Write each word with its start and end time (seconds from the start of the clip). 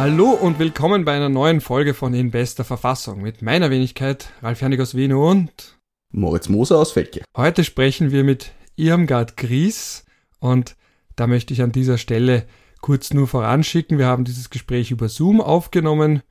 Hallo 0.00 0.30
und 0.30 0.60
willkommen 0.60 1.04
bei 1.04 1.16
einer 1.16 1.28
neuen 1.28 1.60
Folge 1.60 1.92
von 1.92 2.14
In 2.14 2.30
bester 2.30 2.62
Verfassung 2.62 3.20
mit 3.20 3.42
meiner 3.42 3.68
Wenigkeit 3.68 4.30
Ralf 4.42 4.60
Janik 4.60 4.78
aus 4.78 4.94
Wien 4.94 5.12
und 5.12 5.76
Moritz 6.12 6.48
Moser 6.48 6.78
aus 6.78 6.92
Feldkirch. 6.92 7.24
Heute 7.36 7.64
sprechen 7.64 8.12
wir 8.12 8.22
mit 8.22 8.52
Irmgard 8.76 9.36
Gries 9.36 10.04
und 10.38 10.76
da 11.16 11.26
möchte 11.26 11.52
ich 11.52 11.62
an 11.62 11.72
dieser 11.72 11.98
Stelle 11.98 12.46
kurz 12.80 13.12
nur 13.12 13.26
voranschicken. 13.26 13.98
Wir 13.98 14.06
haben 14.06 14.24
dieses 14.24 14.50
Gespräch 14.50 14.92
über 14.92 15.08
Zoom 15.08 15.40
aufgenommen. 15.40 16.22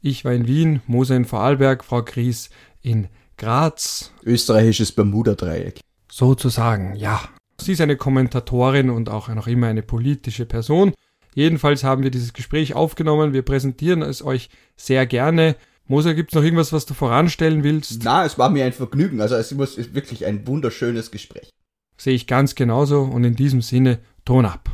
Ich 0.00 0.24
war 0.24 0.32
in 0.32 0.48
Wien, 0.48 0.82
Moser 0.88 1.14
in 1.14 1.26
Vorarlberg, 1.26 1.84
Frau 1.84 2.02
Gries 2.02 2.50
in 2.82 3.06
Graz. 3.36 4.10
Österreichisches 4.24 4.90
Bermuda-Dreieck. 4.90 5.78
Sozusagen, 6.10 6.96
ja. 6.96 7.20
Sie 7.60 7.70
ist 7.70 7.80
eine 7.82 7.96
Kommentatorin 7.96 8.90
und 8.90 9.10
auch 9.10 9.28
noch 9.28 9.46
immer 9.46 9.68
eine 9.68 9.82
politische 9.82 10.44
Person. 10.44 10.92
Jedenfalls 11.34 11.84
haben 11.84 12.02
wir 12.02 12.10
dieses 12.10 12.32
Gespräch 12.32 12.74
aufgenommen. 12.74 13.32
Wir 13.32 13.42
präsentieren 13.42 14.02
es 14.02 14.22
euch 14.22 14.50
sehr 14.76 15.06
gerne. 15.06 15.56
Moser, 15.86 16.14
gibt 16.14 16.30
es 16.30 16.36
noch 16.36 16.44
irgendwas, 16.44 16.72
was 16.72 16.86
du 16.86 16.94
voranstellen 16.94 17.64
willst? 17.64 18.02
Na, 18.04 18.24
es 18.24 18.38
war 18.38 18.50
mir 18.50 18.64
ein 18.64 18.72
Vergnügen. 18.72 19.20
Also 19.20 19.34
es 19.36 19.52
ist 19.52 19.94
wirklich 19.94 20.26
ein 20.26 20.46
wunderschönes 20.46 21.10
Gespräch. 21.10 21.50
Sehe 21.96 22.14
ich 22.14 22.26
ganz 22.26 22.54
genauso 22.54 23.02
und 23.02 23.24
in 23.24 23.36
diesem 23.36 23.60
Sinne 23.60 23.98
Ton 24.24 24.46
ab. 24.46 24.70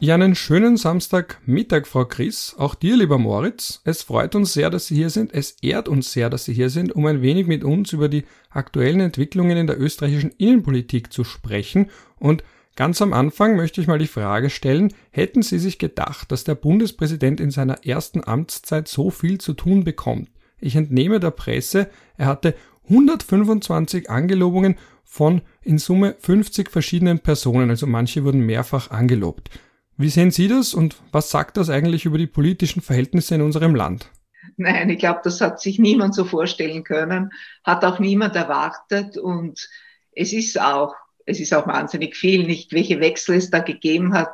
Ja, 0.00 0.14
einen 0.14 0.34
schönen 0.34 0.76
Samstagmittag, 0.76 1.86
Frau 1.86 2.04
Chris. 2.04 2.54
Auch 2.58 2.74
dir, 2.74 2.96
lieber 2.96 3.16
Moritz. 3.16 3.80
Es 3.84 4.02
freut 4.02 4.34
uns 4.34 4.52
sehr, 4.52 4.68
dass 4.68 4.86
Sie 4.86 4.96
hier 4.96 5.08
sind. 5.08 5.32
Es 5.32 5.56
ehrt 5.62 5.88
uns 5.88 6.12
sehr, 6.12 6.28
dass 6.28 6.44
Sie 6.44 6.52
hier 6.52 6.68
sind, 6.68 6.92
um 6.92 7.06
ein 7.06 7.22
wenig 7.22 7.46
mit 7.46 7.64
uns 7.64 7.92
über 7.92 8.08
die 8.08 8.24
aktuellen 8.50 9.00
Entwicklungen 9.00 9.56
in 9.56 9.66
der 9.66 9.80
österreichischen 9.80 10.32
Innenpolitik 10.36 11.10
zu 11.10 11.24
sprechen 11.24 11.90
und 12.16 12.44
Ganz 12.76 13.00
am 13.00 13.12
Anfang 13.12 13.54
möchte 13.54 13.80
ich 13.80 13.86
mal 13.86 14.00
die 14.00 14.08
Frage 14.08 14.50
stellen, 14.50 14.92
hätten 15.12 15.42
Sie 15.42 15.60
sich 15.60 15.78
gedacht, 15.78 16.32
dass 16.32 16.42
der 16.42 16.56
Bundespräsident 16.56 17.38
in 17.38 17.52
seiner 17.52 17.86
ersten 17.86 18.24
Amtszeit 18.24 18.88
so 18.88 19.10
viel 19.10 19.38
zu 19.38 19.54
tun 19.54 19.84
bekommt? 19.84 20.28
Ich 20.58 20.74
entnehme 20.74 21.20
der 21.20 21.30
Presse, 21.30 21.88
er 22.16 22.26
hatte 22.26 22.54
125 22.88 24.10
Angelobungen 24.10 24.76
von 25.04 25.42
in 25.62 25.78
Summe 25.78 26.16
50 26.18 26.68
verschiedenen 26.68 27.20
Personen, 27.20 27.70
also 27.70 27.86
manche 27.86 28.24
wurden 28.24 28.40
mehrfach 28.40 28.90
angelobt. 28.90 29.50
Wie 29.96 30.08
sehen 30.08 30.32
Sie 30.32 30.48
das 30.48 30.74
und 30.74 30.96
was 31.12 31.30
sagt 31.30 31.56
das 31.56 31.70
eigentlich 31.70 32.04
über 32.04 32.18
die 32.18 32.26
politischen 32.26 32.82
Verhältnisse 32.82 33.36
in 33.36 33.42
unserem 33.42 33.76
Land? 33.76 34.10
Nein, 34.56 34.90
ich 34.90 34.98
glaube, 34.98 35.20
das 35.22 35.40
hat 35.40 35.60
sich 35.60 35.78
niemand 35.78 36.14
so 36.14 36.24
vorstellen 36.24 36.82
können, 36.82 37.30
hat 37.62 37.84
auch 37.84 38.00
niemand 38.00 38.34
erwartet 38.34 39.16
und 39.16 39.68
es 40.12 40.32
ist 40.32 40.60
auch 40.60 40.94
es 41.26 41.40
ist 41.40 41.54
auch 41.54 41.66
wahnsinnig 41.66 42.16
viel, 42.16 42.46
nicht 42.46 42.72
welche 42.72 43.00
Wechsel 43.00 43.36
es 43.36 43.50
da 43.50 43.60
gegeben 43.60 44.14
hat. 44.14 44.30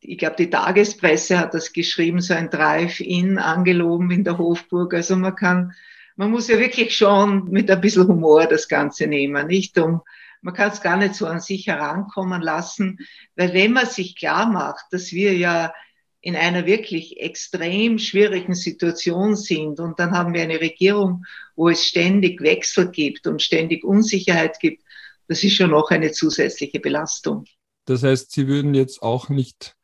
Ich 0.00 0.18
glaube, 0.18 0.36
die 0.36 0.50
Tagespresse 0.50 1.38
hat 1.38 1.54
das 1.54 1.72
geschrieben, 1.72 2.20
so 2.20 2.34
ein 2.34 2.50
Drive-In 2.50 3.38
angeloben 3.38 4.10
in 4.10 4.24
der 4.24 4.38
Hofburg. 4.38 4.94
Also 4.94 5.16
man 5.16 5.34
kann, 5.34 5.72
man 6.16 6.30
muss 6.30 6.48
ja 6.48 6.58
wirklich 6.58 6.96
schon 6.96 7.50
mit 7.50 7.70
ein 7.70 7.80
bisschen 7.80 8.06
Humor 8.08 8.46
das 8.46 8.68
Ganze 8.68 9.06
nehmen, 9.06 9.46
nicht 9.46 9.78
um, 9.78 10.02
man 10.42 10.54
kann 10.54 10.70
es 10.70 10.80
gar 10.80 10.96
nicht 10.96 11.14
so 11.14 11.26
an 11.26 11.40
sich 11.40 11.66
herankommen 11.66 12.40
lassen, 12.40 12.98
weil 13.34 13.52
wenn 13.52 13.72
man 13.72 13.86
sich 13.86 14.14
klar 14.16 14.46
macht, 14.46 14.84
dass 14.92 15.12
wir 15.12 15.34
ja 15.34 15.72
in 16.20 16.36
einer 16.36 16.66
wirklich 16.66 17.20
extrem 17.20 17.98
schwierigen 17.98 18.54
Situation 18.54 19.34
sind 19.36 19.80
und 19.80 19.98
dann 19.98 20.12
haben 20.12 20.34
wir 20.34 20.42
eine 20.42 20.60
Regierung, 20.60 21.24
wo 21.56 21.68
es 21.68 21.84
ständig 21.84 22.40
Wechsel 22.42 22.90
gibt 22.90 23.26
und 23.26 23.42
ständig 23.42 23.84
Unsicherheit 23.84 24.60
gibt, 24.60 24.82
das 25.28 25.42
ist 25.42 25.54
schon 25.54 25.70
noch 25.70 25.90
eine 25.90 26.12
zusätzliche 26.12 26.80
Belastung. 26.80 27.44
Das 27.84 28.02
heißt, 28.02 28.32
Sie 28.32 28.48
würden 28.48 28.74
jetzt 28.74 29.02
auch 29.02 29.28
nicht 29.28 29.76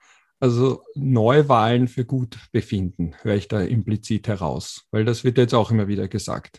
also 0.42 0.82
Neuwahlen 0.96 1.86
für 1.86 2.04
gut 2.04 2.36
befinden, 2.50 3.14
höre 3.22 3.36
ich 3.36 3.46
da 3.46 3.60
implizit 3.60 4.26
heraus, 4.26 4.86
weil 4.90 5.04
das 5.04 5.22
wird 5.22 5.38
jetzt 5.38 5.54
auch 5.54 5.70
immer 5.70 5.86
wieder 5.86 6.08
gesagt. 6.08 6.58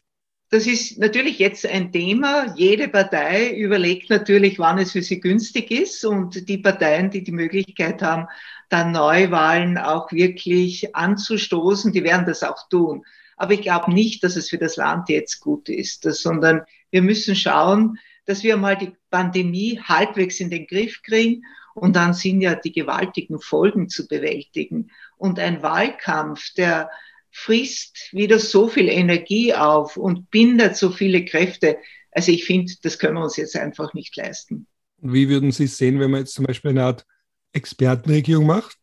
Das 0.52 0.68
ist 0.68 1.00
natürlich 1.00 1.38
jetzt 1.40 1.66
ein 1.66 1.92
Thema. 1.92 2.54
Jede 2.56 2.88
Partei 2.88 3.52
überlegt 3.54 4.10
natürlich, 4.10 4.58
wann 4.58 4.78
es 4.78 4.94
für 4.94 5.02
sie 5.02 5.20
günstig 5.20 5.70
ist 5.70 6.06
und 6.06 6.48
die 6.48 6.60
Parteien, 6.60 7.10
die 7.10 7.26
die 7.26 7.34
Möglichkeit 7.34 8.02
haben, 8.02 8.28
dann 8.70 8.94
Neuwahlen 8.94 9.78
auch 9.78 10.14
wirklich 10.14 10.96
anzustoßen, 10.96 11.92
die 11.92 12.04
werden 12.04 12.26
das 12.26 12.44
auch 12.44 12.70
tun. 12.70 13.04
Aber 13.36 13.54
ich 13.54 13.64
glaube 13.64 13.92
nicht, 13.92 14.24
dass 14.24 14.38
es 14.38 14.50
für 14.50 14.60
das 14.60 14.78
Land 14.78 15.10
jetzt 15.10 15.42
gut 15.42 15.68
ist, 15.68 16.04
sondern 16.04 16.62
wir 16.90 17.02
müssen 17.02 17.36
schauen, 17.36 17.98
dass 18.26 18.44
wir 18.44 18.58
mal 18.58 18.78
die 18.78 18.94
Pandemie 19.10 19.80
halbwegs 19.84 20.40
in 20.40 20.50
den 20.50 20.68
Griff 20.68 21.02
kriegen. 21.04 21.44
Und 21.76 21.96
dann 21.96 22.14
sind 22.14 22.42
ja 22.42 22.56
die 22.56 22.72
gewaltigen 22.72 23.40
Folgen 23.40 23.90
zu 23.90 24.08
bewältigen. 24.08 24.92
Und 25.18 25.40
ein 25.40 25.64
Wahlkampf, 25.64 26.54
der 26.54 26.90
frisst 27.32 28.10
wieder 28.12 28.38
so 28.40 28.68
viel 28.68 28.90
Energie 28.90 29.54
auf 29.54 29.98
und 29.98 30.30
bindet 30.30 30.76
so 30.78 30.92
viele 30.92 31.26
Kräfte. 31.26 31.78
Also 32.12 32.32
ich 32.32 32.46
finde, 32.46 32.74
das 32.84 33.00
können 33.00 33.16
wir 33.16 33.24
uns 33.24 33.38
jetzt 33.38 33.56
einfach 33.56 33.94
nicht 33.96 34.16
leisten. 34.16 34.68
Wie 35.00 35.28
würden 35.30 35.52
Sie 35.52 35.66
es 35.66 35.78
sehen, 35.78 36.00
wenn 36.00 36.12
man 36.12 36.22
jetzt 36.22 36.36
zum 36.36 36.46
Beispiel 36.46 36.72
eine 36.72 36.84
Art 36.84 37.06
Expertenregierung 37.52 38.46
macht? 38.46 38.78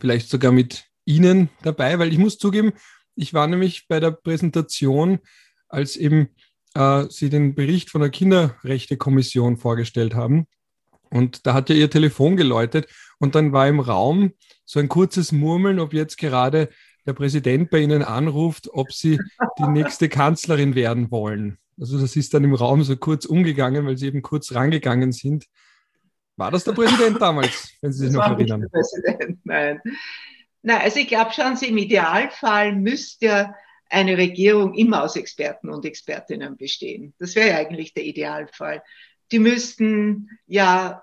Vielleicht 0.00 0.28
sogar 0.28 0.52
mit 0.52 0.84
Ihnen 1.04 1.48
dabei, 1.62 1.98
weil 1.98 2.12
ich 2.12 2.18
muss 2.18 2.38
zugeben, 2.38 2.72
ich 3.14 3.32
war 3.32 3.46
nämlich 3.46 3.86
bei 3.88 4.00
der 4.00 4.10
Präsentation, 4.10 5.20
als 5.68 5.96
eben 5.96 6.28
äh, 6.76 7.06
Sie 7.10 7.30
den 7.30 7.54
Bericht 7.54 7.90
von 7.90 8.00
der 8.00 8.10
Kinderrechtekommission 8.10 9.56
vorgestellt 9.56 10.14
haben. 10.14 10.46
Und 11.10 11.46
da 11.46 11.54
hat 11.54 11.70
ja 11.70 11.74
Ihr 11.74 11.90
Telefon 11.90 12.36
geläutet 12.36 12.88
und 13.18 13.34
dann 13.34 13.52
war 13.52 13.66
im 13.68 13.80
Raum 13.80 14.32
so 14.64 14.80
ein 14.80 14.88
kurzes 14.88 15.32
Murmeln, 15.32 15.78
ob 15.80 15.94
jetzt 15.94 16.18
gerade 16.18 16.68
der 17.06 17.12
Präsident 17.12 17.70
bei 17.70 17.78
Ihnen 17.78 18.02
anruft, 18.02 18.68
ob 18.72 18.92
Sie 18.92 19.18
die 19.58 19.68
nächste 19.68 20.08
Kanzlerin 20.08 20.74
werden 20.74 21.10
wollen. 21.10 21.58
Also 21.78 22.00
das 22.00 22.16
ist 22.16 22.34
dann 22.34 22.44
im 22.44 22.54
Raum 22.54 22.82
so 22.82 22.96
kurz 22.96 23.24
umgegangen, 23.24 23.86
weil 23.86 23.96
Sie 23.96 24.06
eben 24.06 24.22
kurz 24.22 24.54
rangegangen 24.54 25.12
sind. 25.12 25.46
War 26.36 26.50
das 26.50 26.64
der 26.64 26.72
Präsident 26.72 27.20
damals, 27.20 27.72
wenn 27.80 27.92
Sie 27.92 28.06
sich 28.06 28.08
das 28.08 28.16
noch 28.16 28.36
erinnern? 28.36 28.60
Nicht 28.60 28.72
der 28.74 28.78
Präsident, 28.78 29.38
nein. 29.44 29.80
Nein, 30.62 30.80
also 30.82 30.98
ich 30.98 31.06
glaube 31.06 31.32
schon, 31.32 31.56
im 31.62 31.78
Idealfall 31.78 32.74
müsste 32.74 33.54
eine 33.88 34.16
Regierung 34.16 34.74
immer 34.74 35.02
aus 35.02 35.16
Experten 35.16 35.70
und 35.70 35.84
Expertinnen 35.84 36.56
bestehen. 36.56 37.14
Das 37.18 37.34
wäre 37.34 37.50
ja 37.50 37.56
eigentlich 37.56 37.94
der 37.94 38.04
Idealfall. 38.04 38.82
Die 39.32 39.38
müssten 39.38 40.30
ja 40.46 41.02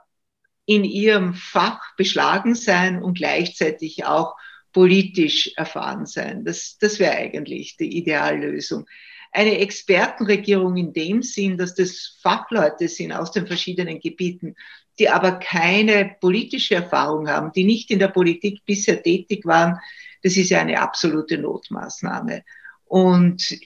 in 0.66 0.83
ihrem 0.83 1.33
Fach 1.33 1.95
beschlagen 1.97 2.55
sein 2.55 3.01
und 3.01 3.17
gleichzeitig 3.17 4.05
auch 4.05 4.35
politisch 4.71 5.51
erfahren 5.55 6.05
sein. 6.05 6.45
Das, 6.45 6.77
das 6.79 6.99
wäre 6.99 7.16
eigentlich 7.16 7.77
die 7.77 7.97
Ideallösung. 7.97 8.85
Eine 9.31 9.59
Expertenregierung 9.59 10.77
in 10.77 10.94
dem 10.94 11.21
Sinn, 11.21 11.57
dass 11.57 11.75
das 11.75 12.17
Fachleute 12.21 12.88
sind 12.88 13.11
aus 13.11 13.31
den 13.31 13.47
verschiedenen 13.47 14.00
Gebieten, 14.00 14.55
die 15.00 15.09
aber 15.09 15.33
keine 15.33 16.15
politische 16.21 16.75
Erfahrung 16.75 17.27
haben, 17.27 17.51
die 17.51 17.63
nicht 17.63 17.89
in 17.89 18.00
der 18.00 18.09
Politik 18.09 18.63
bisher 18.65 19.01
tätig 19.01 19.45
waren, 19.45 19.79
das 20.21 20.38
ist 20.38 20.50
ja 20.50 20.61
eine 20.61 20.79
absolute 20.79 21.38
Notmaßnahme. 21.38 22.44
Und 22.93 23.57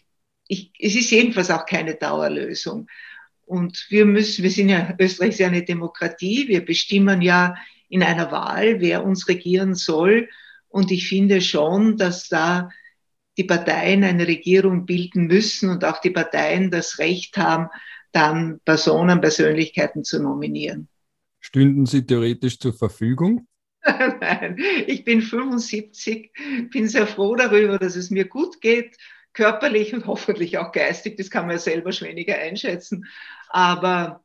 ich, 0.48 0.72
es 0.80 0.96
ist 0.96 1.12
jedenfalls 1.12 1.52
auch 1.52 1.66
keine 1.66 1.96
Dauerlösung. 1.96 2.88
Und 3.44 3.86
wir 3.90 4.06
müssen, 4.06 4.42
wir 4.42 4.50
sind 4.50 4.70
ja, 4.70 4.96
Österreich 4.98 5.32
ist 5.32 5.40
ja 5.40 5.48
eine 5.48 5.66
Demokratie, 5.66 6.48
wir 6.48 6.64
bestimmen 6.64 7.22
ja 7.22 7.56
in 7.90 8.04
einer 8.04 8.32
Wahl, 8.32 8.80
wer 8.80 9.04
uns 9.04 9.28
regieren 9.28 9.76
soll. 9.76 10.30
Und 10.70 10.92
ich 10.92 11.10
finde 11.10 11.42
schon, 11.42 11.98
dass 11.98 12.30
da 12.30 12.70
die 13.36 13.44
Parteien 13.44 14.06
eine 14.06 14.26
Regierung 14.26 14.86
bilden 14.86 15.28
müssen 15.28 15.72
und 15.72 15.84
auch 15.84 16.00
die 16.00 16.12
Parteien 16.12 16.72
das 16.72 16.98
Recht 16.98 17.36
haben, 17.36 17.68
dann 18.14 18.62
Personen, 18.64 19.20
Persönlichkeiten 19.20 20.06
zu 20.06 20.24
nominieren. 20.24 20.88
Stünden 21.42 21.86
Sie 21.86 22.06
theoretisch 22.06 22.60
zur 22.60 22.72
Verfügung? 22.72 23.46
Nein, 23.84 24.58
ich 24.88 25.04
bin 25.04 25.22
75, 25.22 26.32
bin 26.72 26.88
sehr 26.88 27.08
froh 27.08 27.36
darüber, 27.36 27.78
dass 27.78 27.98
es 27.98 28.10
mir 28.10 28.24
gut 28.24 28.62
geht 28.62 28.96
körperlich 29.38 29.94
und 29.94 30.08
hoffentlich 30.08 30.58
auch 30.58 30.72
geistig, 30.72 31.16
das 31.16 31.30
kann 31.30 31.46
man 31.46 31.56
ja 31.56 31.60
selber 31.60 31.92
schon 31.92 32.08
weniger 32.08 32.36
einschätzen. 32.36 33.06
Aber 33.50 34.24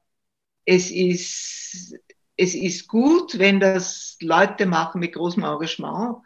es 0.64 0.90
ist, 0.90 1.94
es 2.36 2.54
ist 2.54 2.88
gut, 2.88 3.38
wenn 3.38 3.60
das 3.60 4.16
Leute 4.22 4.64
machen 4.64 5.00
mit 5.00 5.12
großem 5.12 5.44
Engagement, 5.44 6.16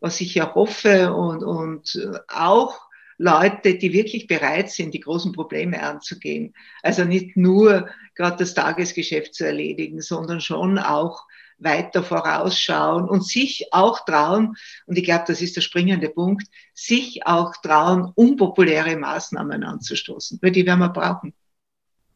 was 0.00 0.20
ich 0.20 0.34
ja 0.34 0.52
hoffe 0.54 1.14
und, 1.14 1.44
und 1.44 1.96
auch 2.26 2.80
Leute, 3.16 3.76
die 3.76 3.92
wirklich 3.92 4.26
bereit 4.26 4.70
sind, 4.70 4.92
die 4.92 5.00
großen 5.00 5.32
Probleme 5.32 5.80
anzugehen. 5.80 6.54
Also 6.82 7.04
nicht 7.04 7.36
nur 7.36 7.88
gerade 8.16 8.38
das 8.38 8.54
Tagesgeschäft 8.54 9.34
zu 9.34 9.46
erledigen, 9.46 10.00
sondern 10.00 10.40
schon 10.40 10.78
auch 10.78 11.28
weiter 11.62 12.02
vorausschauen 12.02 13.08
und 13.08 13.26
sich 13.26 13.68
auch 13.72 14.04
trauen, 14.04 14.56
und 14.86 14.98
ich 14.98 15.04
glaube, 15.04 15.24
das 15.26 15.40
ist 15.40 15.56
der 15.56 15.60
springende 15.60 16.08
Punkt, 16.08 16.46
sich 16.74 17.26
auch 17.26 17.52
trauen, 17.62 18.12
unpopuläre 18.14 18.96
Maßnahmen 18.96 19.64
anzustoßen, 19.64 20.38
weil 20.42 20.52
die 20.52 20.66
werden 20.66 20.80
wir 20.80 20.88
brauchen. 20.88 21.34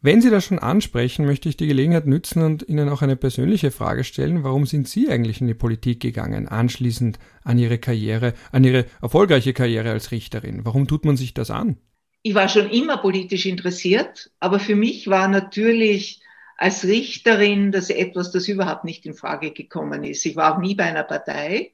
Wenn 0.02 0.20
Sie 0.20 0.30
das 0.30 0.44
schon 0.44 0.58
ansprechen, 0.58 1.26
möchte 1.26 1.48
ich 1.48 1.56
die 1.56 1.66
Gelegenheit 1.66 2.06
nützen 2.06 2.42
und 2.42 2.68
Ihnen 2.68 2.88
auch 2.90 3.02
eine 3.02 3.16
persönliche 3.16 3.70
Frage 3.70 4.04
stellen. 4.04 4.44
Warum 4.44 4.66
sind 4.66 4.88
Sie 4.88 5.08
eigentlich 5.08 5.40
in 5.40 5.48
die 5.48 5.54
Politik 5.54 6.00
gegangen, 6.00 6.46
anschließend 6.46 7.18
an 7.42 7.58
Ihre 7.58 7.78
Karriere, 7.78 8.34
an 8.52 8.62
Ihre 8.62 8.84
erfolgreiche 9.02 9.52
Karriere 9.52 9.90
als 9.90 10.12
Richterin? 10.12 10.64
Warum 10.64 10.86
tut 10.86 11.04
man 11.04 11.16
sich 11.16 11.34
das 11.34 11.50
an? 11.50 11.78
Ich 12.22 12.34
war 12.34 12.48
schon 12.48 12.70
immer 12.70 12.98
politisch 12.98 13.46
interessiert, 13.46 14.30
aber 14.38 14.60
für 14.60 14.76
mich 14.76 15.08
war 15.08 15.28
natürlich 15.28 16.20
als 16.56 16.84
Richterin 16.84 17.72
das 17.72 17.90
etwas, 17.90 18.32
das 18.32 18.48
überhaupt 18.48 18.84
nicht 18.84 19.06
in 19.06 19.14
Frage 19.14 19.52
gekommen 19.52 20.04
ist. 20.04 20.24
Ich 20.24 20.36
war 20.36 20.54
auch 20.54 20.58
nie 20.58 20.74
bei 20.74 20.84
einer 20.84 21.04
Partei. 21.04 21.72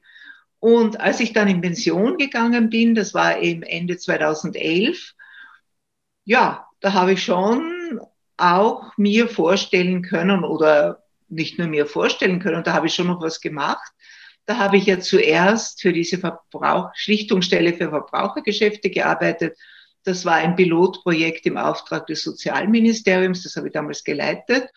Und 0.59 0.99
als 0.99 1.19
ich 1.19 1.33
dann 1.33 1.47
in 1.47 1.61
Pension 1.61 2.17
gegangen 2.17 2.69
bin, 2.69 2.95
das 2.95 3.13
war 3.13 3.39
eben 3.39 3.63
Ende 3.63 3.97
2011, 3.97 5.13
ja, 6.25 6.67
da 6.79 6.93
habe 6.93 7.13
ich 7.13 7.23
schon 7.23 7.99
auch 8.37 8.97
mir 8.97 9.27
vorstellen 9.27 10.01
können 10.01 10.43
oder 10.43 11.03
nicht 11.29 11.57
nur 11.57 11.67
mir 11.67 11.85
vorstellen 11.85 12.39
können, 12.39 12.63
da 12.63 12.73
habe 12.73 12.87
ich 12.87 12.95
schon 12.95 13.07
noch 13.07 13.21
was 13.21 13.41
gemacht. 13.41 13.91
Da 14.45 14.57
habe 14.57 14.77
ich 14.77 14.85
ja 14.85 14.99
zuerst 14.99 15.81
für 15.81 15.93
diese 15.93 16.17
Verbrauch 16.17 16.91
Schlichtungsstelle 16.95 17.73
für 17.73 17.89
Verbrauchergeschäfte 17.89 18.89
gearbeitet. 18.89 19.57
Das 20.03 20.25
war 20.25 20.35
ein 20.35 20.55
Pilotprojekt 20.55 21.45
im 21.45 21.57
Auftrag 21.57 22.07
des 22.07 22.23
Sozialministeriums, 22.23 23.43
das 23.43 23.55
habe 23.55 23.67
ich 23.67 23.73
damals 23.73 24.03
geleitet. 24.03 24.69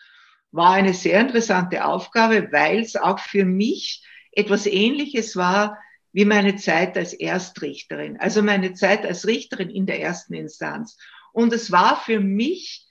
War 0.51 0.71
eine 0.71 0.93
sehr 0.93 1.19
interessante 1.19 1.85
Aufgabe, 1.85 2.51
weil 2.51 2.79
es 2.79 2.95
auch 2.95 3.19
für 3.19 3.45
mich 3.45 4.05
etwas 4.31 4.65
Ähnliches 4.65 5.35
war 5.35 5.77
wie 6.13 6.25
meine 6.25 6.55
Zeit 6.55 6.97
als 6.97 7.13
Erstrichterin, 7.13 8.17
also 8.17 8.41
meine 8.41 8.73
Zeit 8.73 9.05
als 9.05 9.27
Richterin 9.27 9.69
in 9.69 9.85
der 9.85 10.01
ersten 10.01 10.33
Instanz. 10.33 10.97
Und 11.31 11.53
es 11.53 11.71
war 11.71 12.01
für 12.01 12.19
mich 12.19 12.87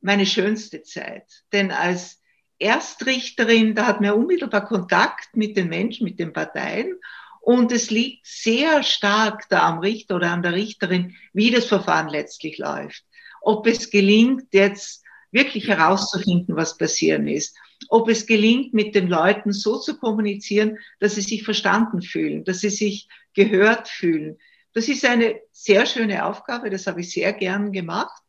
meine 0.00 0.26
schönste 0.26 0.82
Zeit. 0.82 1.24
Denn 1.52 1.70
als 1.70 2.20
Erstrichterin, 2.58 3.74
da 3.74 3.86
hat 3.86 4.00
man 4.00 4.12
unmittelbar 4.12 4.66
Kontakt 4.66 5.34
mit 5.34 5.56
den 5.56 5.68
Menschen, 5.68 6.04
mit 6.04 6.18
den 6.18 6.32
Parteien. 6.32 6.98
Und 7.40 7.72
es 7.72 7.90
liegt 7.90 8.26
sehr 8.26 8.82
stark 8.82 9.48
da 9.48 9.66
am 9.68 9.78
Richter 9.78 10.16
oder 10.16 10.30
an 10.30 10.42
der 10.42 10.52
Richterin, 10.52 11.16
wie 11.32 11.50
das 11.50 11.64
Verfahren 11.64 12.08
letztlich 12.08 12.58
läuft. 12.58 13.04
Ob 13.40 13.66
es 13.66 13.90
gelingt, 13.90 14.52
jetzt 14.52 15.02
wirklich 15.32 15.68
herauszufinden, 15.68 16.56
was 16.56 16.76
passieren 16.76 17.26
ist. 17.28 17.56
Ob 17.88 18.08
es 18.08 18.26
gelingt, 18.26 18.74
mit 18.74 18.94
den 18.94 19.08
Leuten 19.08 19.52
so 19.52 19.78
zu 19.78 19.98
kommunizieren, 19.98 20.78
dass 20.98 21.14
sie 21.14 21.22
sich 21.22 21.44
verstanden 21.44 22.02
fühlen, 22.02 22.44
dass 22.44 22.60
sie 22.60 22.70
sich 22.70 23.08
gehört 23.34 23.88
fühlen. 23.88 24.38
Das 24.74 24.88
ist 24.88 25.04
eine 25.04 25.40
sehr 25.52 25.86
schöne 25.86 26.26
Aufgabe, 26.26 26.70
das 26.70 26.86
habe 26.86 27.00
ich 27.00 27.10
sehr 27.10 27.32
gern 27.32 27.72
gemacht. 27.72 28.22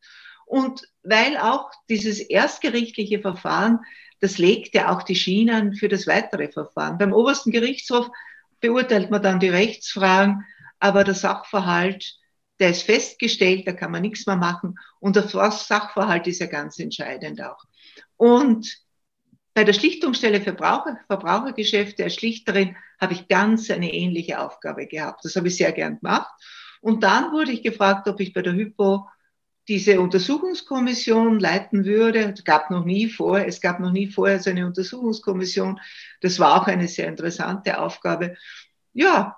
Und 0.46 0.84
weil 1.04 1.38
auch 1.38 1.72
dieses 1.90 2.20
erstgerichtliche 2.20 3.20
Verfahren, 3.20 3.80
das 4.20 4.38
legt 4.38 4.76
ja 4.76 4.94
auch 4.96 5.04
die 5.04 5.16
Schienen 5.16 5.74
für 5.74 5.88
das 5.88 6.08
weitere 6.08 6.50
Verfahren. 6.50 6.98
Beim 6.98 7.14
obersten 7.14 7.52
Gerichtshof 7.52 8.10
beurteilt 8.62 9.12
man 9.12 9.22
dann 9.22 9.40
die 9.40 9.50
Rechtsfragen, 9.50 10.46
aber 10.80 11.04
der 11.04 11.16
Sachverhalt, 11.16 12.16
der 12.60 12.70
ist 12.70 12.84
festgestellt, 12.84 13.68
da 13.68 13.74
kann 13.74 13.92
man 13.92 14.02
nichts 14.02 14.26
mehr 14.28 14.36
machen. 14.36 14.76
Und 15.00 15.16
der 15.16 15.28
Sachverhalt 15.28 16.28
ist 16.28 16.40
ja 16.40 16.48
ganz 16.48 16.80
entscheidend 16.80 17.42
auch. 17.42 17.64
Und 18.18 18.72
bei 19.54 19.64
der 19.64 19.74
Schlichtungsstelle 19.74 20.40
für 20.40 20.56
Verbraucher, 20.56 20.98
Verbrauchergeschäfte 21.08 22.04
als 22.04 22.16
Schlichterin 22.16 22.78
habe 23.00 23.14
ich 23.14 23.28
ganz 23.28 23.70
eine 23.70 23.94
ähnliche 23.94 24.40
Aufgabe 24.40 24.88
gehabt. 24.88 25.26
Das 25.26 25.36
habe 25.36 25.50
ich 25.50 25.58
sehr 25.58 25.72
gern 25.72 26.00
gemacht. 26.00 26.32
Und 26.80 27.04
dann 27.04 27.32
wurde 27.32 27.52
ich 27.52 27.62
gefragt, 27.62 28.08
ob 28.08 28.20
ich 28.20 28.34
bei 28.34 28.42
der 28.42 28.54
Hypo 28.54 29.08
diese 29.72 30.02
Untersuchungskommission 30.02 31.40
leiten 31.40 31.86
würde. 31.86 32.34
Es 32.34 32.44
gab 32.44 32.72
noch 32.72 32.84
nie 32.84 33.08
vor, 33.08 33.40
es 33.40 33.62
gab 33.62 33.80
noch 33.80 33.94
nie 33.94 34.08
vorher 34.08 34.38
so 34.42 34.50
eine 34.50 34.66
Untersuchungskommission. 34.66 35.80
Das 36.20 36.40
war 36.40 36.62
auch 36.62 36.68
eine 36.68 36.90
sehr 36.90 37.08
interessante 37.08 37.80
Aufgabe. 37.80 38.36
Ja, 38.92 39.38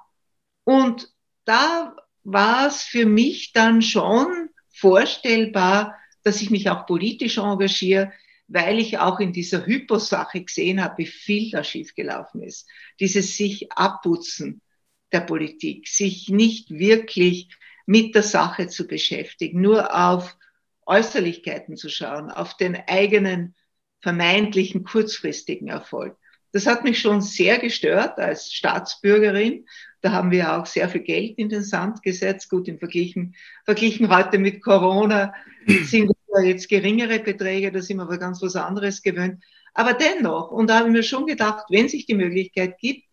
und 0.64 1.08
da 1.46 1.96
war 2.24 2.66
es 2.66 2.82
für 2.82 3.06
mich 3.06 3.54
dann 3.54 3.84
schon 3.84 4.50
vorstellbar, 4.74 6.00
dass 6.24 6.42
ich 6.42 6.50
mich 6.50 6.68
auch 6.68 6.88
politisch 6.88 7.38
engagiere, 7.38 8.12
weil 8.48 8.80
ich 8.80 8.98
auch 8.98 9.20
in 9.20 9.34
dieser 9.34 9.68
Hyposache 9.68 10.44
gesehen 10.44 10.84
habe, 10.84 10.98
wie 10.98 11.06
viel 11.06 11.52
da 11.52 11.64
schiefgelaufen 11.64 12.42
ist. 12.42 12.68
Dieses 13.00 13.38
sich 13.38 13.72
abputzen 13.72 14.64
der 15.12 15.22
Politik, 15.22 15.88
sich 15.88 16.30
nicht 16.30 16.72
wirklich 16.72 17.56
mit 17.86 18.16
der 18.16 18.24
Sache 18.24 18.68
zu 18.68 18.88
beschäftigen, 18.88 19.62
nur 19.62 19.94
auf 19.94 20.38
Äußerlichkeiten 20.86 21.78
zu 21.78 21.90
schauen, 21.90 22.30
auf 22.32 22.58
den 22.58 22.76
eigenen 22.88 23.56
vermeintlichen 24.02 24.84
kurzfristigen 24.84 25.70
Erfolg. 25.70 26.18
Das 26.52 26.68
hat 26.68 26.84
mich 26.84 27.00
schon 27.00 27.22
sehr 27.22 27.58
gestört 27.58 28.20
als 28.20 28.54
Staatsbürgerin. 28.54 29.66
Da 30.02 30.12
haben 30.12 30.30
wir 30.30 30.56
auch 30.56 30.68
sehr 30.68 30.88
viel 30.88 31.02
Geld 31.02 31.38
in 31.38 31.50
den 31.50 31.64
Sand 31.64 32.04
gesetzt. 32.04 32.50
Gut, 32.50 32.68
im 32.68 32.78
Verglichen, 32.78 33.36
verglichen 33.66 34.16
heute 34.16 34.38
mit 34.38 34.62
Corona 34.62 35.34
sind 35.66 36.12
jetzt 36.44 36.70
geringere 36.70 37.20
Beträge, 37.20 37.72
da 37.72 37.82
sind 37.82 37.98
wir 37.98 38.04
aber 38.04 38.18
ganz 38.18 38.42
was 38.42 38.56
anderes 38.56 39.02
gewöhnt. 39.02 39.44
Aber 39.74 39.94
dennoch, 39.94 40.52
und 40.52 40.70
da 40.70 40.80
habe 40.80 40.90
ich 40.90 40.94
mir 40.94 41.04
schon 41.04 41.26
gedacht, 41.26 41.66
wenn 41.70 41.90
sich 41.90 42.06
die 42.06 42.16
Möglichkeit 42.16 42.78
gibt, 42.80 43.06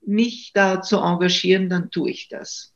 mich 0.00 0.52
da 0.54 0.80
zu 0.80 0.98
engagieren, 0.98 1.68
dann 1.68 1.90
tue 1.90 2.10
ich 2.10 2.28
das. 2.28 2.75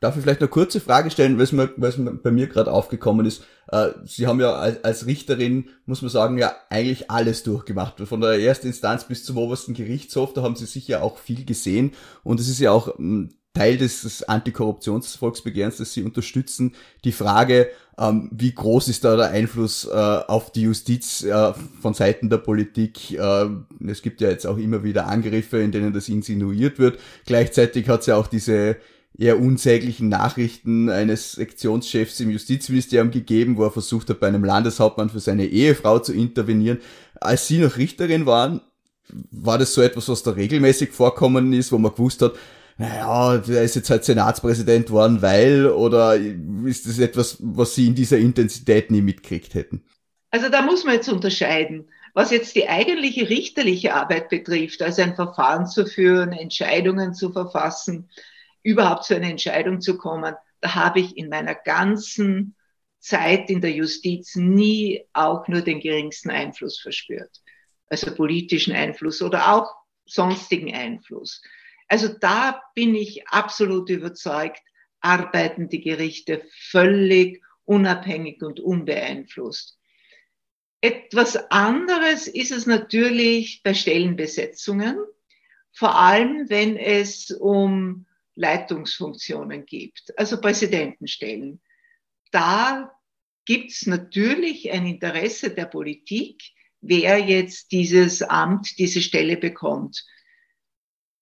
Darf 0.00 0.16
ich 0.16 0.22
vielleicht 0.22 0.40
eine 0.40 0.48
kurze 0.48 0.80
Frage 0.80 1.10
stellen, 1.10 1.36
weil 1.36 1.44
es 1.44 1.52
mir, 1.52 1.70
weil 1.76 1.90
es 1.90 1.98
mir 1.98 2.10
bei 2.10 2.30
mir 2.30 2.46
gerade 2.46 2.72
aufgekommen 2.72 3.26
ist. 3.26 3.44
Äh, 3.70 3.88
Sie 4.04 4.26
haben 4.26 4.40
ja 4.40 4.54
als, 4.54 5.04
Richterin, 5.04 5.68
muss 5.84 6.00
man 6.00 6.10
sagen, 6.10 6.38
ja 6.38 6.54
eigentlich 6.70 7.10
alles 7.10 7.42
durchgemacht. 7.42 8.00
Von 8.00 8.22
der 8.22 8.40
ersten 8.40 8.68
Instanz 8.68 9.04
bis 9.04 9.24
zum 9.24 9.36
obersten 9.36 9.74
Gerichtshof, 9.74 10.32
da 10.32 10.40
haben 10.42 10.56
Sie 10.56 10.64
sicher 10.64 11.02
auch 11.02 11.18
viel 11.18 11.44
gesehen. 11.44 11.92
Und 12.24 12.40
es 12.40 12.48
ist 12.48 12.60
ja 12.60 12.70
auch 12.70 12.98
ähm, 12.98 13.28
Teil 13.52 13.76
des, 13.76 14.22
Antikorruptionsvolksbegehrens, 14.22 15.76
das 15.76 15.92
Sie 15.92 16.02
unterstützen, 16.02 16.76
die 17.04 17.12
Frage, 17.12 17.68
ähm, 17.98 18.30
wie 18.32 18.54
groß 18.54 18.88
ist 18.88 19.04
da 19.04 19.16
der 19.16 19.32
Einfluss 19.32 19.84
äh, 19.84 19.90
auf 19.90 20.50
die 20.50 20.62
Justiz 20.62 21.24
äh, 21.24 21.52
von 21.82 21.92
Seiten 21.92 22.30
der 22.30 22.38
Politik? 22.38 23.18
Es 23.86 24.00
gibt 24.00 24.22
ja 24.22 24.30
jetzt 24.30 24.46
auch 24.46 24.56
immer 24.56 24.82
wieder 24.82 25.08
Angriffe, 25.08 25.58
in 25.58 25.72
denen 25.72 25.92
das 25.92 26.08
insinuiert 26.08 26.78
wird. 26.78 26.98
Gleichzeitig 27.26 27.86
hat 27.90 28.00
es 28.00 28.06
ja 28.06 28.16
auch 28.16 28.28
diese 28.28 28.76
eher 29.20 29.38
unsäglichen 29.38 30.08
Nachrichten 30.08 30.88
eines 30.88 31.32
Sektionschefs 31.32 32.20
im 32.20 32.30
Justizministerium 32.30 33.10
gegeben, 33.10 33.58
wo 33.58 33.64
er 33.64 33.70
versucht 33.70 34.08
hat, 34.08 34.18
bei 34.18 34.28
einem 34.28 34.44
Landeshauptmann 34.44 35.10
für 35.10 35.20
seine 35.20 35.46
Ehefrau 35.46 35.98
zu 35.98 36.14
intervenieren. 36.14 36.78
Als 37.20 37.46
Sie 37.46 37.58
noch 37.58 37.76
Richterin 37.76 38.24
waren, 38.24 38.62
war 39.30 39.58
das 39.58 39.74
so 39.74 39.82
etwas, 39.82 40.08
was 40.08 40.22
da 40.22 40.30
regelmäßig 40.30 40.92
vorkommen 40.92 41.52
ist, 41.52 41.70
wo 41.70 41.76
man 41.76 41.92
gewusst 41.92 42.22
hat, 42.22 42.32
naja, 42.78 43.36
der 43.36 43.62
ist 43.62 43.76
jetzt 43.76 43.90
halt 43.90 44.04
Senatspräsident 44.04 44.90
worden, 44.90 45.20
weil, 45.20 45.66
oder 45.66 46.16
ist 46.64 46.88
das 46.88 46.98
etwas, 46.98 47.36
was 47.40 47.74
Sie 47.74 47.88
in 47.88 47.94
dieser 47.94 48.16
Intensität 48.16 48.90
nie 48.90 49.02
mitkriegt 49.02 49.52
hätten? 49.52 49.84
Also 50.30 50.48
da 50.48 50.62
muss 50.62 50.84
man 50.84 50.94
jetzt 50.94 51.10
unterscheiden. 51.10 51.88
Was 52.14 52.30
jetzt 52.30 52.56
die 52.56 52.68
eigentliche 52.68 53.28
richterliche 53.28 53.94
Arbeit 53.94 54.30
betrifft, 54.30 54.80
also 54.80 55.02
ein 55.02 55.14
Verfahren 55.14 55.66
zu 55.66 55.84
führen, 55.84 56.32
Entscheidungen 56.32 57.12
zu 57.12 57.30
verfassen, 57.30 58.08
überhaupt 58.62 59.04
zu 59.04 59.14
einer 59.14 59.28
Entscheidung 59.28 59.80
zu 59.80 59.96
kommen, 59.96 60.34
da 60.60 60.74
habe 60.74 61.00
ich 61.00 61.16
in 61.16 61.28
meiner 61.28 61.54
ganzen 61.54 62.56
Zeit 62.98 63.48
in 63.48 63.60
der 63.60 63.72
Justiz 63.72 64.36
nie 64.36 65.04
auch 65.12 65.48
nur 65.48 65.62
den 65.62 65.80
geringsten 65.80 66.30
Einfluss 66.30 66.78
verspürt. 66.80 67.40
Also 67.86 68.14
politischen 68.14 68.74
Einfluss 68.74 69.22
oder 69.22 69.54
auch 69.54 69.74
sonstigen 70.04 70.74
Einfluss. 70.74 71.42
Also 71.88 72.08
da 72.08 72.62
bin 72.74 72.94
ich 72.94 73.26
absolut 73.28 73.88
überzeugt, 73.88 74.62
arbeiten 75.00 75.68
die 75.68 75.80
Gerichte 75.80 76.42
völlig 76.50 77.42
unabhängig 77.64 78.42
und 78.42 78.60
unbeeinflusst. 78.60 79.78
Etwas 80.82 81.36
anderes 81.50 82.26
ist 82.26 82.52
es 82.52 82.66
natürlich 82.66 83.62
bei 83.62 83.74
Stellenbesetzungen, 83.74 84.98
vor 85.72 85.96
allem 85.96 86.48
wenn 86.48 86.76
es 86.76 87.30
um 87.30 88.06
Leitungsfunktionen 88.40 89.66
gibt, 89.66 90.18
also 90.18 90.40
Präsidentenstellen. 90.40 91.60
Da 92.32 92.92
gibt 93.44 93.70
es 93.70 93.86
natürlich 93.86 94.72
ein 94.72 94.86
Interesse 94.86 95.50
der 95.50 95.66
Politik, 95.66 96.42
wer 96.80 97.18
jetzt 97.18 97.70
dieses 97.72 98.22
Amt, 98.22 98.78
diese 98.78 99.02
Stelle 99.02 99.36
bekommt. 99.36 100.06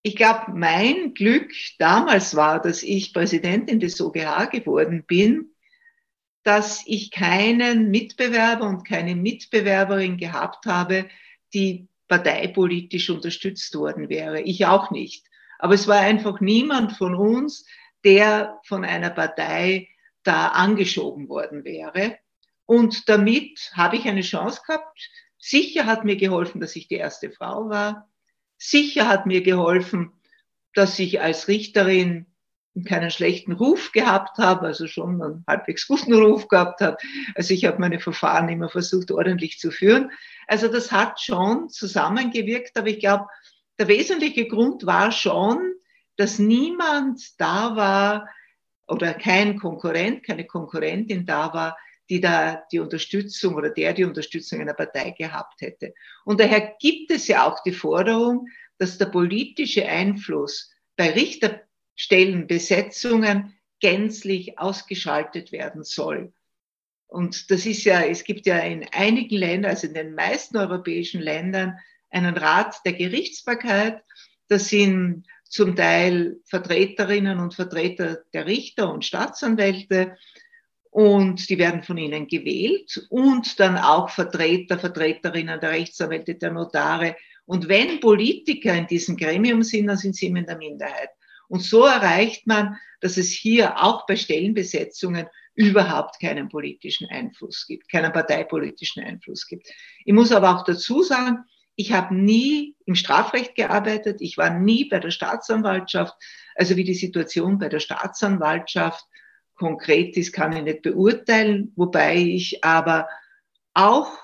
Ich 0.03 0.15
glaube, 0.15 0.53
mein 0.55 1.13
Glück 1.15 1.53
damals 1.79 2.37
war, 2.37 2.63
dass 2.63 2.83
ich 2.85 3.13
Präsidentin 3.13 3.81
des 3.81 4.01
OGH 4.01 4.51
geworden 4.53 5.05
bin, 5.05 5.51
dass 6.45 6.85
ich 6.87 7.11
keinen 7.11 7.91
Mitbewerber 7.91 8.69
und 8.69 8.87
keine 8.87 9.17
Mitbewerberin 9.17 10.17
gehabt 10.17 10.67
habe, 10.67 11.09
die 11.53 11.89
parteipolitisch 12.07 13.11
unterstützt 13.11 13.75
worden 13.75 14.09
wäre. 14.09 14.41
Ich 14.41 14.65
auch 14.67 14.91
nicht. 14.93 15.27
Aber 15.59 15.75
es 15.75 15.89
war 15.89 16.01
einfach 16.01 16.41
niemand 16.41 16.93
von 16.93 17.15
uns, 17.15 17.67
der 18.05 18.61
von 18.65 18.85
einer 18.85 19.11
Partei 19.11 19.89
da 20.23 20.49
angeschoben 20.49 21.29
worden 21.29 21.65
wäre. 21.65 22.17
Und 22.67 23.09
damit 23.09 23.73
habe 23.75 23.97
ich 23.97 24.07
eine 24.07 24.21
Chance 24.21 24.61
gehabt. 24.67 25.11
Sicher 25.39 25.87
hat 25.87 26.05
mir 26.05 26.17
geholfen, 26.17 26.61
dass 26.61 26.77
ich 26.77 26.89
die 26.89 26.97
erste 26.97 27.31
Frau 27.31 27.69
war. 27.69 28.09
Sicher 28.57 29.09
hat 29.09 29.27
mir 29.27 29.43
geholfen, 29.43 30.13
dass 30.75 30.99
ich 30.99 31.21
als 31.21 31.49
Richterin 31.49 32.27
keinen 32.85 33.11
schlechten 33.11 33.53
Ruf 33.53 33.93
gehabt 33.93 34.39
habe, 34.39 34.67
also 34.67 34.87
schon 34.87 35.21
einen 35.23 35.45
halbwegs 35.49 35.87
guten 35.87 36.15
Ruf 36.15 36.49
gehabt 36.49 36.81
habe. 36.81 36.97
Also 37.35 37.55
ich 37.55 37.65
habe 37.65 37.79
meine 37.79 38.01
Verfahren 38.01 38.49
immer 38.49 38.69
versucht, 38.69 39.11
ordentlich 39.11 39.59
zu 39.59 39.71
führen. 39.71 40.13
Also 40.47 40.69
das 40.69 40.93
hat 40.93 41.21
schon 41.21 41.69
zusammengewirkt, 41.71 42.77
aber 42.77 42.89
ich 42.89 43.01
glaube, 43.01 43.27
der 43.79 43.89
wesentliche 43.89 44.47
Grund 44.49 44.87
war 44.87 45.13
schon, 45.13 45.75
dass 46.17 46.39
niemand 46.39 47.41
da 47.41 47.77
war 47.77 48.29
oder 48.89 49.15
kein 49.15 49.59
Konkurrent, 49.59 50.25
keine 50.25 50.47
Konkurrentin 50.47 51.27
da 51.27 51.53
war, 51.53 51.77
die 52.11 52.21
da 52.21 52.65
die 52.73 52.81
Unterstützung 52.81 53.55
oder 53.55 53.71
der 53.71 53.93
die 53.93 54.05
Unterstützung 54.05 54.61
einer 54.61 54.75
Partei 54.75 55.11
gehabt 55.11 55.61
hätte. 55.61 55.95
Und 56.25 56.41
daher 56.41 56.75
gibt 56.81 57.11
es 57.11 57.29
ja 57.29 57.47
auch 57.47 57.63
die 57.63 57.73
Forderung, 57.73 58.49
dass 58.79 58.99
der 58.99 59.07
politische 59.07 59.87
Einfluss 59.87 60.73
bei 60.97 61.11
Richter 61.11 61.61
Stellenbesetzungen 61.95 63.59
gänzlich 63.81 64.59
ausgeschaltet 64.59 65.53
werden 65.53 65.85
soll. 65.85 66.33
Und 67.07 67.51
das 67.51 67.67
ist 67.67 67.85
ja, 67.85 68.03
es 68.03 68.25
gibt 68.25 68.47
ja 68.47 68.59
in 68.59 68.87
einigen 68.93 69.37
Ländern, 69.37 69.71
also 69.71 69.87
in 69.87 69.95
den 69.95 70.15
meisten 70.15 70.57
europäischen 70.57 71.21
Ländern, 71.21 71.79
einen 72.11 72.37
Rat 72.37 72.77
der 72.85 72.95
Gerichtsbarkeit. 72.95 74.03
Das 74.49 74.69
sind 74.69 75.27
zum 75.45 75.77
Teil 75.77 76.37
Vertreterinnen 76.45 77.39
und 77.39 77.55
Vertreter 77.55 78.19
der 78.33 78.47
Richter 78.47 78.93
und 78.93 79.05
Staatsanwälte 79.05 80.17
und 80.91 81.49
die 81.49 81.59
werden 81.59 81.83
von 81.83 81.99
ihnen 81.99 82.27
gewählt 82.27 83.07
und 83.11 83.61
dann 83.61 83.77
auch 83.77 84.11
Vertreter, 84.11 84.79
Vertreterinnen 84.79 85.61
der 85.61 85.71
Rechtsanwälte, 85.71 86.35
der 86.35 86.53
Notare. 86.53 87.17
Und 87.45 87.69
wenn 87.69 88.01
Politiker 88.01 88.75
in 88.75 88.87
diesem 88.87 89.17
Gremium 89.17 89.63
sind, 89.63 89.87
dann 89.87 89.97
sind 89.97 90.17
sie 90.17 90.27
immer 90.27 90.41
in 90.41 90.47
der 90.47 90.59
Minderheit. 90.59 91.11
Und 91.49 91.63
so 91.63 91.85
erreicht 91.85 92.47
man, 92.47 92.77
dass 93.01 93.17
es 93.17 93.31
hier 93.31 93.83
auch 93.83 94.07
bei 94.07 94.17
Stellenbesetzungen 94.17 95.27
überhaupt 95.55 96.21
keinen 96.21 96.49
politischen 96.49 97.09
Einfluss 97.09 97.67
gibt, 97.67 97.91
keinen 97.91 98.13
parteipolitischen 98.13 99.03
Einfluss 99.03 99.47
gibt. 99.47 99.69
Ich 100.05 100.13
muss 100.13 100.31
aber 100.31 100.57
auch 100.57 100.65
dazu 100.65 101.03
sagen, 101.03 101.45
ich 101.79 101.93
habe 101.93 102.13
nie 102.13 102.75
im 102.87 102.97
Strafrecht 102.97 103.55
gearbeitet, 103.55 104.21
ich 104.21 104.37
war 104.37 104.51
nie 104.51 104.87
bei 104.87 104.99
der 104.99 105.13
Staatsanwaltschaft. 105.13 106.13
Also 106.57 106.75
wie 106.75 106.83
die 106.83 106.95
Situation 106.95 107.57
bei 107.59 107.69
der 107.69 107.79
Staatsanwaltschaft 107.79 109.05
konkret 109.55 110.17
ist, 110.17 110.33
kann 110.33 110.53
ich 110.53 110.65
nicht 110.65 110.83
beurteilen, 110.83 111.73
wobei 111.77 112.17
ich 112.17 112.65
aber 112.65 113.09
auch 113.75 114.19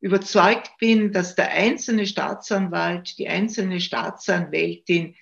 überzeugt 0.00 0.78
bin, 0.78 1.12
dass 1.12 1.34
der 1.34 1.50
einzelne 1.50 2.06
Staatsanwalt, 2.06 3.18
die 3.18 3.28
einzelne 3.28 3.80
Staatsanwältin 3.80 5.16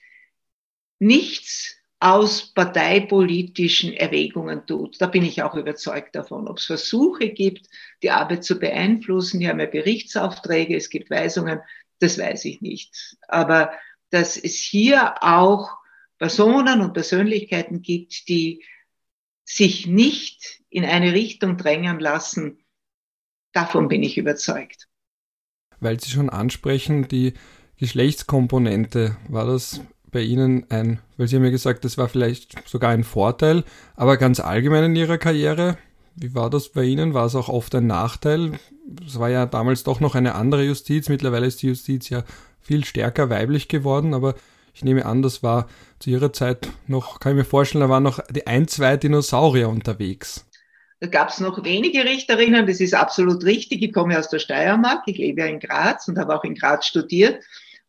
nichts 1.00 1.76
aus 2.00 2.52
parteipolitischen 2.52 3.94
Erwägungen 3.94 4.66
tut. 4.66 5.00
Da 5.00 5.06
bin 5.06 5.24
ich 5.24 5.42
auch 5.42 5.54
überzeugt 5.54 6.14
davon. 6.14 6.48
Ob 6.48 6.58
es 6.58 6.66
Versuche 6.66 7.30
gibt, 7.30 7.68
die 8.02 8.10
Arbeit 8.10 8.44
zu 8.44 8.58
beeinflussen, 8.58 9.40
die 9.40 9.48
haben 9.48 9.60
ja 9.60 9.66
Berichtsaufträge, 9.66 10.76
es 10.76 10.90
gibt 10.90 11.10
Weisungen, 11.10 11.60
das 12.00 12.18
weiß 12.18 12.44
ich 12.44 12.60
nicht. 12.60 13.16
Aber 13.28 13.72
dass 14.10 14.36
es 14.36 14.56
hier 14.56 15.22
auch 15.22 15.70
Personen 16.18 16.80
und 16.80 16.92
Persönlichkeiten 16.92 17.82
gibt, 17.82 18.28
die 18.28 18.64
sich 19.44 19.86
nicht 19.86 20.62
in 20.68 20.84
eine 20.84 21.12
Richtung 21.12 21.56
drängen 21.56 22.00
lassen, 22.00 22.64
davon 23.52 23.88
bin 23.88 24.02
ich 24.02 24.18
überzeugt. 24.18 24.88
Weil 25.80 26.00
Sie 26.00 26.10
schon 26.10 26.30
ansprechen, 26.30 27.08
die 27.08 27.34
Geschlechtskomponente, 27.76 29.16
war 29.28 29.46
das 29.46 29.80
bei 30.14 30.22
Ihnen 30.22 30.64
ein, 30.70 31.00
weil 31.18 31.28
Sie 31.28 31.36
haben 31.36 31.44
ja 31.44 31.50
gesagt, 31.50 31.84
das 31.84 31.98
war 31.98 32.08
vielleicht 32.08 32.66
sogar 32.66 32.90
ein 32.90 33.04
Vorteil, 33.04 33.64
aber 33.96 34.16
ganz 34.16 34.40
allgemein 34.40 34.84
in 34.84 34.96
Ihrer 34.96 35.18
Karriere, 35.18 35.76
wie 36.14 36.34
war 36.34 36.48
das 36.48 36.68
bei 36.68 36.84
Ihnen? 36.84 37.12
War 37.12 37.26
es 37.26 37.34
auch 37.34 37.48
oft 37.48 37.74
ein 37.74 37.88
Nachteil? 37.88 38.52
Es 39.04 39.18
war 39.18 39.28
ja 39.28 39.44
damals 39.44 39.82
doch 39.82 40.00
noch 40.00 40.14
eine 40.14 40.36
andere 40.36 40.64
Justiz, 40.64 41.08
mittlerweile 41.08 41.46
ist 41.46 41.60
die 41.60 41.66
Justiz 41.66 42.08
ja 42.08 42.22
viel 42.62 42.84
stärker 42.84 43.28
weiblich 43.28 43.68
geworden, 43.68 44.14
aber 44.14 44.36
ich 44.72 44.84
nehme 44.84 45.04
an, 45.04 45.20
das 45.20 45.42
war 45.42 45.68
zu 45.98 46.10
Ihrer 46.10 46.32
Zeit 46.32 46.68
noch, 46.86 47.18
kann 47.18 47.32
ich 47.32 47.38
mir 47.38 47.44
vorstellen, 47.44 47.82
da 47.82 47.88
waren 47.88 48.04
noch 48.04 48.20
die 48.30 48.46
ein, 48.46 48.68
zwei 48.68 48.96
Dinosaurier 48.96 49.68
unterwegs. 49.68 50.46
Da 51.00 51.08
gab 51.08 51.28
es 51.28 51.40
noch 51.40 51.64
wenige 51.64 52.04
Richterinnen, 52.04 52.66
das 52.66 52.80
ist 52.80 52.94
absolut 52.94 53.44
richtig. 53.44 53.82
Ich 53.82 53.92
komme 53.92 54.18
aus 54.18 54.28
der 54.28 54.38
Steiermark, 54.38 55.02
ich 55.06 55.18
lebe 55.18 55.40
ja 55.40 55.46
in 55.48 55.58
Graz 55.58 56.08
und 56.08 56.18
habe 56.18 56.34
auch 56.34 56.44
in 56.44 56.54
Graz 56.54 56.86
studiert. 56.86 57.42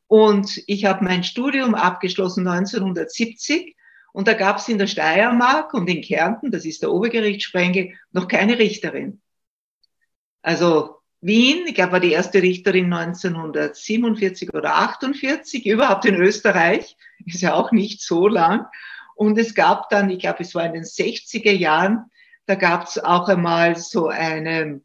Und 0.08 0.62
ich 0.68 0.86
habe 0.86 1.04
mein 1.04 1.24
Studium 1.24 1.76
abgeschlossen 1.76 2.48
1970 2.48 3.76
und 4.14 4.28
da 4.28 4.34
gab 4.34 4.58
es 4.58 4.70
in 4.70 4.78
der 4.78 4.88
Steiermark 4.88 5.74
und 5.74 5.90
in 5.90 6.02
Kärnten, 6.02 6.52
das 6.52 6.64
ist 6.64 6.84
der 6.84 6.92
Obergerichtssprengel, 6.92 7.94
noch 8.12 8.28
keine 8.28 8.58
Richterin. 8.60 9.22
Also 10.42 11.00
Wien, 11.22 11.66
ich 11.66 11.74
glaube, 11.74 11.94
war 11.94 12.00
die 12.00 12.12
erste 12.12 12.42
Richterin 12.42 12.94
1947 12.94 14.54
oder 14.54 14.76
48, 14.76 15.66
überhaupt 15.66 16.06
in 16.06 16.16
Österreich, 16.16 16.96
ist 17.26 17.42
ja 17.42 17.56
auch 17.56 17.72
nicht 17.72 18.02
so 18.02 18.28
lang. 18.28 18.68
Und 19.16 19.38
es 19.40 19.56
gab 19.56 19.90
dann, 19.90 20.10
ich 20.10 20.20
glaube, 20.20 20.44
es 20.44 20.54
war 20.54 20.66
in 20.66 20.74
den 20.74 20.84
60er 20.84 21.52
Jahren, 21.52 22.12
da 22.46 22.54
gab 22.54 22.86
es 22.86 23.00
auch 23.00 23.28
einmal 23.28 23.76
so 23.76 24.08
eine, 24.08 24.82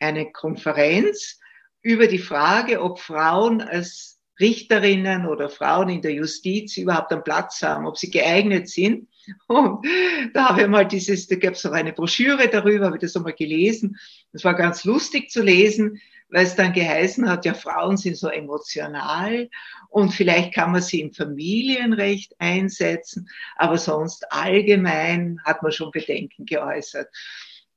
eine 0.00 0.32
Konferenz 0.32 1.38
über 1.80 2.08
die 2.08 2.18
Frage, 2.18 2.82
ob 2.82 2.98
Frauen 2.98 3.60
als 3.60 4.11
Richterinnen 4.42 5.26
oder 5.26 5.48
Frauen 5.48 5.88
in 5.88 6.02
der 6.02 6.12
Justiz 6.12 6.76
überhaupt 6.76 7.12
einen 7.12 7.24
Platz 7.24 7.62
haben, 7.62 7.86
ob 7.86 7.96
sie 7.96 8.10
geeignet 8.10 8.68
sind. 8.68 9.08
Und 9.46 9.86
da 10.34 10.50
habe 10.50 10.62
ich 10.62 10.68
mal 10.68 10.86
dieses, 10.86 11.28
da 11.28 11.36
gab 11.36 11.54
es 11.54 11.64
auch 11.64 11.72
eine 11.72 11.92
Broschüre 11.92 12.48
darüber, 12.48 12.86
habe 12.86 12.96
ich 12.96 13.02
das 13.02 13.16
einmal 13.16 13.32
gelesen. 13.32 13.96
Das 14.32 14.44
war 14.44 14.54
ganz 14.54 14.84
lustig 14.84 15.30
zu 15.30 15.42
lesen, 15.42 16.00
weil 16.28 16.44
es 16.44 16.56
dann 16.56 16.72
geheißen 16.72 17.28
hat, 17.28 17.44
ja, 17.44 17.54
Frauen 17.54 17.96
sind 17.96 18.16
so 18.16 18.28
emotional 18.28 19.48
und 19.90 20.10
vielleicht 20.12 20.54
kann 20.54 20.72
man 20.72 20.80
sie 20.80 21.02
im 21.02 21.12
Familienrecht 21.12 22.34
einsetzen, 22.38 23.28
aber 23.56 23.76
sonst 23.76 24.32
allgemein 24.32 25.40
hat 25.44 25.62
man 25.62 25.72
schon 25.72 25.90
Bedenken 25.90 26.46
geäußert. 26.46 27.08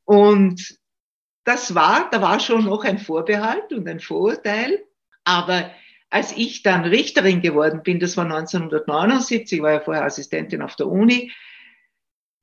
Und 0.05 0.79
das 1.43 1.75
war, 1.75 2.09
da 2.09 2.21
war 2.21 2.39
schon 2.39 2.65
noch 2.65 2.85
ein 2.85 2.97
Vorbehalt 2.97 3.73
und 3.73 3.87
ein 3.87 3.99
Vorurteil, 3.99 4.83
aber 5.25 5.71
als 6.09 6.31
ich 6.37 6.63
dann 6.63 6.85
Richterin 6.85 7.41
geworden 7.41 7.81
bin, 7.83 7.99
das 7.99 8.15
war 8.17 8.25
1979, 8.25 9.61
war 9.61 9.73
ja 9.73 9.79
vorher 9.79 10.05
Assistentin 10.05 10.61
auf 10.61 10.75
der 10.75 10.87
Uni, 10.87 11.31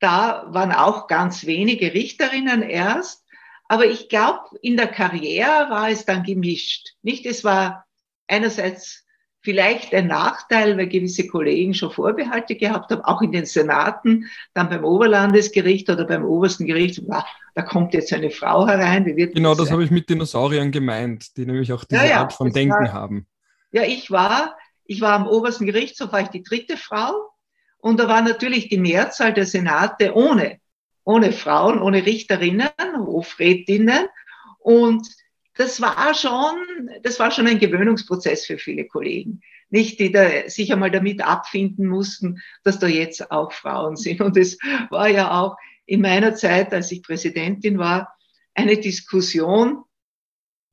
da 0.00 0.46
waren 0.48 0.72
auch 0.72 1.06
ganz 1.06 1.46
wenige 1.46 1.94
Richterinnen 1.94 2.62
erst. 2.62 3.24
Aber 3.68 3.86
ich 3.86 4.08
glaube, 4.08 4.40
in 4.60 4.76
der 4.76 4.88
Karriere 4.88 5.70
war 5.70 5.88
es 5.88 6.04
dann 6.04 6.24
gemischt. 6.24 6.94
Nicht? 7.02 7.24
Es 7.24 7.44
war 7.44 7.86
einerseits 8.26 9.06
vielleicht 9.42 9.94
ein 9.94 10.08
Nachteil, 10.08 10.76
weil 10.76 10.88
gewisse 10.88 11.26
Kollegen 11.26 11.74
schon 11.74 11.90
Vorbehalte 11.90 12.56
gehabt 12.56 12.90
haben, 12.90 13.02
auch 13.02 13.22
in 13.22 13.32
den 13.32 13.44
Senaten, 13.44 14.26
dann 14.54 14.68
beim 14.68 14.84
Oberlandesgericht 14.84 15.88
oder 15.90 16.04
beim 16.04 16.24
obersten 16.24 16.66
Gericht, 16.66 17.02
da 17.54 17.62
kommt 17.62 17.94
jetzt 17.94 18.12
eine 18.12 18.30
Frau 18.30 18.66
herein. 18.66 19.04
Genau, 19.04 19.50
das, 19.50 19.58
das 19.58 19.70
habe 19.70 19.84
ich 19.84 19.90
mit 19.90 20.08
Dinosauriern 20.08 20.70
gemeint, 20.70 21.36
die 21.36 21.44
nämlich 21.44 21.72
auch 21.72 21.84
diese 21.84 22.06
ja, 22.06 22.20
Art 22.20 22.32
von 22.32 22.52
Denken 22.52 22.84
war, 22.84 22.92
haben. 22.92 23.26
Ja, 23.72 23.82
ich 23.84 24.10
war, 24.10 24.56
ich 24.84 25.00
war 25.00 25.14
am 25.14 25.26
obersten 25.26 25.66
Gerichtshof, 25.66 26.12
war 26.12 26.20
ich 26.20 26.28
die 26.28 26.42
dritte 26.42 26.76
Frau. 26.76 27.30
Und 27.78 27.98
da 27.98 28.06
war 28.06 28.22
natürlich 28.22 28.68
die 28.68 28.78
Mehrzahl 28.78 29.32
der 29.32 29.46
Senate 29.46 30.14
ohne, 30.14 30.60
ohne 31.04 31.32
Frauen, 31.32 31.80
ohne 31.80 32.06
Richterinnen, 32.06 32.68
Hofrätinnen. 32.96 34.06
Und 34.60 35.08
das 35.56 35.80
war 35.80 36.14
schon, 36.14 36.54
das 37.02 37.18
war 37.18 37.30
schon 37.30 37.48
ein 37.48 37.58
Gewöhnungsprozess 37.58 38.46
für 38.46 38.58
viele 38.58 38.86
Kollegen. 38.86 39.40
Nicht, 39.70 39.98
die 39.98 40.12
da 40.12 40.48
sich 40.48 40.72
einmal 40.72 40.90
damit 40.90 41.22
abfinden 41.22 41.88
mussten, 41.88 42.40
dass 42.62 42.78
da 42.78 42.86
jetzt 42.86 43.30
auch 43.30 43.52
Frauen 43.52 43.96
sind. 43.96 44.20
Und 44.20 44.36
es 44.36 44.58
war 44.90 45.08
ja 45.08 45.40
auch 45.40 45.56
in 45.86 46.02
meiner 46.02 46.34
Zeit, 46.34 46.72
als 46.72 46.92
ich 46.92 47.02
Präsidentin 47.02 47.78
war, 47.78 48.14
eine 48.54 48.76
Diskussion, 48.76 49.82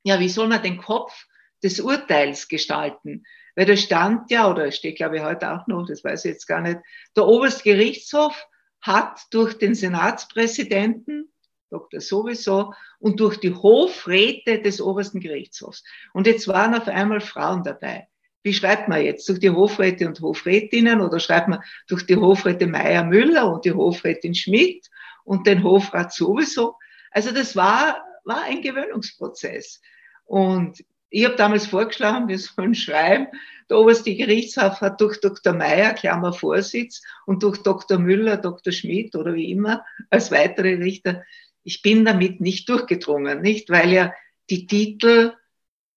ja, 0.03 0.19
wie 0.19 0.29
soll 0.29 0.47
man 0.47 0.61
den 0.61 0.77
Kopf 0.77 1.25
des 1.63 1.79
Urteils 1.79 2.47
gestalten. 2.47 3.23
Weil 3.55 3.65
da 3.65 3.75
stand 3.75 4.31
ja, 4.31 4.49
oder 4.49 4.71
steht 4.71 4.97
glaube 4.97 5.17
ich 5.17 5.23
heute 5.23 5.51
auch 5.51 5.67
noch, 5.67 5.85
das 5.85 6.03
weiß 6.03 6.25
ich 6.25 6.31
jetzt 6.31 6.47
gar 6.47 6.61
nicht, 6.61 6.79
der 7.15 7.25
Oberstgerichtshof 7.25 8.47
hat 8.81 9.21
durch 9.31 9.57
den 9.57 9.75
Senatspräsidenten, 9.75 11.31
Dr. 11.69 11.99
sowieso, 11.99 12.73
und 12.99 13.19
durch 13.19 13.37
die 13.37 13.53
Hofräte 13.53 14.61
des 14.61 14.81
obersten 14.81 15.19
Gerichtshofs. 15.19 15.83
Und 16.13 16.27
jetzt 16.27 16.47
waren 16.47 16.73
auf 16.73 16.87
einmal 16.87 17.21
Frauen 17.21 17.63
dabei. 17.63 18.07
Wie 18.41 18.53
schreibt 18.53 18.87
man 18.87 19.03
jetzt? 19.03 19.27
Durch 19.27 19.39
die 19.39 19.49
Hofräte 19.49 20.07
und 20.07 20.21
Hofrätinnen 20.21 21.01
oder 21.01 21.19
schreibt 21.19 21.49
man 21.49 21.61
durch 21.87 22.05
die 22.05 22.15
Hofräte 22.15 22.67
Meier-Müller 22.67 23.51
und 23.51 23.65
die 23.65 23.73
Hofrätin 23.73 24.33
Schmidt 24.33 24.89
und 25.25 25.45
den 25.45 25.63
Hofrat 25.63 26.13
sowieso? 26.13 26.77
Also 27.11 27.31
das 27.31 27.55
war 27.55 28.01
war 28.29 28.43
ein 28.43 28.61
Gewöhnungsprozess. 28.61 29.81
Und 30.25 30.85
ich 31.09 31.25
habe 31.25 31.35
damals 31.35 31.67
vorgeschlagen, 31.67 32.27
wir 32.27 32.37
sollen 32.37 32.75
schreiben, 32.75 33.27
der 33.69 33.77
oberste 33.77 34.15
Gerichtshof 34.15 34.81
hat 34.81 34.99
durch 35.01 35.19
Dr. 35.21 35.53
Meyer, 35.53 35.93
Klammer 35.93 36.33
Vorsitz, 36.33 37.01
und 37.25 37.43
durch 37.43 37.57
Dr. 37.57 37.99
Müller, 37.99 38.37
Dr. 38.37 38.73
Schmidt 38.73 39.15
oder 39.15 39.33
wie 39.33 39.51
immer 39.51 39.85
als 40.09 40.31
weitere 40.31 40.75
Richter, 40.75 41.23
ich 41.63 41.81
bin 41.81 42.05
damit 42.05 42.41
nicht 42.41 42.67
durchgedrungen, 42.69 43.41
nicht? 43.41 43.69
Weil 43.69 43.91
ja 43.91 44.13
die 44.49 44.65
Titel 44.65 45.33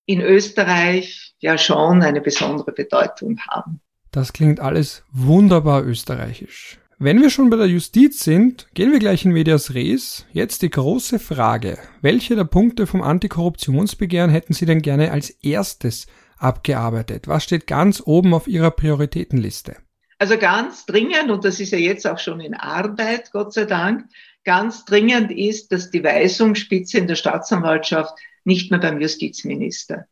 in 0.05 0.21
Österreich 0.21 1.35
ja 1.39 1.57
schon 1.57 2.03
eine 2.03 2.21
besondere 2.21 2.73
Bedeutung 2.73 3.39
haben. 3.49 3.81
Das 4.11 4.33
klingt 4.33 4.61
alles 4.61 5.05
wunderbar 5.11 5.85
österreichisch. 5.85 6.79
Wenn 7.05 7.21
wir 7.21 7.31
schon 7.31 7.51
bei 7.51 7.57
der 7.57 7.67
Justiz 7.67 8.23
sind, 8.23 8.69
gehen 8.75 8.93
wir 8.93 9.01
gleich 9.01 9.25
in 9.25 9.33
Medias 9.33 9.75
Res. 9.75 10.25
Jetzt 10.33 10.63
die 10.63 10.71
große 10.71 11.19
Frage. 11.19 11.77
Welche 12.01 12.37
der 12.37 12.45
Punkte 12.45 12.87
vom 12.87 13.03
Antikorruptionsbegehren 13.03 14.31
hätten 14.31 14.53
Sie 14.53 14.67
denn 14.67 14.83
gerne 14.83 15.11
als 15.11 15.31
erstes 15.31 16.07
abgearbeitet? 16.39 17.27
Was 17.27 17.43
steht 17.43 17.67
ganz 17.67 18.01
oben 18.07 18.33
auf 18.33 18.47
Ihrer 18.47 18.71
Prioritätenliste? 18.71 19.79
Also 20.21 20.39
ganz 20.39 20.87
dringend, 20.87 21.29
und 21.29 21.45
das 21.45 21.59
ist 21.59 21.73
ja 21.73 21.79
jetzt 21.79 22.07
auch 22.07 22.21
schon 22.21 22.39
in 22.39 22.55
Arbeit, 22.55 23.33
Gott 23.33 23.53
sei 23.53 23.65
Dank, 23.65 24.05
ganz 24.45 24.85
dringend 24.85 25.33
ist, 25.33 25.73
dass 25.73 25.91
die 25.91 26.05
Weisungsspitze 26.05 26.99
in 26.99 27.09
der 27.09 27.17
Staatsanwaltschaft 27.17 28.17
nicht 28.45 28.71
mehr 28.71 28.79
beim 28.79 29.01
Justizminister 29.01 30.07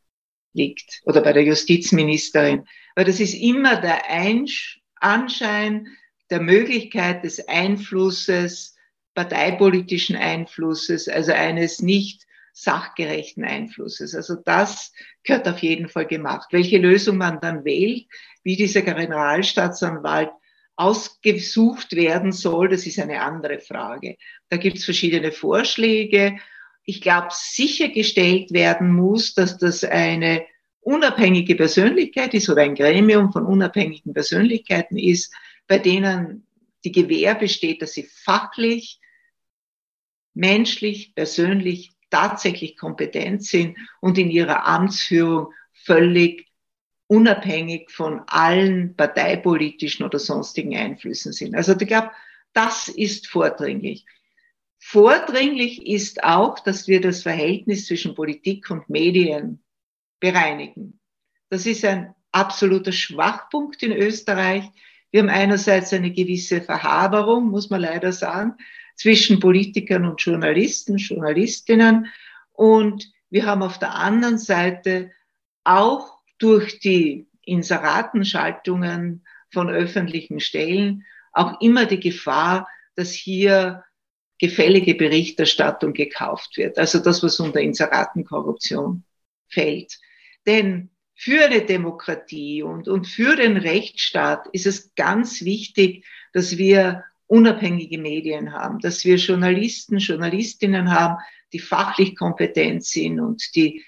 liegt 0.55 1.03
oder 1.05 1.21
bei 1.21 1.33
der 1.35 1.45
Justizministerin. 1.45 2.65
Weil 2.97 3.05
das 3.05 3.21
ist 3.21 3.35
immer 3.35 3.81
der 3.81 4.01
Anschein, 5.01 5.87
der 6.31 6.41
Möglichkeit 6.41 7.25
des 7.25 7.49
Einflusses, 7.49 8.77
parteipolitischen 9.15 10.17
Einflusses, 10.17 11.09
also 11.09 11.33
eines 11.33 11.81
nicht 11.81 12.27
sachgerechten 12.53 13.45
Einflusses. 13.45 14.15
Also 14.15 14.37
das 14.45 14.93
gehört 15.25 15.49
auf 15.49 15.59
jeden 15.59 15.89
Fall 15.89 16.07
gemacht. 16.07 16.49
Welche 16.53 16.79
Lösung 16.79 17.17
man 17.17 17.41
dann 17.41 17.65
wählt, 17.65 18.07
wie 18.43 18.57
dieser 18.57 18.83
Generalstaatsanwalt 18.83 20.31
ausgesucht 20.77 21.95
werden 21.95 22.33
soll, 22.33 22.69
das 22.69 22.87
ist 22.87 22.99
eine 22.99 23.21
andere 23.21 23.59
Frage. 23.61 24.17
Da 24.49 24.57
gibt 24.57 24.79
es 24.79 24.85
verschiedene 24.85 25.33
Vorschläge. 25.33 26.39
Ich 26.85 27.01
glaube, 27.03 27.29
sichergestellt 27.31 28.53
werden 28.53 28.93
muss, 28.93 29.35
dass 29.35 29.59
das 29.59 29.85
eine 29.85 30.47
unabhängige 30.81 31.55
Persönlichkeit 31.55 32.33
ist 32.35 32.49
oder 32.49 32.63
ein 32.63 32.75
Gremium 32.75 33.33
von 33.33 33.45
unabhängigen 33.45 34.15
Persönlichkeiten 34.15 34.97
ist, 34.97 35.35
bei 35.71 35.79
denen 35.79 36.49
die 36.85 36.91
Gewähr 36.91 37.37
besteht, 37.37 37.81
dass 37.81 37.93
sie 37.93 38.03
fachlich, 38.03 38.99
menschlich, 40.35 41.15
persönlich 41.15 41.93
tatsächlich 42.11 42.77
kompetent 42.77 43.45
sind 43.45 43.79
und 44.01 44.19
in 44.19 44.33
ihrer 44.33 44.67
Amtsführung 44.67 45.53
völlig 45.73 46.49
unabhängig 47.07 47.93
von 47.93 48.23
allen 48.27 48.97
parteipolitischen 48.97 50.05
oder 50.05 50.19
sonstigen 50.19 50.77
Einflüssen 50.77 51.33
sind. 51.33 51.55
Also 51.55 51.77
ich 51.79 51.87
glaube, 51.87 52.11
das 52.53 52.89
ist 52.89 53.29
vordringlich. 53.29 54.05
Vordringlich 54.81 55.87
ist 55.87 56.25
auch, 56.25 56.59
dass 56.59 56.89
wir 56.89 57.01
das 57.01 57.23
Verhältnis 57.23 57.87
zwischen 57.87 58.17
Politik 58.17 58.69
und 58.73 58.91
Medien 58.91 59.63
bereinigen. 60.19 60.99
Das 61.49 61.65
ist 61.65 61.85
ein 61.85 62.13
absoluter 62.33 62.91
Schwachpunkt 62.91 63.85
in 63.85 63.93
Österreich. 63.93 64.65
Wir 65.11 65.23
haben 65.23 65.29
einerseits 65.29 65.93
eine 65.93 66.13
gewisse 66.13 66.61
Verhaberung, 66.61 67.51
muss 67.51 67.71
man 67.71 67.81
leider 67.81 68.13
sagen, 68.13 68.55
zwischen 68.95 69.41
Politikern 69.41 70.05
und 70.05 70.21
Journalisten, 70.21 70.99
Journalistinnen. 70.99 72.07
Und 72.53 73.11
wir 73.31 73.47
haben 73.47 73.63
auf 73.63 73.79
der 73.79 73.95
anderen 73.95 74.39
Seite 74.39 75.11
auch 75.65 76.19
durch 76.39 76.81
die 76.81 77.27
Inseratenschaltungen 77.45 79.25
von 79.51 79.69
öffentlichen 79.69 80.41
Stellen 80.41 81.05
auch 81.33 81.61
immer 81.61 81.87
die 81.87 82.01
Gefahr, 82.01 82.69
dass 82.95 83.13
hier 83.13 83.85
gefällige 84.39 84.95
Berichterstattung 84.95 85.93
gekauft 85.93 86.57
wird. 86.57 86.79
Also 86.79 86.99
das, 86.99 87.23
was 87.23 87.39
unter 87.41 87.61
Inseratenkorruption 87.61 89.05
fällt. 89.49 89.99
Denn 90.47 90.91
für 91.23 91.45
eine 91.45 91.61
Demokratie 91.61 92.63
und, 92.63 92.89
und 92.89 93.07
für 93.07 93.37
den 93.37 93.59
Rechtsstaat 93.59 94.47
ist 94.53 94.65
es 94.65 94.95
ganz 94.95 95.45
wichtig, 95.45 96.07
dass 96.33 96.57
wir 96.57 97.05
unabhängige 97.27 97.99
Medien 97.99 98.55
haben, 98.55 98.79
dass 98.79 99.05
wir 99.05 99.17
Journalisten, 99.17 99.99
Journalistinnen 99.99 100.91
haben, 100.91 101.19
die 101.53 101.59
fachlich 101.59 102.17
kompetent 102.17 102.87
sind 102.87 103.21
und 103.21 103.55
die 103.55 103.85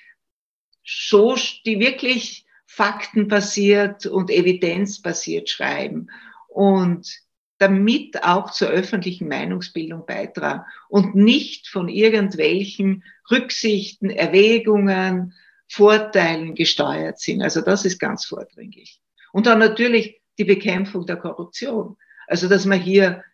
so, 0.85 1.35
die 1.64 1.81
wirklich 1.81 2.45
faktenbasiert 2.66 4.05
und 4.05 4.31
evidenzbasiert 4.31 5.49
schreiben 5.49 6.11
und 6.49 7.18
damit 7.57 8.25
auch 8.25 8.51
zur 8.51 8.68
öffentlichen 8.68 9.29
Meinungsbildung 9.29 10.05
beitragen 10.05 10.64
und 10.90 11.14
nicht 11.14 11.66
von 11.66 11.88
irgendwelchen 11.88 13.05
Rücksichten, 13.31 14.11
Erwägungen, 14.11 15.33
Vorteilen 15.73 16.55
gesteuert 16.55 17.19
sind. 17.19 17.43
Also 17.43 17.63
das 17.63 17.85
ist 17.85 17.99
ganz 17.99 18.27
vordringlich. 18.27 19.01
Und 19.33 19.47
dann 19.47 19.59
natürlich 19.59 20.21
die 20.39 20.45
Bekämpfung 20.45 21.07
der 21.07 21.17
Korruption. 21.17 21.97
Also 22.27 22.49
dass 22.49 22.67
man 22.67 22.79
hier 22.79 23.25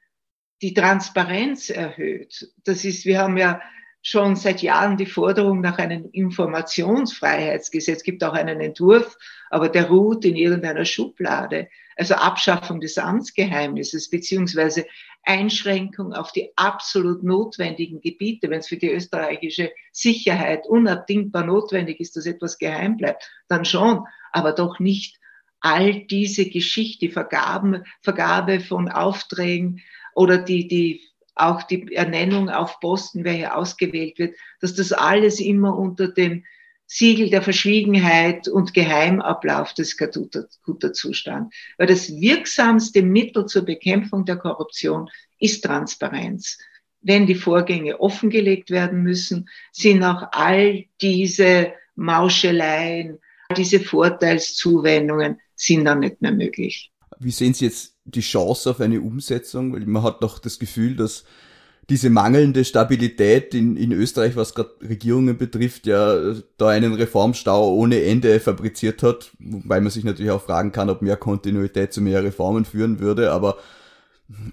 die 0.62 0.74
Transparenz 0.74 1.70
erhöht. 1.70 2.52
Das 2.64 2.84
ist, 2.84 3.04
wir 3.04 3.18
haben 3.18 3.36
ja 3.36 3.60
schon 4.08 4.36
seit 4.36 4.62
Jahren 4.62 4.96
die 4.96 5.06
Forderung 5.06 5.60
nach 5.60 5.76
einem 5.78 6.08
Informationsfreiheitsgesetz. 6.12 7.98
Es 7.98 8.02
gibt 8.02 8.24
auch 8.24 8.32
einen 8.32 8.60
Entwurf, 8.60 9.18
aber 9.50 9.68
der 9.68 9.88
ruht 9.88 10.24
in 10.24 10.34
irgendeiner 10.34 10.86
Schublade. 10.86 11.68
Also 11.94 12.14
Abschaffung 12.14 12.80
des 12.80 12.96
Amtsgeheimnisses 12.96 14.08
beziehungsweise 14.08 14.86
Einschränkung 15.24 16.14
auf 16.14 16.32
die 16.32 16.52
absolut 16.56 17.22
notwendigen 17.22 18.00
Gebiete. 18.00 18.48
Wenn 18.48 18.60
es 18.60 18.68
für 18.68 18.78
die 18.78 18.90
österreichische 18.90 19.72
Sicherheit 19.92 20.66
unabdingbar 20.66 21.44
notwendig 21.44 22.00
ist, 22.00 22.16
dass 22.16 22.24
etwas 22.24 22.56
geheim 22.56 22.96
bleibt, 22.96 23.30
dann 23.48 23.66
schon, 23.66 24.06
aber 24.32 24.52
doch 24.52 24.78
nicht 24.78 25.18
all 25.60 26.06
diese 26.06 26.48
Geschichte, 26.48 27.10
Vergaben, 27.10 27.84
Vergabe 28.00 28.60
von 28.60 28.88
Aufträgen 28.88 29.82
oder 30.14 30.38
die, 30.38 30.66
die 30.66 31.02
auch 31.38 31.62
die 31.62 31.94
Ernennung 31.94 32.50
auf 32.50 32.80
Posten, 32.80 33.24
wer 33.24 33.32
hier 33.32 33.56
ausgewählt 33.56 34.18
wird, 34.18 34.36
dass 34.60 34.74
das 34.74 34.92
alles 34.92 35.40
immer 35.40 35.76
unter 35.76 36.08
dem 36.08 36.44
Siegel 36.86 37.28
der 37.28 37.42
Verschwiegenheit 37.42 38.48
und 38.48 38.72
Geheimablauf 38.72 39.74
des 39.74 39.96
guter 39.98 40.92
Zustand. 40.92 41.52
Weil 41.76 41.86
das 41.86 42.10
wirksamste 42.10 43.02
Mittel 43.02 43.44
zur 43.44 43.66
Bekämpfung 43.66 44.24
der 44.24 44.36
Korruption 44.36 45.10
ist 45.38 45.64
Transparenz. 45.64 46.58
Wenn 47.02 47.26
die 47.26 47.34
Vorgänge 47.34 48.00
offengelegt 48.00 48.70
werden 48.70 49.02
müssen, 49.02 49.48
sind 49.70 50.02
auch 50.02 50.28
all 50.32 50.86
diese 51.00 51.74
Mauscheleien, 51.94 53.18
diese 53.56 53.80
Vorteilszuwendungen 53.80 55.40
sind 55.54 55.84
dann 55.84 56.00
nicht 56.00 56.22
mehr 56.22 56.32
möglich. 56.32 56.90
Wie 57.18 57.30
sehen 57.30 57.54
Sie 57.54 57.64
jetzt 57.64 57.94
die 58.04 58.20
Chance 58.20 58.70
auf 58.70 58.80
eine 58.80 59.00
Umsetzung? 59.00 59.72
Weil 59.72 59.86
man 59.86 60.02
hat 60.02 60.22
doch 60.22 60.38
das 60.38 60.58
Gefühl, 60.58 60.96
dass 60.96 61.24
diese 61.90 62.10
mangelnde 62.10 62.64
Stabilität 62.64 63.54
in, 63.54 63.76
in 63.76 63.92
Österreich, 63.92 64.36
was 64.36 64.54
gerade 64.54 64.72
Regierungen 64.82 65.38
betrifft, 65.38 65.86
ja 65.86 66.34
da 66.58 66.68
einen 66.68 66.92
Reformstau 66.92 67.72
ohne 67.72 68.02
Ende 68.02 68.40
fabriziert 68.40 69.02
hat, 69.02 69.30
wobei 69.38 69.80
man 69.80 69.90
sich 69.90 70.04
natürlich 70.04 70.30
auch 70.30 70.42
fragen 70.42 70.70
kann, 70.70 70.90
ob 70.90 71.00
mehr 71.00 71.16
Kontinuität 71.16 71.92
zu 71.92 72.02
mehr 72.02 72.22
Reformen 72.22 72.66
führen 72.66 73.00
würde, 73.00 73.32
aber 73.32 73.56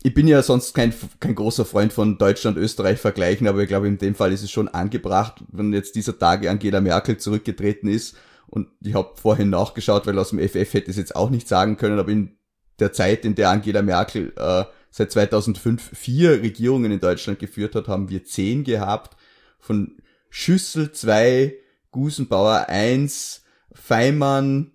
ich 0.04 0.14
bin 0.14 0.28
ja 0.28 0.42
sonst 0.42 0.74
kein, 0.74 0.94
kein 1.20 1.36
großer 1.36 1.66
Freund 1.66 1.92
von 1.92 2.18
Deutschland, 2.18 2.58
Österreich 2.58 3.00
vergleichen, 3.00 3.48
aber 3.48 3.62
ich 3.62 3.68
glaube, 3.68 3.90
in 3.90 3.98
dem 3.98 4.16
Fall 4.16 4.32
ist 4.32 4.44
es 4.44 4.52
schon 4.52 4.70
angebracht, 4.70 5.44
wenn 5.52 5.74
jetzt 5.74 5.96
dieser 5.96 6.18
Tage 6.18 6.50
Angela 6.50 6.80
Merkel 6.80 7.18
zurückgetreten 7.18 7.90
ist 7.90 8.16
und 8.48 8.70
ich 8.82 8.94
habe 8.94 9.12
vorhin 9.16 9.50
nachgeschaut, 9.50 10.08
weil 10.08 10.18
aus 10.18 10.30
dem 10.30 10.40
FF 10.40 10.74
hätte 10.74 10.86
ich 10.86 10.90
es 10.92 10.98
jetzt 10.98 11.16
auch 11.18 11.30
nicht 11.30 11.50
sagen 11.50 11.76
können, 11.76 12.00
aber 12.00 12.12
in 12.12 12.38
der 12.80 12.94
Zeit, 12.94 13.26
in 13.26 13.36
der 13.36 13.50
Angela 13.50 13.82
Merkel 13.82 14.34
äh, 14.38 14.66
seit 14.90 15.12
2005 15.12 15.98
vier 15.98 16.42
Regierungen 16.42 16.92
in 16.92 17.00
Deutschland 17.00 17.40
geführt 17.40 17.76
hat, 17.76 17.88
haben 17.88 18.10
wir 18.10 18.24
zehn 18.24 18.64
gehabt. 18.64 19.18
Von 19.60 19.98
Schüssel 20.30 20.92
zwei, 20.92 21.56
Gusenbauer 21.92 22.68
eins, 22.68 23.44
Feimann, 23.74 24.72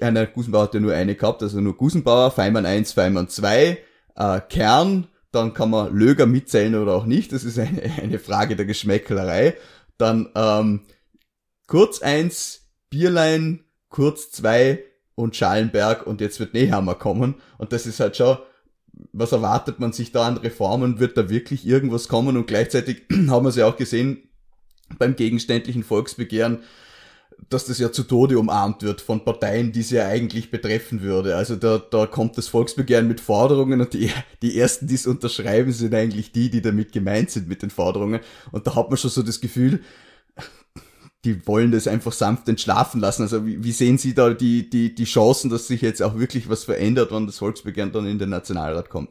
äh, 0.00 0.10
nein, 0.10 0.28
Gusenbauer 0.32 0.64
hat 0.64 0.74
ja 0.74 0.80
nur 0.80 0.94
eine 0.94 1.14
gehabt, 1.14 1.42
also 1.42 1.60
nur 1.60 1.76
Gusenbauer, 1.76 2.30
Feimann 2.30 2.66
eins, 2.66 2.92
Feimann 2.92 3.28
zwei, 3.28 3.78
äh, 4.16 4.40
Kern, 4.48 5.08
dann 5.32 5.54
kann 5.54 5.70
man 5.70 5.94
Löger 5.94 6.26
mitzählen 6.26 6.74
oder 6.74 6.94
auch 6.94 7.06
nicht, 7.06 7.32
das 7.32 7.44
ist 7.44 7.58
eine, 7.58 7.82
eine 8.02 8.18
Frage 8.18 8.56
der 8.56 8.66
Geschmäcklerei. 8.66 9.56
Dann 9.98 10.30
ähm, 10.34 10.86
Kurz 11.66 12.02
eins, 12.02 12.68
Bierlein, 12.88 13.64
Kurz 13.90 14.30
zwei 14.32 14.82
und 15.14 15.36
Schallenberg 15.36 16.06
und 16.06 16.20
jetzt 16.20 16.40
wird 16.40 16.54
Nehammer 16.54 16.94
kommen 16.94 17.36
und 17.58 17.72
das 17.72 17.86
ist 17.86 18.00
halt 18.00 18.16
schon 18.16 18.38
was 19.12 19.32
erwartet 19.32 19.80
man 19.80 19.92
sich 19.92 20.12
da 20.12 20.26
an 20.26 20.36
Reformen? 20.36 20.98
Wird 20.98 21.16
da 21.16 21.28
wirklich 21.28 21.66
irgendwas 21.66 22.08
kommen? 22.08 22.36
Und 22.36 22.46
gleichzeitig 22.46 23.02
haben 23.28 23.44
wir 23.44 23.50
es 23.50 23.56
ja 23.56 23.66
auch 23.66 23.76
gesehen, 23.76 24.28
beim 24.98 25.16
gegenständlichen 25.16 25.84
Volksbegehren, 25.84 26.60
dass 27.48 27.64
das 27.64 27.78
ja 27.78 27.90
zu 27.90 28.02
Tode 28.02 28.38
umarmt 28.38 28.82
wird 28.82 29.00
von 29.00 29.24
Parteien, 29.24 29.72
die 29.72 29.80
es 29.80 29.90
ja 29.90 30.06
eigentlich 30.06 30.50
betreffen 30.50 31.00
würde. 31.00 31.36
Also 31.36 31.56
da, 31.56 31.78
da 31.78 32.06
kommt 32.06 32.36
das 32.36 32.48
Volksbegehren 32.48 33.08
mit 33.08 33.20
Forderungen 33.20 33.80
und 33.80 33.94
die, 33.94 34.10
die 34.42 34.58
ersten, 34.58 34.86
die 34.86 34.96
es 34.96 35.06
unterschreiben, 35.06 35.72
sind 35.72 35.94
eigentlich 35.94 36.32
die, 36.32 36.50
die 36.50 36.60
damit 36.60 36.92
gemeint 36.92 37.30
sind 37.30 37.48
mit 37.48 37.62
den 37.62 37.70
Forderungen. 37.70 38.20
Und 38.52 38.66
da 38.66 38.74
hat 38.74 38.90
man 38.90 38.98
schon 38.98 39.10
so 39.10 39.22
das 39.22 39.40
Gefühl, 39.40 39.80
die 41.24 41.46
wollen 41.46 41.70
das 41.70 41.86
einfach 41.86 42.12
sanft 42.12 42.48
entschlafen 42.48 43.00
lassen. 43.00 43.22
Also 43.22 43.46
wie, 43.46 43.62
wie 43.62 43.72
sehen 43.72 43.98
Sie 43.98 44.14
da 44.14 44.30
die, 44.30 44.68
die, 44.70 44.94
die 44.94 45.04
Chancen, 45.04 45.50
dass 45.50 45.66
sich 45.66 45.82
jetzt 45.82 46.02
auch 46.02 46.18
wirklich 46.18 46.48
was 46.48 46.64
verändert, 46.64 47.12
wenn 47.12 47.26
das 47.26 47.38
Volksbegehren 47.38 47.92
dann 47.92 48.06
in 48.06 48.18
den 48.18 48.30
Nationalrat 48.30 48.88
kommt? 48.88 49.10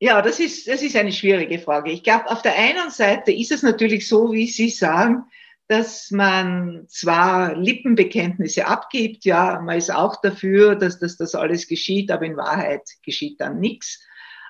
Ja, 0.00 0.22
das 0.22 0.38
ist, 0.38 0.68
das 0.68 0.82
ist 0.82 0.96
eine 0.96 1.12
schwierige 1.12 1.58
Frage. 1.58 1.90
Ich 1.90 2.04
glaube, 2.04 2.30
auf 2.30 2.42
der 2.42 2.56
einen 2.56 2.90
Seite 2.90 3.32
ist 3.32 3.50
es 3.50 3.62
natürlich 3.62 4.08
so, 4.08 4.32
wie 4.32 4.46
Sie 4.46 4.70
sagen, 4.70 5.24
dass 5.68 6.10
man 6.10 6.86
zwar 6.88 7.54
Lippenbekenntnisse 7.56 8.66
abgibt, 8.66 9.24
ja, 9.24 9.60
man 9.60 9.76
ist 9.76 9.92
auch 9.92 10.20
dafür, 10.20 10.76
dass, 10.76 10.98
dass 10.98 11.16
das 11.16 11.34
alles 11.34 11.68
geschieht, 11.68 12.10
aber 12.10 12.24
in 12.24 12.36
Wahrheit 12.36 12.82
geschieht 13.04 13.40
dann 13.40 13.60
nichts. 13.60 14.00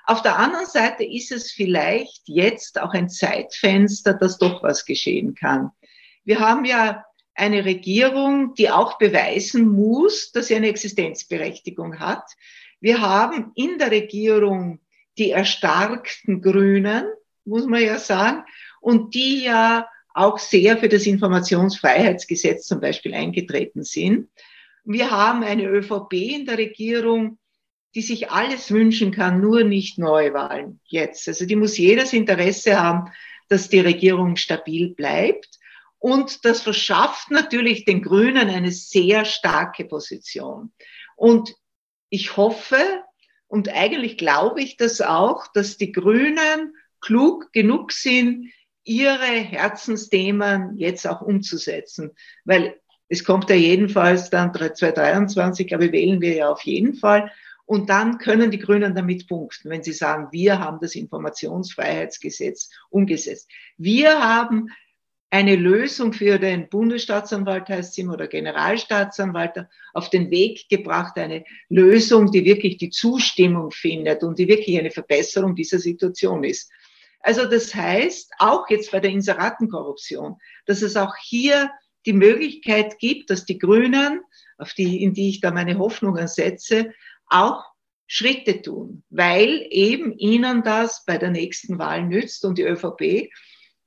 Auf 0.05 0.21
der 0.21 0.39
anderen 0.39 0.65
Seite 0.65 1.03
ist 1.03 1.31
es 1.31 1.51
vielleicht 1.51 2.23
jetzt 2.25 2.81
auch 2.81 2.93
ein 2.93 3.09
Zeitfenster, 3.09 4.13
dass 4.13 4.37
doch 4.37 4.63
was 4.63 4.85
geschehen 4.85 5.35
kann. 5.35 5.71
Wir 6.29 6.41
haben 6.41 6.63
ja 6.63 7.05
eine 7.33 7.65
Regierung, 7.65 8.53
die 8.53 8.69
auch 8.69 8.99
beweisen 8.99 9.67
muss, 9.67 10.31
dass 10.31 10.45
sie 10.45 10.55
eine 10.55 10.67
Existenzberechtigung 10.67 11.99
hat. 11.99 12.23
Wir 12.79 13.01
haben 13.01 13.51
in 13.55 13.79
der 13.79 13.89
Regierung 13.89 14.79
die 15.17 15.31
erstarkten 15.31 16.43
Grünen, 16.43 17.05
muss 17.45 17.65
man 17.65 17.81
ja 17.81 17.97
sagen, 17.97 18.43
und 18.79 19.15
die 19.15 19.43
ja 19.43 19.87
auch 20.13 20.37
sehr 20.37 20.77
für 20.77 20.87
das 20.87 21.07
Informationsfreiheitsgesetz 21.07 22.67
zum 22.67 22.79
Beispiel 22.79 23.15
eingetreten 23.15 23.83
sind. 23.83 24.29
Wir 24.83 25.09
haben 25.09 25.41
eine 25.41 25.65
ÖVP 25.65 26.13
in 26.13 26.45
der 26.45 26.59
Regierung, 26.59 27.39
die 27.95 28.03
sich 28.03 28.29
alles 28.29 28.69
wünschen 28.69 29.11
kann, 29.11 29.41
nur 29.41 29.63
nicht 29.63 29.97
Neuwahlen 29.97 30.79
jetzt. 30.85 31.27
Also 31.27 31.47
die 31.47 31.55
muss 31.55 31.79
jedes 31.79 32.13
Interesse 32.13 32.79
haben, 32.79 33.11
dass 33.47 33.67
die 33.67 33.79
Regierung 33.79 34.35
stabil 34.35 34.93
bleibt. 34.93 35.58
Und 35.99 36.45
das 36.45 36.61
verschafft 36.61 37.29
natürlich 37.29 37.85
den 37.85 38.01
Grünen 38.01 38.49
eine 38.49 38.71
sehr 38.71 39.25
starke 39.25 39.85
Position. 39.85 40.71
Und 41.15 41.53
ich 42.09 42.37
hoffe 42.37 42.77
und 43.47 43.69
eigentlich 43.69 44.17
glaube 44.17 44.61
ich 44.61 44.77
das 44.77 45.01
auch, 45.01 45.47
dass 45.53 45.77
die 45.77 45.91
Grünen 45.91 46.73
klug 47.01 47.51
genug 47.51 47.91
sind, 47.91 48.51
ihre 48.83 49.25
Herzensthemen 49.25 50.77
jetzt 50.77 51.05
auch 51.05 51.21
umzusetzen. 51.21 52.11
Weil 52.45 52.79
es 53.09 53.23
kommt 53.23 53.49
ja 53.49 53.55
jedenfalls 53.55 54.29
dann 54.29 54.53
2023, 54.53 55.67
glaube 55.67 55.87
ich, 55.87 55.91
wählen 55.91 56.21
wir 56.21 56.33
ja 56.33 56.49
auf 56.49 56.61
jeden 56.61 56.95
Fall. 56.95 57.31
Und 57.65 57.89
dann 57.89 58.17
können 58.17 58.49
die 58.49 58.59
Grünen 58.59 58.95
damit 58.95 59.27
punkten, 59.27 59.69
wenn 59.69 59.83
sie 59.83 59.93
sagen, 59.93 60.29
wir 60.31 60.59
haben 60.59 60.79
das 60.81 60.95
Informationsfreiheitsgesetz 60.95 62.69
umgesetzt. 62.89 63.49
Wir 63.77 64.23
haben 64.23 64.69
eine 65.31 65.55
Lösung 65.55 66.13
für 66.13 66.39
den 66.39 66.69
Bundesstaatsanwalt, 66.69 67.69
heißt 67.69 67.93
sie, 67.93 68.07
oder 68.07 68.27
Generalstaatsanwalt 68.27 69.67
auf 69.93 70.09
den 70.09 70.31
Weg 70.31 70.67
gebracht, 70.69 71.17
eine 71.17 71.43
Lösung, 71.69 72.31
die 72.31 72.45
wirklich 72.45 72.77
die 72.77 72.89
Zustimmung 72.89 73.71
findet 73.71 74.23
und 74.23 74.39
die 74.39 74.47
wirklich 74.47 74.79
eine 74.79 74.91
Verbesserung 74.91 75.55
dieser 75.55 75.77
Situation 75.77 76.43
ist. 76.43 76.71
Also 77.21 77.45
das 77.45 77.75
heißt, 77.75 78.31
auch 78.39 78.69
jetzt 78.69 78.91
bei 78.91 78.99
der 78.99 79.11
Inseratenkorruption, 79.11 80.37
dass 80.65 80.81
es 80.81 80.95
auch 80.95 81.15
hier 81.21 81.69
die 82.05 82.13
Möglichkeit 82.13 82.97
gibt, 82.97 83.29
dass 83.29 83.45
die 83.45 83.59
Grünen, 83.59 84.21
auf 84.57 84.73
die, 84.73 85.03
in 85.03 85.13
die 85.13 85.29
ich 85.29 85.41
da 85.41 85.51
meine 85.51 85.77
Hoffnungen 85.77 86.27
setze, 86.27 86.93
auch 87.27 87.65
Schritte 88.07 88.61
tun, 88.63 89.03
weil 89.11 89.67
eben 89.69 90.17
ihnen 90.17 90.63
das 90.63 91.03
bei 91.05 91.19
der 91.19 91.29
nächsten 91.29 91.77
Wahl 91.77 92.05
nützt 92.05 92.43
und 92.45 92.57
die 92.57 92.63
ÖVP 92.63 93.29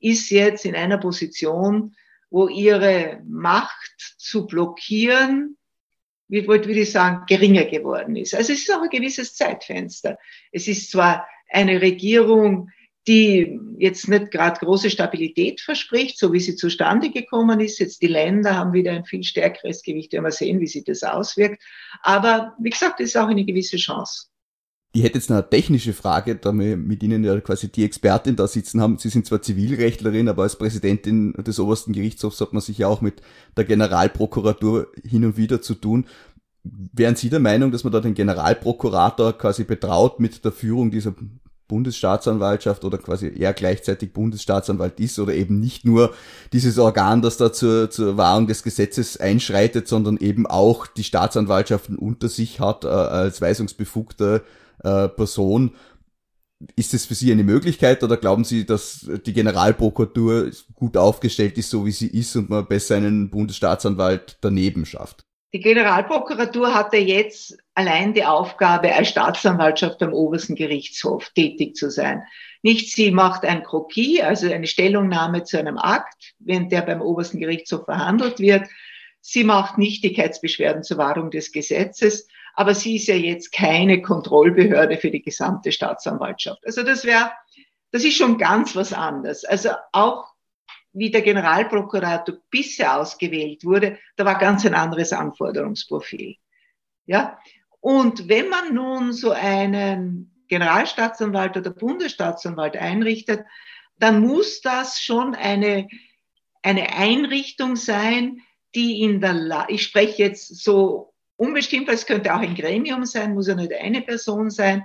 ist 0.03 0.31
jetzt 0.31 0.65
in 0.65 0.75
einer 0.75 0.99
Position, 0.99 1.95
wo 2.31 2.49
ihre 2.49 3.21
Macht 3.27 4.17
zu 4.19 4.47
blockieren, 4.47 5.57
wie 6.29 6.47
würde 6.49 6.73
ich 6.73 6.91
sagen, 6.91 7.25
geringer 7.27 7.65
geworden 7.65 8.17
ist. 8.17 8.35
Also 8.35 8.53
es 8.53 8.61
ist 8.61 8.75
auch 8.75 8.83
ein 8.83 8.89
gewisses 8.89 9.35
Zeitfenster. 9.35 10.19
Es 10.51 10.67
ist 10.67 10.91
zwar 10.91 11.27
eine 11.51 11.83
Regierung, 11.83 12.71
die 13.07 13.59
jetzt 13.79 14.09
nicht 14.09 14.31
gerade 14.31 14.59
große 14.61 14.89
Stabilität 14.89 15.61
verspricht, 15.61 16.19
so 16.19 16.33
wie 16.33 16.41
sie 16.41 16.57
zustande 16.57 17.11
gekommen 17.11 17.61
ist. 17.61 17.79
Jetzt 17.81 18.01
die 18.01 18.07
Länder 18.07 18.57
haben 18.57 18.73
wieder 18.73 18.93
ein 18.93 19.05
viel 19.05 19.25
stärkeres 19.25 19.83
Gewicht. 19.83 20.13
Wir 20.13 20.23
werden 20.23 20.33
sehen, 20.33 20.61
wie 20.61 20.69
sich 20.69 20.85
das 20.85 21.03
auswirkt. 21.03 21.63
Aber 22.03 22.55
wie 22.59 22.71
gesagt, 22.71 23.01
es 23.01 23.11
ist 23.11 23.17
auch 23.17 23.29
eine 23.29 23.45
gewisse 23.45 23.77
Chance. 23.77 24.29
Ich 24.95 25.03
hätte 25.03 25.17
jetzt 25.17 25.31
eine 25.31 25.49
technische 25.49 25.95
Frage, 25.95 26.37
da 26.37 26.53
wir 26.53 26.77
mit 26.77 27.03
Ihnen 27.03 27.25
ja 27.25 27.41
quasi 27.41 27.73
die 27.73 27.83
Expertin 27.83 28.37
da 28.37 28.47
sitzen 28.47 28.83
haben. 28.83 28.99
Sie 28.99 29.09
sind 29.09 29.25
zwar 29.25 29.41
Zivilrechtlerin, 29.41 30.29
aber 30.29 30.43
als 30.43 30.57
Präsidentin 30.57 31.33
des 31.33 31.59
obersten 31.59 31.95
Gerichtshofs 31.95 32.43
hat 32.43 32.53
man 32.53 32.61
sich 32.61 32.77
ja 32.77 32.89
auch 32.89 33.01
mit 33.01 33.23
der 33.57 33.65
Generalprokuratur 33.65 34.89
hin 35.03 35.25
und 35.25 35.39
wieder 35.39 35.63
zu 35.63 35.77
tun. 35.77 36.05
Wären 36.63 37.17
Sie 37.17 37.31
der 37.31 37.41
Meinung, 37.41 37.73
dass 37.73 37.85
man 37.85 37.93
da 37.93 38.01
den 38.01 38.13
Generalprokurator 38.13 39.33
quasi 39.33 39.65
betraut 39.65 40.21
mit 40.21 40.45
der 40.45 40.53
Führung 40.53 40.91
dieser 40.91 41.15
Bundesstaatsanwaltschaft 41.69 42.85
oder 42.85 42.99
quasi 42.99 43.33
er 43.35 43.55
gleichzeitig 43.55 44.13
Bundesstaatsanwalt 44.13 45.01
ist 45.01 45.19
oder 45.19 45.33
eben 45.33 45.59
nicht 45.59 45.87
nur 45.87 46.13
dieses 46.53 46.79
Organ, 46.79 47.23
das 47.23 47.39
da 47.39 47.51
zur, 47.51 47.89
zur 47.89 48.19
Wahrung 48.19 48.47
des 48.47 48.63
Gesetzes 48.63 49.17
einschreitet, 49.17 49.89
sondern 49.89 50.19
eben 50.19 50.47
auch 50.47 50.87
die 50.87 51.03
Staatsanwaltschaften 51.03 51.97
unter 51.97 52.29
sich 52.29 52.61
hat 52.61 52.85
äh, 52.85 52.89
als 52.89 53.41
weisungsbefugter 53.41 54.43
äh, 54.83 55.09
Person. 55.09 55.75
Ist 56.77 56.95
es 56.95 57.07
für 57.07 57.15
Sie 57.15 57.33
eine 57.33 57.43
Möglichkeit 57.43 58.05
oder 58.05 58.17
glauben 58.17 58.45
Sie, 58.45 58.65
dass 58.65 59.09
die 59.27 59.33
Generalprokuratur 59.33 60.51
gut 60.75 60.97
aufgestellt 60.97 61.59
ist, 61.59 61.71
so 61.71 61.85
wie 61.85 61.91
sie 61.91 62.07
ist 62.07 62.37
und 62.37 62.51
man 62.51 62.67
besser 62.67 62.97
einen 62.97 63.31
Bundesstaatsanwalt 63.31 64.39
daneben 64.41 64.87
schafft? 64.87 65.25
Die 65.55 65.61
Generalprokuratur 65.61 66.73
hatte 66.73 66.97
jetzt 66.97 67.59
allein 67.75 68.15
die 68.15 68.25
Aufgabe, 68.25 68.95
als 68.95 69.11
Staatsanwaltschaft 69.11 70.03
am 70.03 70.15
obersten 70.15 70.55
Gerichtshof 70.55 71.31
tätig 71.35 71.77
zu 71.77 71.91
sein. 71.91 72.23
Nicht 72.63 72.95
sie 72.95 73.11
macht 73.11 73.45
ein 73.45 73.63
Krokie, 73.63 74.23
also 74.23 74.51
eine 74.51 74.67
Stellungnahme 74.67 75.45
zu 75.45 75.59
einem 75.59 75.77
Akt, 75.77 76.33
wenn 76.39 76.71
der 76.71 76.83
beim 76.83 77.03
obersten 77.03 77.39
Gerichtshof 77.39 77.85
verhandelt 77.85 78.39
wird. 78.39 78.67
Sie 79.21 79.45
macht 79.45 79.77
Nichtigkeitsbeschwerden 79.77 80.85
zur 80.85 80.97
Wahrung 80.97 81.31
des 81.31 81.53
Gesetzes, 81.53 82.29
aber 82.55 82.75
sie 82.75 82.97
ist 82.97 83.09
ja 83.09 83.15
jetzt 83.15 83.53
keine 83.53 84.03
Kontrollbehörde 84.03 84.97
für 84.99 85.11
die 85.11 85.23
gesamte 85.23 85.73
Staatsanwaltschaft. 85.73 86.65
Also 86.67 86.83
das 86.83 87.05
wäre, 87.05 87.33
das 87.91 88.05
ist 88.05 88.17
schon 88.17 88.39
ganz 88.39 88.77
was 88.77 88.93
anderes. 88.93 89.45
Also 89.45 89.71
auch 89.93 90.33
wie 90.93 91.11
der 91.11 91.23
Generalprokurator 91.23 92.37
bisher 92.51 92.99
ausgewählt 92.99 93.65
wurde, 93.65 93.99
da 94.17 94.25
war 94.25 94.39
ganz 94.39 94.67
ein 94.67 94.75
anderes 94.75 95.13
Anforderungsprofil. 95.13 96.37
Ja? 97.07 97.39
Und 97.81 98.29
wenn 98.29 98.49
man 98.49 98.75
nun 98.75 99.13
so 99.13 99.31
einen 99.31 100.45
Generalstaatsanwalt 100.49 101.57
oder 101.57 101.71
Bundesstaatsanwalt 101.71 102.77
einrichtet, 102.77 103.45
dann 103.99 104.21
muss 104.21 104.61
das 104.61 105.01
schon 105.01 105.35
eine, 105.35 105.89
eine 106.63 106.93
Einrichtung 106.95 107.77
sein, 107.77 108.43
die 108.75 109.03
in 109.03 109.21
der, 109.21 109.33
La 109.33 109.67
ich 109.69 109.83
spreche 109.83 110.23
jetzt 110.23 110.63
so 110.63 111.12
unbestimmt, 111.43 111.89
es 111.89 112.07
könnte 112.07 112.33
auch 112.33 112.41
ein 112.41 112.55
Gremium 112.55 113.05
sein, 113.05 113.35
muss 113.35 113.49
ja 113.49 113.57
nicht 113.57 113.75
eine 113.75 114.01
Person 114.03 114.49
sein, 114.49 114.85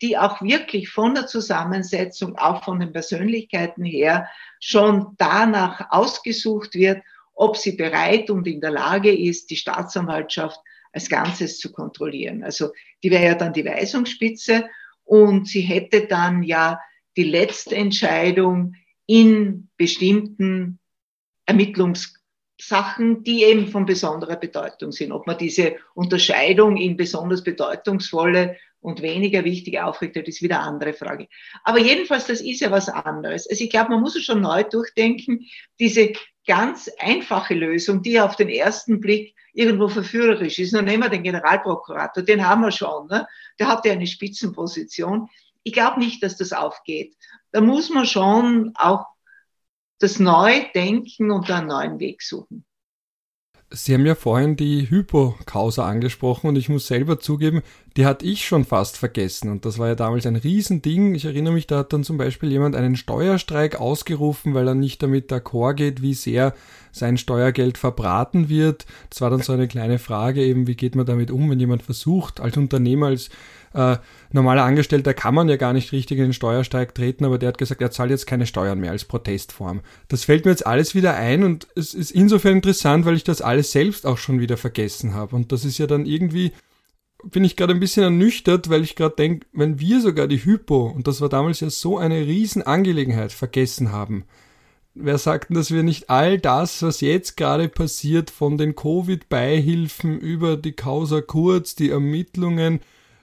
die 0.00 0.16
auch 0.16 0.40
wirklich 0.40 0.88
von 0.88 1.14
der 1.14 1.26
Zusammensetzung, 1.26 2.36
auch 2.36 2.64
von 2.64 2.80
den 2.80 2.92
Persönlichkeiten 2.92 3.84
her, 3.84 4.26
schon 4.58 5.14
danach 5.18 5.90
ausgesucht 5.90 6.74
wird, 6.74 7.02
ob 7.34 7.58
sie 7.58 7.72
bereit 7.72 8.30
und 8.30 8.46
in 8.46 8.60
der 8.60 8.70
Lage 8.70 9.14
ist, 9.14 9.50
die 9.50 9.56
Staatsanwaltschaft 9.56 10.58
als 10.92 11.10
Ganzes 11.10 11.58
zu 11.58 11.72
kontrollieren. 11.72 12.42
Also 12.42 12.72
die 13.02 13.10
wäre 13.10 13.24
ja 13.24 13.34
dann 13.34 13.52
die 13.52 13.66
Weisungsspitze 13.66 14.66
und 15.04 15.46
sie 15.46 15.60
hätte 15.60 16.06
dann 16.06 16.42
ja 16.42 16.80
die 17.18 17.24
letzte 17.24 17.76
Entscheidung 17.76 18.74
in 19.06 19.68
bestimmten 19.76 20.78
Ermittlungssachen, 22.58 23.22
die 23.24 23.44
eben 23.44 23.68
von 23.68 23.86
besonderer 23.86 24.36
Bedeutung 24.36 24.92
sind. 24.92 25.12
Ob 25.12 25.26
man 25.26 25.38
diese 25.38 25.76
Unterscheidung 25.94 26.76
in 26.76 26.96
besonders 26.96 27.42
bedeutungsvolle 27.42 28.56
und 28.80 29.02
weniger 29.02 29.44
wichtig 29.44 29.80
aufrichtet, 29.80 30.28
ist 30.28 30.42
wieder 30.42 30.60
eine 30.60 30.68
andere 30.68 30.92
Frage. 30.92 31.28
Aber 31.64 31.78
jedenfalls, 31.78 32.26
das 32.26 32.40
ist 32.40 32.60
ja 32.60 32.70
was 32.70 32.88
anderes. 32.88 33.48
Also 33.48 33.64
ich 33.64 33.70
glaube, 33.70 33.90
man 33.90 34.00
muss 34.00 34.16
es 34.16 34.24
schon 34.24 34.40
neu 34.40 34.64
durchdenken. 34.64 35.46
Diese 35.78 36.12
ganz 36.46 36.90
einfache 36.98 37.54
Lösung, 37.54 38.02
die 38.02 38.20
auf 38.20 38.36
den 38.36 38.48
ersten 38.48 39.00
Blick 39.00 39.34
irgendwo 39.52 39.88
verführerisch 39.88 40.58
ist. 40.58 40.72
Nun 40.72 40.84
nehmen 40.84 41.02
wir 41.02 41.10
den 41.10 41.22
Generalprokurator, 41.22 42.22
den 42.22 42.46
haben 42.46 42.62
wir 42.62 42.70
schon. 42.70 43.08
Ne? 43.08 43.26
Der 43.58 43.68
hat 43.68 43.84
ja 43.84 43.92
eine 43.92 44.06
Spitzenposition. 44.06 45.28
Ich 45.64 45.72
glaube 45.72 45.98
nicht, 45.98 46.22
dass 46.22 46.36
das 46.36 46.52
aufgeht. 46.52 47.16
Da 47.50 47.60
muss 47.60 47.90
man 47.90 48.06
schon 48.06 48.72
auch 48.76 49.06
das 49.98 50.18
Neudenken 50.18 51.30
und 51.30 51.50
einen 51.50 51.68
neuen 51.68 51.98
Weg 51.98 52.22
suchen. 52.22 52.64
Sie 53.70 53.92
haben 53.92 54.06
ja 54.06 54.14
vorhin 54.14 54.56
die 54.56 54.88
Hypokausa 54.88 55.86
angesprochen 55.86 56.48
und 56.48 56.56
ich 56.56 56.70
muss 56.70 56.86
selber 56.86 57.20
zugeben, 57.20 57.60
die 57.98 58.06
hatte 58.06 58.24
ich 58.24 58.46
schon 58.46 58.64
fast 58.64 58.96
vergessen 58.96 59.50
und 59.50 59.66
das 59.66 59.78
war 59.78 59.88
ja 59.88 59.94
damals 59.94 60.24
ein 60.24 60.36
Riesending. 60.36 61.14
Ich 61.14 61.26
erinnere 61.26 61.52
mich, 61.52 61.66
da 61.66 61.78
hat 61.78 61.92
dann 61.92 62.02
zum 62.02 62.16
Beispiel 62.16 62.50
jemand 62.50 62.76
einen 62.76 62.96
Steuerstreik 62.96 63.78
ausgerufen, 63.78 64.54
weil 64.54 64.68
er 64.68 64.74
nicht 64.74 65.02
damit 65.02 65.30
d'accord 65.30 65.74
geht, 65.74 66.00
wie 66.00 66.14
sehr 66.14 66.54
sein 66.92 67.18
Steuergeld 67.18 67.76
verbraten 67.76 68.48
wird. 68.48 68.86
Das 69.10 69.20
war 69.20 69.28
dann 69.28 69.42
so 69.42 69.52
eine 69.52 69.68
kleine 69.68 69.98
Frage 69.98 70.42
eben, 70.42 70.66
wie 70.66 70.76
geht 70.76 70.94
man 70.94 71.04
damit 71.04 71.30
um, 71.30 71.50
wenn 71.50 71.60
jemand 71.60 71.82
versucht, 71.82 72.40
als 72.40 72.56
Unternehmer, 72.56 73.08
als 73.08 73.28
äh, 73.78 73.98
normaler 74.32 74.64
Angestellter 74.64 75.14
kann 75.14 75.34
man 75.34 75.48
ja 75.48 75.56
gar 75.56 75.72
nicht 75.72 75.92
richtig 75.92 76.18
in 76.18 76.24
den 76.24 76.32
Steuersteig 76.32 76.96
treten, 76.96 77.24
aber 77.24 77.38
der 77.38 77.50
hat 77.50 77.58
gesagt, 77.58 77.80
er 77.80 77.92
zahlt 77.92 78.10
jetzt 78.10 78.26
keine 78.26 78.44
Steuern 78.44 78.80
mehr 78.80 78.90
als 78.90 79.04
Protestform. 79.04 79.82
Das 80.08 80.24
fällt 80.24 80.44
mir 80.44 80.50
jetzt 80.50 80.66
alles 80.66 80.96
wieder 80.96 81.14
ein 81.14 81.44
und 81.44 81.68
es 81.76 81.94
ist 81.94 82.10
insofern 82.10 82.56
interessant, 82.56 83.06
weil 83.06 83.14
ich 83.14 83.22
das 83.22 83.40
alles 83.40 83.70
selbst 83.70 84.04
auch 84.04 84.18
schon 84.18 84.40
wieder 84.40 84.56
vergessen 84.56 85.14
habe. 85.14 85.36
Und 85.36 85.52
das 85.52 85.64
ist 85.64 85.78
ja 85.78 85.86
dann 85.86 86.06
irgendwie, 86.06 86.50
bin 87.22 87.44
ich 87.44 87.54
gerade 87.54 87.72
ein 87.72 87.80
bisschen 87.80 88.02
ernüchtert, 88.02 88.68
weil 88.68 88.82
ich 88.82 88.96
gerade 88.96 89.14
denke, 89.14 89.46
wenn 89.52 89.78
wir 89.78 90.00
sogar 90.00 90.26
die 90.26 90.44
Hypo, 90.44 90.86
und 90.88 91.06
das 91.06 91.20
war 91.20 91.28
damals 91.28 91.60
ja 91.60 91.70
so 91.70 91.98
eine 91.98 92.26
Riesenangelegenheit, 92.26 93.30
vergessen 93.30 93.92
haben, 93.92 94.24
wer 94.94 95.18
sagt 95.18 95.50
denn, 95.50 95.56
dass 95.56 95.70
wir 95.70 95.84
nicht 95.84 96.10
all 96.10 96.38
das, 96.38 96.82
was 96.82 97.00
jetzt 97.00 97.36
gerade 97.36 97.68
passiert, 97.68 98.30
von 98.30 98.58
den 98.58 98.74
Covid-Beihilfen 98.74 100.18
über 100.18 100.56
die 100.56 100.72
Causa 100.72 101.20
Kurz, 101.20 101.76
die 101.76 101.90
Ermittlungen, 101.90 102.80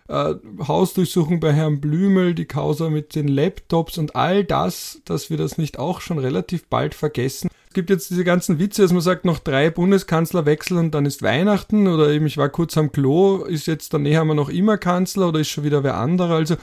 äh, 0.08 0.36
Hausdurchsuchung 0.68 1.39
bei 1.39 1.54
Herrn 1.54 1.82
Blümel, 1.82 2.36
die 2.36 2.46
Causa 2.46 2.89
mit 2.89 3.15
den 3.15 3.28
Laptops 3.28 3.98
und 3.98 4.15
all 4.15 4.44
das, 4.44 5.02
dass 5.06 5.30
wir 5.30 5.38
das 5.38 5.58
nicht 5.58 5.80
auch 5.80 6.02
schon 6.02 6.20
relativ 6.20 6.68
bald 6.68 6.94
vergessen. 6.94 7.50
Es 7.68 7.74
gibt 7.74 7.89
jetzt 7.89 8.10
diese 8.10 8.24
ganzen 8.24 8.60
Witze, 8.60 8.84
dass 8.84 8.94
man 8.94 9.02
sagt, 9.02 9.26
noch 9.26 9.39
drei 9.39 9.70
Bundeskanzler 9.70 10.46
wechseln 10.46 10.78
und 10.78 10.91
dann 10.96 11.06
ist 11.06 11.22
Weihnachten 11.22 11.88
oder 11.88 12.10
eben 12.10 12.26
ich 12.26 12.38
war 12.38 12.50
kurz 12.50 12.78
am 12.78 12.91
Klo, 12.91 13.44
ist 13.44 13.68
jetzt 13.68 13.94
danach 13.94 14.15
haben 14.15 14.28
wir 14.28 14.36
noch 14.36 14.50
immer 14.50 14.78
Kanzler 14.78 15.30
oder 15.30 15.39
ist 15.39 15.50
schon 15.50 15.63
wieder 15.63 15.84
wer 15.84 15.98
anderer. 15.98 16.36
Also, 16.36 16.56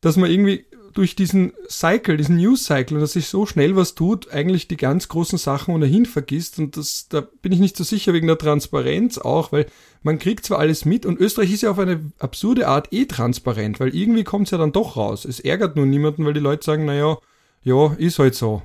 dass 0.00 0.16
man 0.16 0.30
irgendwie 0.30 0.66
durch 0.94 1.16
diesen 1.16 1.52
Cycle, 1.68 2.16
diesen 2.16 2.36
News 2.36 2.64
Cycle, 2.64 3.00
dass 3.00 3.12
sich 3.12 3.26
so 3.26 3.46
schnell 3.46 3.76
was 3.76 3.94
tut, 3.94 4.30
eigentlich 4.32 4.68
die 4.68 4.76
ganz 4.76 5.08
großen 5.08 5.38
Sachen 5.38 5.74
ohnehin 5.74 6.06
vergisst. 6.06 6.58
Und 6.58 6.76
das, 6.76 7.08
da 7.08 7.20
bin 7.20 7.52
ich 7.52 7.58
nicht 7.58 7.76
so 7.76 7.84
sicher 7.84 8.12
wegen 8.12 8.28
der 8.28 8.38
Transparenz 8.38 9.18
auch, 9.18 9.52
weil 9.52 9.66
man 10.02 10.18
kriegt 10.18 10.46
zwar 10.46 10.58
alles 10.58 10.84
mit 10.84 11.04
und 11.04 11.18
Österreich 11.18 11.52
ist 11.52 11.62
ja 11.62 11.70
auf 11.70 11.78
eine 11.78 12.12
absurde 12.18 12.68
Art 12.68 12.92
eh 12.92 13.06
transparent, 13.06 13.80
weil 13.80 13.94
irgendwie 13.94 14.24
kommt 14.24 14.46
es 14.46 14.52
ja 14.52 14.58
dann 14.58 14.72
doch 14.72 14.96
raus. 14.96 15.24
Es 15.24 15.40
ärgert 15.40 15.76
nur 15.76 15.86
niemanden, 15.86 16.24
weil 16.24 16.34
die 16.34 16.40
Leute 16.40 16.64
sagen, 16.64 16.84
naja, 16.84 17.18
ja, 17.62 17.94
ist 17.94 18.18
halt 18.18 18.34
so. 18.34 18.62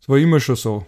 Es 0.00 0.08
war 0.08 0.18
immer 0.18 0.40
schon 0.40 0.56
so. 0.56 0.86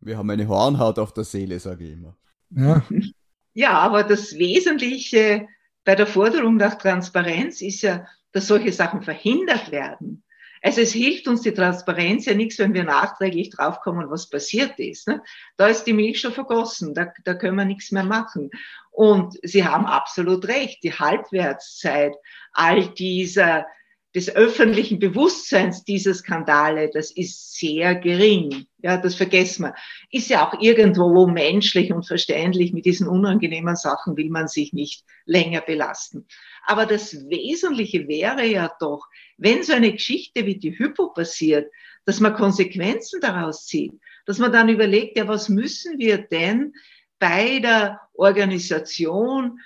Wir 0.00 0.18
haben 0.18 0.30
eine 0.30 0.48
Hornhaut 0.48 0.98
auf 0.98 1.14
der 1.14 1.24
Seele, 1.24 1.58
sage 1.58 1.84
ich 1.84 1.92
immer. 1.92 2.16
Ja. 2.50 2.84
ja, 3.54 3.70
aber 3.78 4.04
das 4.04 4.36
Wesentliche 4.38 5.46
bei 5.84 5.94
der 5.94 6.06
Forderung 6.06 6.56
nach 6.56 6.76
Transparenz 6.76 7.62
ist 7.62 7.82
ja, 7.82 8.06
dass 8.32 8.48
solche 8.48 8.72
Sachen 8.72 9.02
verhindert 9.02 9.70
werden. 9.70 10.24
Also 10.62 10.80
es 10.80 10.92
hilft 10.92 11.28
uns 11.28 11.42
die 11.42 11.52
Transparenz 11.52 12.26
ja 12.26 12.34
nichts, 12.34 12.58
wenn 12.58 12.74
wir 12.74 12.84
nachträglich 12.84 13.50
draufkommen, 13.50 14.10
was 14.10 14.28
passiert 14.28 14.78
ist. 14.78 15.08
Ne? 15.08 15.22
Da 15.56 15.68
ist 15.68 15.84
die 15.84 15.92
Milch 15.92 16.20
schon 16.20 16.32
vergossen, 16.32 16.94
da, 16.94 17.12
da 17.24 17.34
können 17.34 17.56
wir 17.56 17.64
nichts 17.64 17.92
mehr 17.92 18.04
machen. 18.04 18.50
Und 18.90 19.38
Sie 19.42 19.64
haben 19.64 19.86
absolut 19.86 20.48
recht, 20.48 20.82
die 20.82 20.94
Halbwertszeit 20.94 22.14
all 22.52 22.88
dieser 22.94 23.66
des 24.14 24.34
öffentlichen 24.34 24.98
Bewusstseins 24.98 25.84
dieser 25.84 26.14
Skandale, 26.14 26.90
das 26.92 27.10
ist 27.10 27.58
sehr 27.58 27.94
gering. 27.96 28.66
Ja, 28.78 28.96
das 28.96 29.14
vergessen 29.14 29.64
wir. 29.64 29.74
Ist 30.10 30.30
ja 30.30 30.46
auch 30.46 30.60
irgendwo 30.60 31.26
menschlich 31.26 31.92
und 31.92 32.06
verständlich. 32.06 32.72
Mit 32.72 32.86
diesen 32.86 33.08
unangenehmen 33.08 33.76
Sachen 33.76 34.16
will 34.16 34.30
man 34.30 34.48
sich 34.48 34.72
nicht 34.72 35.04
länger 35.26 35.60
belasten. 35.60 36.26
Aber 36.64 36.86
das 36.86 37.28
Wesentliche 37.28 38.08
wäre 38.08 38.46
ja 38.46 38.72
doch, 38.80 39.06
wenn 39.36 39.62
so 39.62 39.74
eine 39.74 39.92
Geschichte 39.92 40.46
wie 40.46 40.58
die 40.58 40.78
Hypo 40.78 41.12
passiert, 41.12 41.70
dass 42.06 42.20
man 42.20 42.34
Konsequenzen 42.34 43.20
daraus 43.20 43.66
zieht, 43.66 43.92
dass 44.24 44.38
man 44.38 44.52
dann 44.52 44.68
überlegt, 44.68 45.18
ja, 45.18 45.28
was 45.28 45.48
müssen 45.48 45.98
wir 45.98 46.18
denn 46.18 46.72
bei 47.18 47.58
der 47.58 48.00
Organisation 48.14 49.58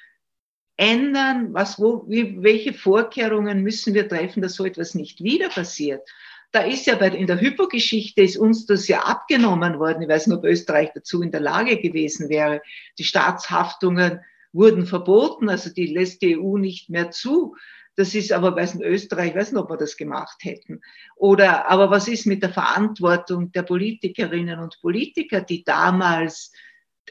ändern? 0.81 1.53
Was, 1.53 1.79
wo, 1.79 2.05
wie, 2.09 2.43
welche 2.43 2.73
Vorkehrungen 2.73 3.63
müssen 3.63 3.95
wir 3.95 4.09
treffen, 4.09 4.43
dass 4.43 4.55
so 4.55 4.65
etwas 4.65 4.95
nicht 4.95 5.23
wieder 5.23 5.51
passiert? 5.51 6.09
Da 6.53 6.63
ist 6.63 6.87
ja 6.87 6.97
bei, 6.97 7.09
in 7.11 7.27
der 7.27 7.41
Hypo-Geschichte 7.41 8.23
ist 8.23 8.37
uns 8.37 8.67
das 8.67 8.89
ja 8.89 9.01
abgenommen 9.03 9.79
worden. 9.79 10.03
Ich 10.03 10.09
weiß 10.09 10.27
nicht, 10.27 10.37
ob 10.37 10.45
Österreich 10.45 10.91
dazu 10.95 11.23
in 11.23 11.31
der 11.31 11.41
Lage 11.41 11.81
gewesen 11.81 12.29
wäre. 12.29 12.63
Die 12.99 13.05
Staatshaftungen 13.05 14.21
wurden 14.53 14.87
verboten, 14.87 15.49
also 15.49 15.71
die 15.71 15.87
lässt 15.87 16.23
die 16.23 16.37
EU 16.37 16.57
nicht 16.57 16.91
mehr 16.91 17.11
zu. 17.11 17.55
Das 17.95 18.15
ist 18.15 18.33
aber, 18.33 18.57
weiß 18.57 18.77
nicht, 18.77 18.87
Österreich, 18.87 19.37
weiß 19.37 19.53
nicht, 19.53 19.61
ob 19.61 19.71
wir 19.71 19.77
das 19.77 19.97
gemacht 19.97 20.39
hätten. 20.43 20.81
Oder, 21.15 21.71
aber 21.71 21.91
was 21.91 22.09
ist 22.09 22.27
mit 22.27 22.43
der 22.43 22.51
Verantwortung 22.51 23.53
der 23.53 23.63
Politikerinnen 23.63 24.59
und 24.59 24.79
Politiker, 24.81 25.43
die 25.43 25.63
damals 25.63 26.53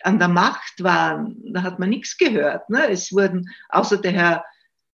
an 0.06 0.20
der 0.20 0.28
Macht 0.28 0.84
waren, 0.84 1.42
da 1.54 1.64
hat 1.64 1.80
man 1.80 1.90
nichts 1.90 2.18
gehört. 2.18 2.70
Ne? 2.70 2.90
Es 2.90 3.12
wurden, 3.12 3.50
außer 3.70 3.98
der 3.98 4.12
Herr 4.12 4.46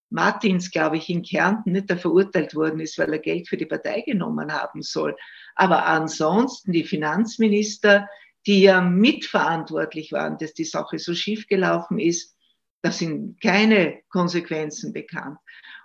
Martins, 0.09 0.71
glaube 0.71 0.97
ich, 0.97 1.09
in 1.09 1.23
Kärnten 1.23 1.73
nicht, 1.73 1.89
der 1.89 1.97
verurteilt 1.97 2.55
worden 2.55 2.79
ist, 2.79 2.97
weil 2.97 3.11
er 3.11 3.19
Geld 3.19 3.49
für 3.49 3.57
die 3.57 3.65
Partei 3.65 4.01
genommen 4.01 4.51
haben 4.51 4.81
soll. 4.81 5.15
Aber 5.55 5.85
ansonsten 5.85 6.71
die 6.71 6.83
Finanzminister, 6.83 8.07
die 8.45 8.61
ja 8.61 8.81
mitverantwortlich 8.81 10.11
waren, 10.11 10.37
dass 10.37 10.53
die 10.53 10.65
Sache 10.65 10.99
so 10.99 11.13
schief 11.15 11.47
gelaufen 11.47 11.99
ist, 11.99 12.35
da 12.81 12.91
sind 12.91 13.41
keine 13.41 14.01
Konsequenzen 14.09 14.93
bekannt. 14.93 15.39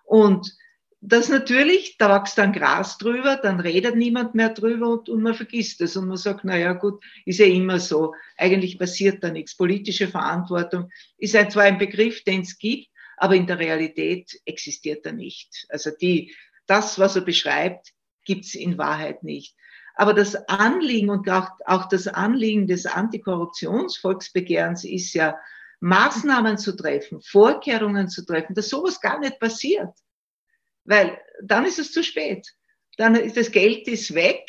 Und 0.04 0.54
das 1.02 1.30
natürlich, 1.30 1.96
da 1.96 2.14
wächst 2.14 2.36
dann 2.36 2.52
Gras 2.52 2.98
drüber, 2.98 3.36
dann 3.36 3.58
redet 3.58 3.96
niemand 3.96 4.34
mehr 4.34 4.50
drüber 4.50 4.88
und, 4.88 5.08
und 5.08 5.22
man 5.22 5.34
vergisst 5.34 5.80
es 5.80 5.96
und 5.96 6.08
man 6.08 6.18
sagt, 6.18 6.44
na 6.44 6.58
ja, 6.58 6.74
gut, 6.74 7.02
ist 7.24 7.38
ja 7.38 7.46
immer 7.46 7.80
so. 7.80 8.14
Eigentlich 8.36 8.78
passiert 8.78 9.24
da 9.24 9.30
nichts. 9.30 9.56
Politische 9.56 10.08
Verantwortung 10.08 10.90
ist 11.16 11.34
ein, 11.34 11.50
zwar 11.50 11.62
ein 11.64 11.78
Begriff, 11.78 12.22
den 12.24 12.42
es 12.42 12.58
gibt, 12.58 12.88
aber 13.16 13.34
in 13.34 13.46
der 13.46 13.58
Realität 13.58 14.38
existiert 14.44 15.06
er 15.06 15.12
nicht. 15.12 15.66
Also 15.70 15.90
die, 15.90 16.34
das, 16.66 16.98
was 16.98 17.16
er 17.16 17.22
beschreibt, 17.22 17.92
gibt 18.24 18.44
es 18.44 18.54
in 18.54 18.76
Wahrheit 18.76 19.22
nicht. 19.22 19.56
Aber 19.94 20.12
das 20.12 20.34
Anliegen 20.48 21.08
und 21.08 21.28
auch, 21.30 21.48
auch 21.64 21.88
das 21.88 22.08
Anliegen 22.08 22.66
des 22.66 22.84
Antikorruptionsvolksbegehrens 22.86 24.84
ist 24.84 25.14
ja, 25.14 25.38
Maßnahmen 25.80 26.58
zu 26.58 26.76
treffen, 26.76 27.22
Vorkehrungen 27.22 28.08
zu 28.08 28.24
treffen, 28.24 28.54
dass 28.54 28.68
sowas 28.68 29.00
gar 29.00 29.18
nicht 29.18 29.40
passiert. 29.40 29.88
Weil 30.84 31.18
dann 31.42 31.64
ist 31.64 31.78
es 31.78 31.92
zu 31.92 32.02
spät. 32.02 32.46
Dann 32.96 33.14
ist 33.14 33.36
das 33.36 33.50
Geld 33.52 33.88
ist 33.88 34.14
weg, 34.14 34.46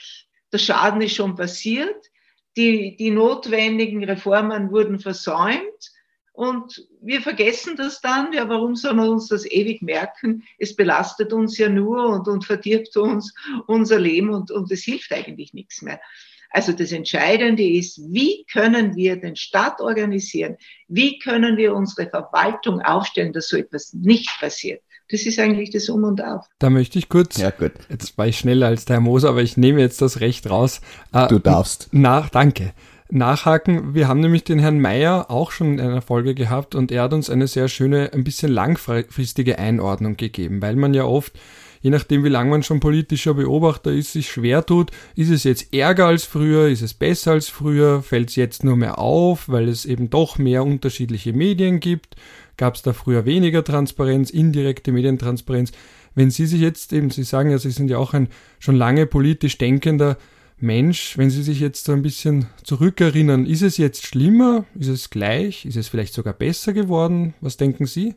der 0.52 0.58
Schaden 0.58 1.02
ist 1.02 1.16
schon 1.16 1.36
passiert, 1.36 2.10
die, 2.58 2.98
die 2.98 3.12
notwendigen 3.12 4.04
Reformen 4.04 4.72
wurden 4.72 5.00
versäumt 5.00 5.92
und 6.34 6.86
wir 7.02 7.22
vergessen 7.22 7.76
das 7.76 8.02
dann. 8.02 8.34
Ja, 8.34 8.48
warum 8.50 8.76
soll 8.76 8.94
man 8.94 9.10
uns 9.10 9.28
das 9.28 9.46
ewig 9.46 9.82
merken? 9.82 10.44
Es 10.58 10.76
belastet 10.76 11.34
uns 11.34 11.58
ja 11.58 11.70
nur 11.70 12.06
und, 12.08 12.28
und 12.28 12.46
verdirbt 12.46 12.96
uns 12.98 13.34
unser 13.68 14.00
Leben 14.00 14.34
und, 14.34 14.52
und 14.52 14.72
es 14.72 14.84
hilft 14.84 15.12
eigentlich 15.14 15.54
nichts 15.54 15.82
mehr. 15.82 16.02
Also 16.50 16.74
das 16.74 16.92
Entscheidende 16.92 17.64
ist, 17.64 18.02
wie 18.12 18.46
können 18.52 18.96
wir 18.96 19.16
den 19.16 19.38
Staat 19.38 19.80
organisieren? 19.80 20.58
Wie 20.88 21.18
können 21.20 21.56
wir 21.56 21.74
unsere 21.74 22.10
Verwaltung 22.10 22.82
aufstellen, 22.82 23.32
dass 23.32 23.48
so 23.48 23.56
etwas 23.56 23.94
nicht 23.94 24.30
passiert? 24.40 24.84
Das 25.12 25.26
ist 25.26 25.40
eigentlich 25.40 25.70
das 25.72 25.90
Um 25.90 26.06
und 26.06 26.24
Auf. 26.24 26.46
Da 26.60 26.70
möchte 26.70 26.98
ich 26.98 27.10
kurz, 27.10 27.38
ja, 27.38 27.50
gut. 27.50 27.74
jetzt 27.90 28.18
war 28.18 28.28
ich 28.28 28.38
schneller 28.38 28.68
als 28.68 28.86
der 28.86 28.96
Herr 28.96 29.02
Moser, 29.02 29.30
aber 29.30 29.42
ich 29.42 29.58
nehme 29.58 29.82
jetzt 29.82 30.02
das 30.02 30.22
Recht 30.22 30.50
raus. 30.50 30.80
Äh, 31.12 31.28
du 31.28 31.40
darfst. 31.40 31.90
Nach, 31.92 32.30
danke. 32.30 32.72
Nachhaken. 33.10 33.94
Wir 33.94 34.08
haben 34.08 34.22
nämlich 34.22 34.46
den 34.46 34.60
Herrn 34.60 34.80
Meyer 34.80 35.30
auch 35.30 35.52
schon 35.52 35.74
in 35.74 35.82
einer 35.82 36.02
Folge 36.02 36.34
gehabt 36.34 36.76
und 36.76 36.94
er 36.94 37.04
hat 37.04 37.14
uns 37.14 37.30
eine 37.30 37.48
sehr 37.48 37.68
schöne, 37.68 38.14
ein 38.14 38.24
bisschen 38.24 38.52
langfristige 38.54 39.60
Einordnung 39.60 40.16
gegeben, 40.16 40.62
weil 40.62 40.78
man 40.78 40.94
ja 40.94 41.04
oft 41.04 41.34
je 41.82 41.90
nachdem, 41.90 42.24
wie 42.24 42.30
lange 42.30 42.52
man 42.52 42.64
schon 42.64 42.80
politischer 42.80 43.34
Beobachter 43.34 43.92
ist, 43.92 44.14
sich 44.14 44.32
schwer 44.32 44.66
tut. 44.66 44.92
Ist 45.16 45.32
es 45.32 45.44
jetzt 45.44 45.74
ärger 45.74 46.06
als 46.08 46.24
früher? 46.24 46.68
Ist 46.68 46.82
es 46.82 46.94
besser 46.94 47.32
als 47.32 47.50
früher? 47.50 48.02
Fällt 48.04 48.30
es 48.30 48.36
jetzt 48.36 48.64
nur 48.64 48.78
mehr 48.78 49.00
auf, 49.00 49.50
weil 49.50 49.68
es 49.68 49.86
eben 49.86 50.10
doch 50.10 50.38
mehr 50.38 50.64
unterschiedliche 50.64 51.34
Medien 51.34 51.80
gibt? 51.80 52.16
Gab 52.62 52.76
es 52.76 52.84
da 52.84 52.94
früher 52.94 53.26
weniger 53.26 53.64
Transparenz, 53.64 54.30
indirekte 54.30 54.92
Medientransparenz? 54.92 55.72
Wenn 56.14 56.30
Sie 56.30 56.46
sich 56.46 56.62
jetzt 56.62 56.94
eben, 56.94 57.10
Sie 57.10 57.24
sagen 57.24 57.50
ja, 57.50 57.58
Sie 57.58 57.72
sind 57.72 57.90
ja 57.90 57.98
auch 57.98 58.14
ein 58.14 58.30
schon 58.60 58.76
lange 58.76 59.08
politisch 59.08 59.58
denkender 59.58 60.20
Mensch, 60.58 61.18
wenn 61.18 61.32
Sie 61.32 61.42
sich 61.42 61.60
jetzt 61.60 61.86
so 61.86 61.92
ein 61.92 62.04
bisschen 62.04 62.46
zurückerinnern, 62.64 63.48
ist 63.48 63.64
es 63.64 63.78
jetzt 63.78 64.06
schlimmer? 64.06 64.66
Ist 64.76 64.90
es 64.90 65.10
gleich? 65.10 65.66
Ist 65.66 65.76
es 65.76 65.88
vielleicht 65.88 66.14
sogar 66.14 66.36
besser 66.36 66.74
geworden? 66.74 67.34
Was 67.42 67.58
denken 67.58 67.88
Sie? 67.88 68.14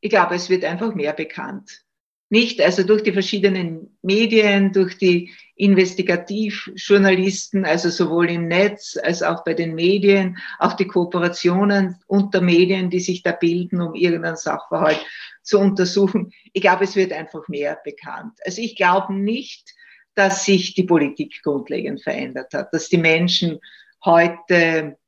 Ich 0.00 0.08
glaube, 0.08 0.36
es 0.36 0.48
wird 0.48 0.64
einfach 0.64 0.94
mehr 0.94 1.12
bekannt. 1.12 1.84
Nicht? 2.30 2.60
Also 2.60 2.82
durch 2.82 3.02
die 3.02 3.12
verschiedenen 3.12 3.96
Medien, 4.02 4.72
durch 4.72 4.98
die 4.98 5.30
Investigativjournalisten, 5.56 7.64
also 7.64 7.88
sowohl 7.88 8.30
im 8.30 8.48
Netz 8.48 8.98
als 9.02 9.22
auch 9.22 9.44
bei 9.44 9.54
den 9.54 9.74
Medien, 9.74 10.36
auch 10.58 10.74
die 10.74 10.86
Kooperationen 10.86 11.96
unter 12.06 12.42
Medien, 12.42 12.90
die 12.90 13.00
sich 13.00 13.22
da 13.22 13.32
bilden, 13.32 13.80
um 13.80 13.94
irgendeinen 13.94 14.36
Sachverhalt 14.36 15.04
zu 15.42 15.58
untersuchen. 15.58 16.32
Ich 16.52 16.60
glaube, 16.60 16.84
es 16.84 16.96
wird 16.96 17.12
einfach 17.12 17.48
mehr 17.48 17.78
bekannt. 17.82 18.38
Also 18.44 18.60
ich 18.60 18.76
glaube 18.76 19.14
nicht, 19.14 19.74
dass 20.14 20.44
sich 20.44 20.74
die 20.74 20.84
Politik 20.84 21.40
grundlegend 21.42 22.02
verändert 22.02 22.52
hat, 22.52 22.74
dass 22.74 22.88
die 22.88 22.98
Menschen 22.98 23.58
heute 24.04 24.98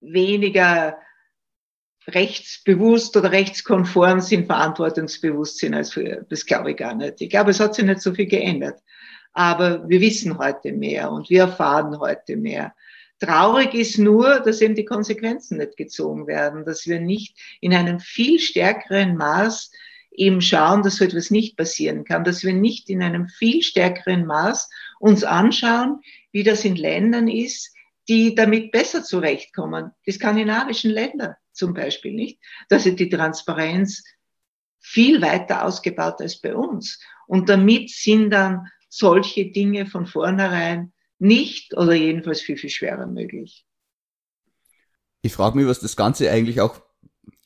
weniger 0.00 0.98
rechtsbewusst 2.14 3.16
oder 3.16 3.32
rechtskonform 3.32 4.20
sind, 4.20 4.46
verantwortungsbewusst 4.46 5.58
sind 5.58 5.74
als 5.74 5.92
früher. 5.92 6.24
Das 6.28 6.46
glaube 6.46 6.72
ich 6.72 6.76
gar 6.76 6.94
nicht. 6.94 7.20
Ich 7.20 7.30
glaube, 7.30 7.50
es 7.50 7.60
hat 7.60 7.74
sich 7.74 7.84
nicht 7.84 8.00
so 8.00 8.14
viel 8.14 8.26
geändert. 8.26 8.80
Aber 9.32 9.88
wir 9.88 10.00
wissen 10.00 10.38
heute 10.38 10.72
mehr 10.72 11.12
und 11.12 11.30
wir 11.30 11.42
erfahren 11.42 11.98
heute 11.98 12.36
mehr. 12.36 12.74
Traurig 13.20 13.74
ist 13.74 13.98
nur, 13.98 14.40
dass 14.40 14.60
eben 14.60 14.74
die 14.74 14.84
Konsequenzen 14.84 15.58
nicht 15.58 15.76
gezogen 15.76 16.26
werden, 16.26 16.64
dass 16.64 16.86
wir 16.86 17.00
nicht 17.00 17.36
in 17.60 17.74
einem 17.74 18.00
viel 18.00 18.38
stärkeren 18.38 19.16
Maß 19.16 19.72
eben 20.12 20.40
schauen, 20.40 20.82
dass 20.82 20.96
so 20.96 21.04
etwas 21.04 21.30
nicht 21.30 21.56
passieren 21.56 22.04
kann, 22.04 22.24
dass 22.24 22.42
wir 22.42 22.52
nicht 22.52 22.90
in 22.90 23.02
einem 23.02 23.28
viel 23.28 23.62
stärkeren 23.62 24.24
Maß 24.24 24.68
uns 24.98 25.24
anschauen, 25.24 26.00
wie 26.32 26.42
das 26.42 26.64
in 26.64 26.76
Ländern 26.76 27.28
ist, 27.28 27.74
die 28.08 28.34
damit 28.34 28.72
besser 28.72 29.02
zurechtkommen. 29.02 29.90
Die 30.06 30.12
skandinavischen 30.12 30.90
Länder 30.90 31.36
zum 31.58 31.74
Beispiel 31.74 32.12
nicht. 32.12 32.40
Da 32.68 32.76
ist 32.76 32.86
die 32.86 33.08
Transparenz 33.08 34.02
viel 34.80 35.20
weiter 35.20 35.64
ausgebaut 35.64 36.20
als 36.20 36.40
bei 36.40 36.54
uns. 36.54 37.00
Und 37.26 37.48
damit 37.48 37.90
sind 37.90 38.30
dann 38.30 38.68
solche 38.88 39.50
Dinge 39.50 39.86
von 39.86 40.06
vornherein 40.06 40.92
nicht 41.18 41.76
oder 41.76 41.92
jedenfalls 41.92 42.40
viel, 42.40 42.56
viel 42.56 42.70
schwerer 42.70 43.06
möglich. 43.06 43.66
Ich 45.20 45.32
frage 45.32 45.58
mich, 45.58 45.66
was 45.66 45.80
das 45.80 45.96
Ganze 45.96 46.30
eigentlich 46.30 46.60
auch, 46.60 46.80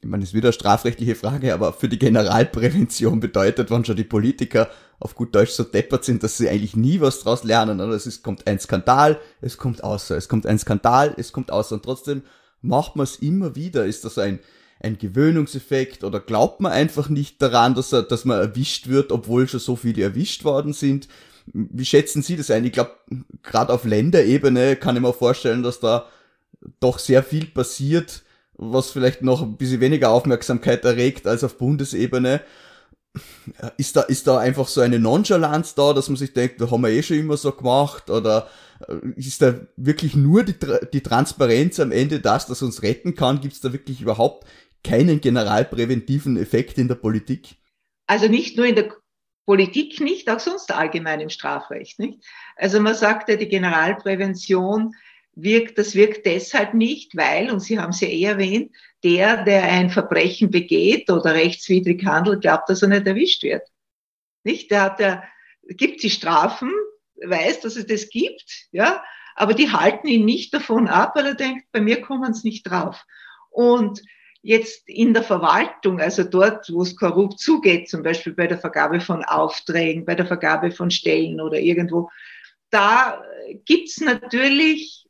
ich 0.01 0.09
meine, 0.09 0.22
es 0.22 0.31
ist 0.31 0.35
wieder 0.35 0.48
eine 0.48 0.53
strafrechtliche 0.53 1.14
Frage, 1.14 1.55
aber 1.55 1.72
für 1.72 1.88
die 1.88 1.98
Generalprävention 1.98 3.18
bedeutet, 3.18 3.70
wenn 3.70 3.85
schon 3.85 3.96
die 3.96 4.05
Politiker 4.05 4.70
auf 5.01 5.14
gut 5.14 5.35
Deutsch 5.35 5.51
so 5.51 5.64
deppert 5.64 6.05
sind, 6.05 6.22
dass 6.22 6.37
sie 6.37 6.48
eigentlich 6.48 6.77
nie 6.77 7.01
was 7.01 7.20
draus 7.20 7.44
lernen. 7.44 7.81
Oder 7.81 7.94
es 7.94 8.07
ist, 8.07 8.22
kommt 8.22 8.46
ein 8.46 8.61
Skandal, 8.61 9.20
es 9.40 9.57
kommt 9.57 9.83
außer, 9.83 10.16
es 10.16 10.29
kommt 10.29 10.46
ein 10.46 10.59
Skandal, 10.59 11.14
es 11.16 11.33
kommt 11.33 11.51
außer 11.51 11.75
und 11.75 11.85
trotzdem 11.85 12.22
macht 12.62 12.96
man 12.96 13.05
es 13.05 13.16
immer 13.16 13.55
wieder? 13.55 13.85
Ist 13.85 14.05
das 14.05 14.18
ein, 14.18 14.38
ein 14.81 14.98
Gewöhnungseffekt 14.98 16.05
oder 16.05 16.20
glaubt 16.20 16.61
man 16.61 16.72
einfach 16.72 17.09
nicht 17.09 17.42
daran, 17.42 17.75
dass, 17.75 17.92
er, 17.92 18.03
dass 18.03 18.25
man 18.25 18.38
erwischt 18.38 18.88
wird, 18.88 19.12
obwohl 19.12 19.48
schon 19.48 19.61
so 19.61 19.77
viele 19.77 20.03
erwischt 20.03 20.44
worden 20.44 20.72
sind? 20.72 21.09
Wie 21.46 21.85
schätzen 21.85 22.22
Sie 22.22 22.37
das 22.37 22.51
ein? 22.51 22.64
Ich 22.64 22.72
glaube, 22.72 22.92
gerade 23.42 23.72
auf 23.72 23.85
Länderebene 23.85 24.77
kann 24.77 24.96
ich 24.96 25.03
mir 25.03 25.12
vorstellen, 25.12 25.62
dass 25.62 25.81
da 25.81 26.07
doch 26.81 26.98
sehr 26.98 27.22
viel 27.22 27.46
passiert, 27.46 28.22
was 28.55 28.90
vielleicht 28.90 29.22
noch 29.22 29.42
ein 29.42 29.57
bisschen 29.57 29.81
weniger 29.81 30.11
Aufmerksamkeit 30.11 30.85
erregt 30.85 31.27
als 31.27 31.42
auf 31.42 31.59
Bundesebene. 31.59 32.40
Ist 33.77 33.96
da, 33.96 34.03
ist 34.03 34.27
da 34.27 34.38
einfach 34.38 34.68
so 34.68 34.81
eine 34.81 34.98
Nonchalanz 34.98 35.75
da, 35.75 35.92
dass 35.92 36.09
man 36.09 36.16
sich 36.16 36.33
denkt, 36.33 36.61
da 36.61 36.70
haben 36.70 36.83
wir 36.83 36.90
eh 36.90 37.03
schon 37.03 37.18
immer 37.18 37.37
so 37.37 37.53
gemacht 37.53 38.09
oder 38.09 38.48
ist 39.16 39.42
da 39.42 39.61
wirklich 39.77 40.14
nur 40.14 40.45
die, 40.45 40.55
die 40.92 41.01
Transparenz 41.01 41.81
am 41.81 41.92
Ende 41.92 42.21
das, 42.21 42.47
das 42.47 42.62
uns 42.62 42.83
retten 42.83 43.14
kann? 43.14 43.40
Gibt 43.40 43.55
es 43.55 43.61
da 43.61 43.73
wirklich 43.73 44.01
überhaupt 44.01 44.47
keinen 44.85 45.21
generalpräventiven 45.21 46.37
Effekt 46.37 46.79
in 46.79 46.88
der 46.88 46.97
Politik? 46.97 47.57
Also 48.07 48.29
nicht 48.29 48.57
nur 48.57 48.66
in 48.66 48.75
der 48.75 48.92
Politik 49.47 50.01
nicht, 50.01 50.29
auch 50.31 50.40
sonst 50.40 50.73
allgemein 50.73 51.21
im 51.21 51.31
Strafrecht 51.31 51.99
nicht. 51.99 52.25
Also 52.57 52.81
man 52.81 52.95
sagt 52.95 53.29
ja, 53.29 53.37
die 53.37 53.49
Generalprävention 53.49 54.95
wirkt, 55.35 55.79
das 55.79 55.95
wirkt 55.95 56.27
deshalb 56.27 56.75
nicht, 56.75 57.16
weil, 57.16 57.51
und 57.51 57.61
Sie 57.61 57.79
haben 57.79 57.90
es 57.90 58.01
ja 58.01 58.09
eh 58.09 58.25
erwähnt, 58.25 58.73
der, 59.03 59.45
der 59.45 59.64
ein 59.64 59.90
Verbrechen 59.90 60.51
begeht 60.51 61.11
oder 61.11 61.35
rechtswidrig 61.35 62.05
handelt, 62.05 62.42
glaubt, 62.42 62.68
dass 62.68 62.83
er 62.83 62.88
nicht 62.88 63.07
erwischt 63.07 63.42
wird. 63.42 63.66
Nicht? 64.45 64.71
Der 64.71 64.83
hat 64.83 65.01
ja, 65.01 65.23
gibt 65.68 66.03
die 66.03 66.11
Strafen, 66.11 66.71
weiß, 67.27 67.61
dass 67.61 67.77
es 67.77 67.87
das 67.87 68.09
gibt, 68.09 68.67
ja, 68.73 69.03
aber 69.35 69.55
die 69.55 69.71
halten 69.71 70.09
ihn 70.09 70.25
nicht 70.25 70.53
davon 70.53 70.89
ab, 70.89 71.13
weil 71.15 71.27
er 71.27 71.35
denkt, 71.35 71.67
bei 71.73 71.81
mir 71.81 72.01
kommen 72.01 72.31
es 72.31 72.45
nicht 72.45 72.65
drauf. 72.65 73.05
Und 73.51 74.03
jetzt 74.43 74.89
in 74.89 75.15
der 75.15 75.23
Verwaltung, 75.23 76.01
also 76.01 76.25
dort, 76.25 76.71
wo 76.73 76.83
es 76.83 76.97
korrupt 76.97 77.39
zugeht, 77.39 77.89
zum 77.89 78.03
Beispiel 78.03 78.35
bei 78.35 78.47
der 78.47 78.59
Vergabe 78.59 79.01
von 79.01 79.25
Aufträgen, 79.25 80.05
bei 80.05 80.15
der 80.15 80.27
Vergabe 80.27 80.71
von 80.71 80.91
Stellen 80.91 81.41
oder 81.41 81.59
irgendwo, 81.59 82.11
da 82.71 83.23
gibt's 83.65 84.01
natürlich 84.01 85.07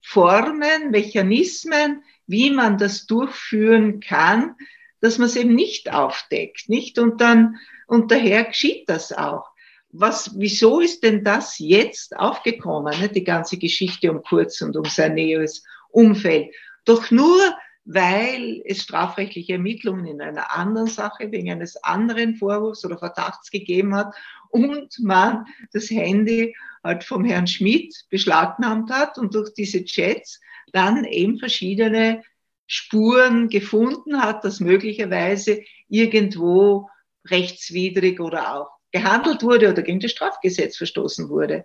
Formen, 0.00 0.90
Mechanismen, 0.90 2.02
wie 2.26 2.50
man 2.50 2.78
das 2.78 3.06
durchführen 3.06 4.00
kann, 4.00 4.56
dass 5.00 5.18
man 5.18 5.26
es 5.26 5.36
eben 5.36 5.54
nicht 5.54 5.92
aufdeckt, 5.92 6.68
nicht? 6.68 6.98
Und 6.98 7.20
dann, 7.20 7.56
und 7.86 8.10
daher 8.10 8.44
geschieht 8.44 8.88
das 8.88 9.12
auch 9.12 9.51
was, 9.92 10.32
wieso 10.38 10.80
ist 10.80 11.02
denn 11.02 11.22
das 11.22 11.58
jetzt 11.58 12.16
aufgekommen, 12.16 12.98
ne? 12.98 13.08
die 13.08 13.24
ganze 13.24 13.58
Geschichte 13.58 14.10
um 14.10 14.22
Kurz 14.22 14.60
und 14.62 14.76
um 14.76 14.86
sein 14.86 15.14
näheres 15.14 15.62
Umfeld? 15.90 16.54
Doch 16.86 17.10
nur, 17.10 17.38
weil 17.84 18.62
es 18.64 18.82
strafrechtliche 18.82 19.54
Ermittlungen 19.54 20.06
in 20.06 20.22
einer 20.22 20.56
anderen 20.56 20.86
Sache 20.86 21.30
wegen 21.30 21.50
eines 21.50 21.76
anderen 21.84 22.36
Vorwurfs 22.36 22.84
oder 22.84 22.98
Verdachts 22.98 23.50
gegeben 23.50 23.94
hat 23.94 24.14
und 24.48 24.98
man 25.00 25.44
das 25.72 25.90
Handy 25.90 26.56
halt 26.82 27.04
vom 27.04 27.24
Herrn 27.24 27.46
Schmidt 27.46 28.06
beschlagnahmt 28.08 28.90
hat 28.90 29.18
und 29.18 29.34
durch 29.34 29.52
diese 29.52 29.84
Chats 29.84 30.40
dann 30.72 31.04
eben 31.04 31.38
verschiedene 31.38 32.22
Spuren 32.66 33.48
gefunden 33.48 34.22
hat, 34.22 34.44
dass 34.44 34.60
möglicherweise 34.60 35.62
irgendwo 35.88 36.88
rechtswidrig 37.26 38.20
oder 38.20 38.56
auch 38.56 38.70
gehandelt 38.92 39.42
wurde 39.42 39.70
oder 39.70 39.82
gegen 39.82 40.00
das 40.00 40.10
Strafgesetz 40.10 40.76
verstoßen 40.76 41.28
wurde. 41.28 41.64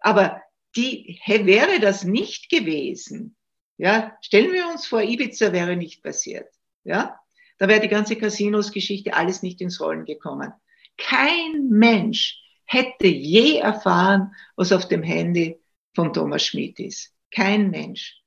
Aber 0.00 0.42
die, 0.76 1.20
wäre 1.26 1.80
das 1.80 2.04
nicht 2.04 2.50
gewesen, 2.50 3.36
ja, 3.76 4.16
stellen 4.22 4.52
wir 4.52 4.68
uns 4.68 4.86
vor, 4.86 5.02
Ibiza 5.02 5.52
wäre 5.52 5.76
nicht 5.76 6.02
passiert, 6.02 6.48
ja, 6.84 7.18
da 7.58 7.68
wäre 7.68 7.80
die 7.80 7.88
ganze 7.88 8.16
Casinos-Geschichte 8.16 9.14
alles 9.14 9.42
nicht 9.42 9.60
ins 9.60 9.80
Rollen 9.80 10.04
gekommen. 10.04 10.52
Kein 10.96 11.68
Mensch 11.68 12.40
hätte 12.64 13.06
je 13.06 13.58
erfahren, 13.58 14.32
was 14.56 14.72
auf 14.72 14.88
dem 14.88 15.02
Handy 15.02 15.58
von 15.94 16.12
Thomas 16.12 16.44
Schmidt 16.44 16.78
ist. 16.78 17.12
Kein 17.32 17.70
Mensch. 17.70 18.20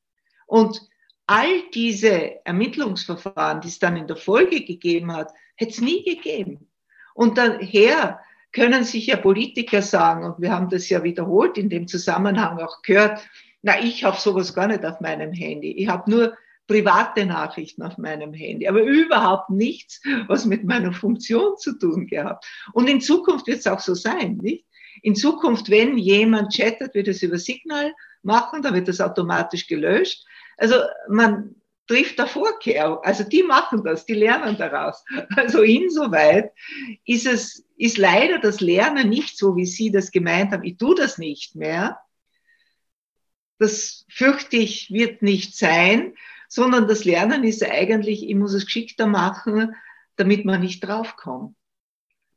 Und 0.47 0.81
all 1.27 1.69
diese 1.73 2.45
Ermittlungsverfahren, 2.45 3.61
die 3.61 3.69
es 3.69 3.79
dann 3.79 3.95
in 3.95 4.07
der 4.07 4.17
Folge 4.17 4.65
gegeben 4.65 5.13
hat, 5.13 5.31
hätte 5.55 5.71
es 5.71 5.81
nie 5.81 6.03
gegeben. 6.03 6.69
Und 7.13 7.37
daher 7.37 8.19
können 8.53 8.83
sich 8.83 9.07
ja 9.07 9.17
Politiker 9.17 9.81
sagen, 9.81 10.25
und 10.25 10.41
wir 10.41 10.51
haben 10.51 10.69
das 10.69 10.89
ja 10.89 11.03
wiederholt 11.03 11.57
in 11.57 11.69
dem 11.69 11.87
Zusammenhang 11.87 12.59
auch 12.59 12.81
gehört, 12.81 13.21
na, 13.61 13.79
ich 13.81 14.03
habe 14.03 14.17
sowas 14.17 14.53
gar 14.53 14.67
nicht 14.67 14.85
auf 14.85 14.99
meinem 15.01 15.31
Handy. 15.33 15.71
Ich 15.71 15.87
habe 15.87 16.09
nur 16.09 16.33
private 16.67 17.25
Nachrichten 17.25 17.83
auf 17.83 17.97
meinem 17.97 18.33
Handy, 18.33 18.67
aber 18.67 18.81
überhaupt 18.81 19.49
nichts, 19.49 20.01
was 20.27 20.45
mit 20.45 20.63
meiner 20.63 20.93
Funktion 20.93 21.57
zu 21.57 21.77
tun 21.77 22.07
gehabt. 22.07 22.45
Und 22.73 22.89
in 22.89 23.01
Zukunft 23.01 23.47
wird 23.47 23.59
es 23.59 23.67
auch 23.67 23.79
so 23.79 23.93
sein, 23.93 24.37
nicht? 24.41 24.65
In 25.03 25.15
Zukunft, 25.15 25.69
wenn 25.69 25.97
jemand 25.97 26.53
chattet, 26.53 26.93
wird 26.93 27.07
es 27.07 27.23
über 27.23 27.37
Signal 27.37 27.93
machen, 28.23 28.61
dann 28.61 28.73
wird 28.73 28.87
das 28.87 29.01
automatisch 29.01 29.67
gelöscht. 29.67 30.25
Also 30.57 30.75
man 31.09 31.55
trifft 31.91 32.19
der 32.19 32.27
Vorkehr. 32.27 33.01
Also 33.03 33.25
die 33.25 33.43
machen 33.43 33.83
das, 33.83 34.05
die 34.05 34.13
lernen 34.13 34.57
daraus. 34.57 35.03
Also 35.35 35.61
insoweit 35.61 36.51
ist 37.05 37.25
es, 37.25 37.65
ist 37.75 37.97
leider 37.97 38.39
das 38.39 38.61
Lernen 38.61 39.09
nicht 39.09 39.37
so, 39.37 39.57
wie 39.57 39.65
Sie 39.65 39.91
das 39.91 40.11
gemeint 40.11 40.51
haben. 40.51 40.63
Ich 40.63 40.77
tue 40.77 40.95
das 40.95 41.17
nicht 41.17 41.55
mehr. 41.55 41.99
Das 43.59 44.05
fürchte 44.09 44.55
ich 44.55 44.89
wird 44.91 45.21
nicht 45.21 45.57
sein, 45.57 46.13
sondern 46.47 46.87
das 46.87 47.03
Lernen 47.03 47.43
ist 47.43 47.61
eigentlich, 47.61 48.27
ich 48.27 48.35
muss 48.35 48.53
es 48.53 48.65
geschickter 48.65 49.07
machen, 49.07 49.75
damit 50.15 50.45
man 50.45 50.61
nicht 50.61 50.79
draufkommt. 50.79 51.55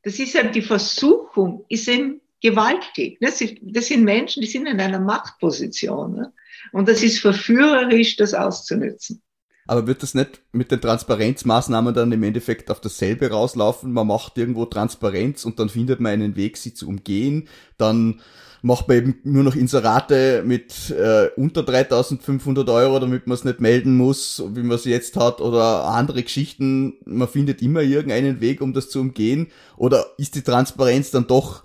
Das 0.03 0.19
ist 0.19 0.35
eben 0.35 0.53
die 0.53 0.63
Versuchung, 0.63 1.65
ist 1.69 1.89
eben 1.89 2.21
gewaltig. 2.41 3.19
Das 3.21 3.39
sind 3.39 4.05
Menschen, 4.05 4.41
die 4.41 4.49
sind 4.49 4.67
in 4.67 4.81
einer 4.81 5.01
Machtposition. 5.01 6.27
Und 6.73 6.89
das 6.89 7.03
ist 7.05 7.21
verführerisch, 7.21 8.17
das 8.17 8.35
auszunützen. 8.35 9.23
Aber 9.67 9.87
wird 9.87 10.03
das 10.03 10.15
nicht 10.15 10.43
mit 10.53 10.71
den 10.71 10.81
Transparenzmaßnahmen 10.81 11.95
dann 11.95 12.13
im 12.13 12.23
Endeffekt 12.23 12.71
auf 12.71 12.81
dasselbe 12.81 13.31
rauslaufen? 13.31 13.93
Man 13.93 14.07
macht 14.07 14.37
irgendwo 14.37 14.67
Transparenz 14.67 15.45
und 15.45 15.59
dann 15.59 15.71
findet 15.71 16.01
man 16.01 16.13
einen 16.13 16.37
Weg, 16.37 16.57
sie 16.59 16.75
zu 16.75 16.87
umgehen. 16.87 17.49
Dann 17.79 18.21
macht 18.65 18.89
man 18.89 18.97
eben 18.97 19.21
nur 19.25 19.43
noch 19.43 19.57
Inserate 19.57 20.43
mit 20.45 20.91
äh, 20.91 21.29
unter 21.37 21.63
3500 21.63 22.69
Euro, 22.69 22.99
damit 22.99 23.27
man 23.27 23.35
es 23.35 23.45
nicht 23.45 23.61
melden 23.61 23.97
muss, 23.97 24.43
wie 24.55 24.63
man 24.63 24.77
es 24.77 24.85
jetzt 24.85 25.17
hat, 25.17 25.41
oder 25.41 25.85
andere 25.85 26.23
Geschichten. 26.23 26.95
Man 27.05 27.29
findet 27.29 27.63
immer 27.63 27.81
irgendeinen 27.81 28.41
Weg, 28.41 28.61
um 28.61 28.73
das 28.73 28.89
zu 28.89 29.01
umgehen. 29.01 29.51
Oder 29.77 30.07
ist 30.19 30.35
die 30.35 30.43
Transparenz 30.43 31.11
dann 31.11 31.27
doch 31.27 31.63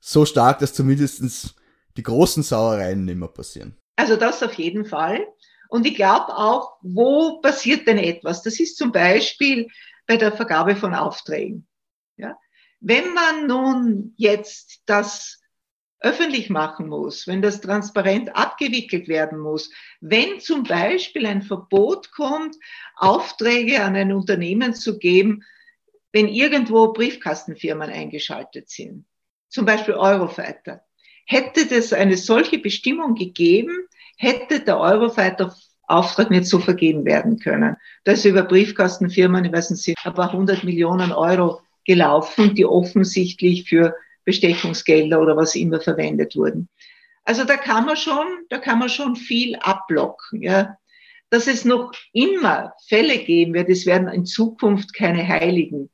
so 0.00 0.24
stark, 0.24 0.60
dass 0.60 0.72
zumindestens 0.72 1.54
die 1.96 2.04
großen 2.04 2.44
Sauereien 2.44 3.04
nicht 3.04 3.18
mehr 3.18 3.28
passieren? 3.28 3.76
Also 3.96 4.16
das 4.16 4.42
auf 4.42 4.52
jeden 4.54 4.84
Fall. 4.84 5.26
Und 5.68 5.86
ich 5.86 5.94
glaube 5.94 6.36
auch, 6.36 6.76
wo 6.82 7.40
passiert 7.40 7.86
denn 7.86 7.98
etwas? 7.98 8.42
Das 8.42 8.60
ist 8.60 8.76
zum 8.76 8.92
Beispiel 8.92 9.68
bei 10.06 10.16
der 10.16 10.32
Vergabe 10.32 10.76
von 10.76 10.94
Aufträgen. 10.94 11.66
Ja? 12.16 12.38
Wenn 12.80 13.12
man 13.14 13.46
nun 13.46 14.14
jetzt 14.16 14.82
das 14.86 15.40
öffentlich 16.00 16.50
machen 16.50 16.88
muss, 16.88 17.26
wenn 17.26 17.42
das 17.42 17.60
transparent 17.60 18.36
abgewickelt 18.36 19.08
werden 19.08 19.38
muss, 19.38 19.70
wenn 20.00 20.40
zum 20.40 20.62
Beispiel 20.62 21.26
ein 21.26 21.42
Verbot 21.42 22.12
kommt, 22.12 22.54
Aufträge 22.96 23.82
an 23.82 23.96
ein 23.96 24.12
Unternehmen 24.12 24.74
zu 24.74 24.98
geben, 24.98 25.42
wenn 26.12 26.28
irgendwo 26.28 26.92
Briefkastenfirmen 26.92 27.90
eingeschaltet 27.90 28.68
sind, 28.68 29.06
zum 29.48 29.64
Beispiel 29.64 29.94
Eurofighter. 29.94 30.82
Hätte 31.26 31.66
das 31.66 31.92
eine 31.92 32.16
solche 32.16 32.58
Bestimmung 32.58 33.14
gegeben, 33.14 33.88
hätte 34.16 34.60
der 34.60 34.78
Eurofighter 34.78 35.54
Auftrag 35.88 36.30
nicht 36.30 36.46
so 36.46 36.58
vergeben 36.58 37.04
werden 37.04 37.38
können. 37.38 37.76
Da 38.04 38.12
ist 38.12 38.24
über 38.24 38.42
Briefkastenfirmen, 38.42 39.44
ich 39.44 39.52
weiß 39.52 39.70
nicht, 39.70 39.94
ein 40.04 40.14
paar 40.14 40.32
hundert 40.32 40.64
Millionen 40.64 41.12
Euro 41.12 41.60
gelaufen, 41.84 42.54
die 42.54 42.66
offensichtlich 42.66 43.68
für 43.68 43.94
Bestechungsgelder 44.24 45.20
oder 45.20 45.36
was 45.36 45.54
immer 45.54 45.80
verwendet 45.80 46.34
wurden. 46.34 46.68
Also 47.24 47.44
da 47.44 47.56
kann 47.56 47.86
man 47.86 47.96
schon, 47.96 48.26
da 48.48 48.58
kann 48.58 48.78
man 48.78 48.88
schon 48.88 49.16
viel 49.16 49.56
abblocken, 49.56 50.42
ja. 50.42 50.76
Dass 51.30 51.48
es 51.48 51.64
noch 51.64 51.92
immer 52.12 52.72
Fälle 52.86 53.18
geben 53.18 53.54
wird, 53.54 53.68
es 53.68 53.84
werden 53.84 54.08
in 54.08 54.26
Zukunft 54.26 54.94
keine 54.94 55.26
Heiligen 55.26 55.90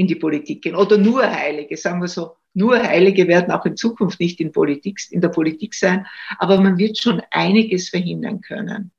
in 0.00 0.06
die 0.06 0.14
Politik 0.14 0.62
gehen 0.62 0.76
oder 0.76 0.96
nur 0.96 1.30
Heilige, 1.30 1.76
sagen 1.76 2.00
wir 2.00 2.08
so. 2.08 2.36
Nur 2.54 2.82
Heilige 2.82 3.28
werden 3.28 3.50
auch 3.50 3.66
in 3.66 3.76
Zukunft 3.76 4.18
nicht 4.18 4.40
in, 4.40 4.50
Politik, 4.50 4.98
in 5.10 5.20
der 5.20 5.28
Politik 5.28 5.74
sein, 5.74 6.06
aber 6.38 6.58
man 6.58 6.78
wird 6.78 6.96
schon 6.96 7.20
einiges 7.30 7.90
verhindern 7.90 8.40
können. 8.40 8.92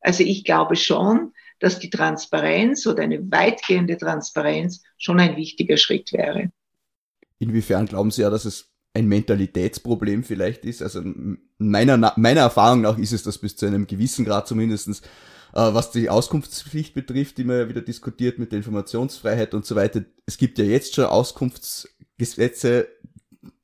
Also 0.00 0.24
ich 0.24 0.42
glaube 0.42 0.74
schon, 0.74 1.32
dass 1.60 1.78
die 1.78 1.90
Transparenz 1.90 2.88
oder 2.88 3.04
eine 3.04 3.30
weitgehende 3.30 3.96
Transparenz 3.96 4.82
schon 4.96 5.20
ein 5.20 5.36
wichtiger 5.36 5.76
Schritt 5.76 6.12
wäre. 6.12 6.50
Inwiefern 7.38 7.86
glauben 7.86 8.10
Sie 8.10 8.22
ja, 8.22 8.30
dass 8.30 8.44
es 8.44 8.68
ein 8.98 9.06
Mentalitätsproblem 9.06 10.24
vielleicht 10.24 10.64
ist? 10.64 10.82
Also 10.82 11.02
meiner, 11.58 12.12
meiner 12.16 12.40
Erfahrung 12.40 12.82
nach 12.82 12.98
ist 12.98 13.12
es 13.12 13.22
das 13.22 13.38
bis 13.38 13.56
zu 13.56 13.66
einem 13.66 13.86
gewissen 13.86 14.24
Grad 14.24 14.48
zumindestens, 14.48 15.00
äh, 15.52 15.72
was 15.72 15.90
die 15.90 16.10
Auskunftspflicht 16.10 16.94
betrifft, 16.94 17.38
die 17.38 17.44
man 17.44 17.58
ja 17.58 17.68
wieder 17.68 17.80
diskutiert 17.80 18.38
mit 18.38 18.52
der 18.52 18.58
Informationsfreiheit 18.58 19.54
und 19.54 19.64
so 19.64 19.76
weiter. 19.76 20.02
Es 20.26 20.36
gibt 20.36 20.58
ja 20.58 20.64
jetzt 20.64 20.94
schon 20.94 21.06
Auskunftsgesetze, 21.06 22.88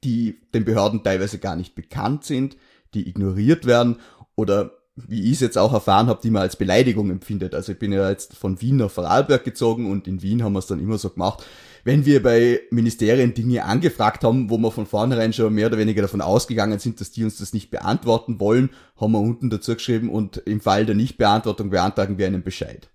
die 0.02 0.40
den 0.54 0.64
Behörden 0.64 1.02
teilweise 1.02 1.38
gar 1.38 1.56
nicht 1.56 1.74
bekannt 1.74 2.24
sind, 2.24 2.56
die 2.94 3.08
ignoriert 3.08 3.66
werden 3.66 3.96
oder 4.36 4.83
wie 4.96 5.24
ich 5.24 5.32
es 5.32 5.40
jetzt 5.40 5.58
auch 5.58 5.72
erfahren 5.72 6.06
habe, 6.06 6.20
die 6.22 6.30
man 6.30 6.42
als 6.42 6.56
Beleidigung 6.56 7.10
empfindet. 7.10 7.54
Also 7.54 7.72
ich 7.72 7.78
bin 7.78 7.92
ja 7.92 8.08
jetzt 8.08 8.36
von 8.36 8.60
Wien 8.60 8.76
nach 8.76 8.90
Vorarlberg 8.90 9.42
gezogen 9.42 9.90
und 9.90 10.06
in 10.06 10.22
Wien 10.22 10.44
haben 10.44 10.52
wir 10.52 10.60
es 10.60 10.66
dann 10.66 10.78
immer 10.78 10.98
so 10.98 11.10
gemacht. 11.10 11.44
Wenn 11.82 12.06
wir 12.06 12.22
bei 12.22 12.60
Ministerien 12.70 13.34
Dinge 13.34 13.64
angefragt 13.64 14.24
haben, 14.24 14.48
wo 14.50 14.56
wir 14.56 14.70
von 14.70 14.86
vornherein 14.86 15.32
schon 15.32 15.52
mehr 15.52 15.66
oder 15.66 15.78
weniger 15.78 16.02
davon 16.02 16.20
ausgegangen 16.20 16.78
sind, 16.78 17.00
dass 17.00 17.10
die 17.10 17.24
uns 17.24 17.38
das 17.38 17.52
nicht 17.52 17.70
beantworten 17.70 18.40
wollen, 18.40 18.70
haben 18.96 19.12
wir 19.12 19.20
unten 19.20 19.50
dazu 19.50 19.74
geschrieben 19.74 20.08
und 20.08 20.38
im 20.38 20.60
Fall 20.60 20.86
der 20.86 20.94
Nichtbeantwortung 20.94 21.70
beantragen 21.70 22.16
wir 22.16 22.26
einen 22.26 22.42
Bescheid. 22.42 22.88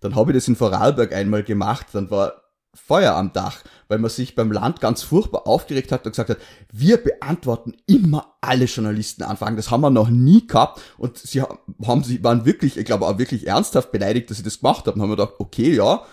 Dann 0.00 0.16
habe 0.16 0.32
ich 0.32 0.36
das 0.36 0.48
in 0.48 0.56
Vorarlberg 0.56 1.14
einmal 1.14 1.44
gemacht, 1.44 1.86
dann 1.92 2.10
war 2.10 2.42
Feuer 2.76 3.14
am 3.14 3.32
Dach, 3.32 3.62
weil 3.88 3.98
man 3.98 4.10
sich 4.10 4.34
beim 4.34 4.52
Land 4.52 4.80
ganz 4.80 5.02
furchtbar 5.02 5.46
aufgeregt 5.46 5.92
hat 5.92 6.04
und 6.04 6.12
gesagt 6.12 6.30
hat, 6.30 6.38
wir 6.72 6.98
beantworten 6.98 7.74
immer 7.86 8.36
alle 8.40 8.66
Journalistenanfragen. 8.66 9.56
Das 9.56 9.70
haben 9.70 9.80
wir 9.80 9.90
noch 9.90 10.08
nie 10.08 10.46
gehabt. 10.46 10.80
Und 10.98 11.18
sie 11.18 11.42
haben, 11.42 12.04
sie 12.04 12.22
waren 12.22 12.44
wirklich, 12.44 12.76
ich 12.76 12.84
glaube 12.84 13.06
auch 13.06 13.18
wirklich 13.18 13.46
ernsthaft 13.46 13.92
beleidigt, 13.92 14.30
dass 14.30 14.36
sie 14.36 14.42
das 14.42 14.60
gemacht 14.60 14.86
haben. 14.86 15.00
Haben 15.00 15.10
wir 15.10 15.16
gedacht, 15.16 15.34
okay, 15.38 15.74
ja, 15.74 16.04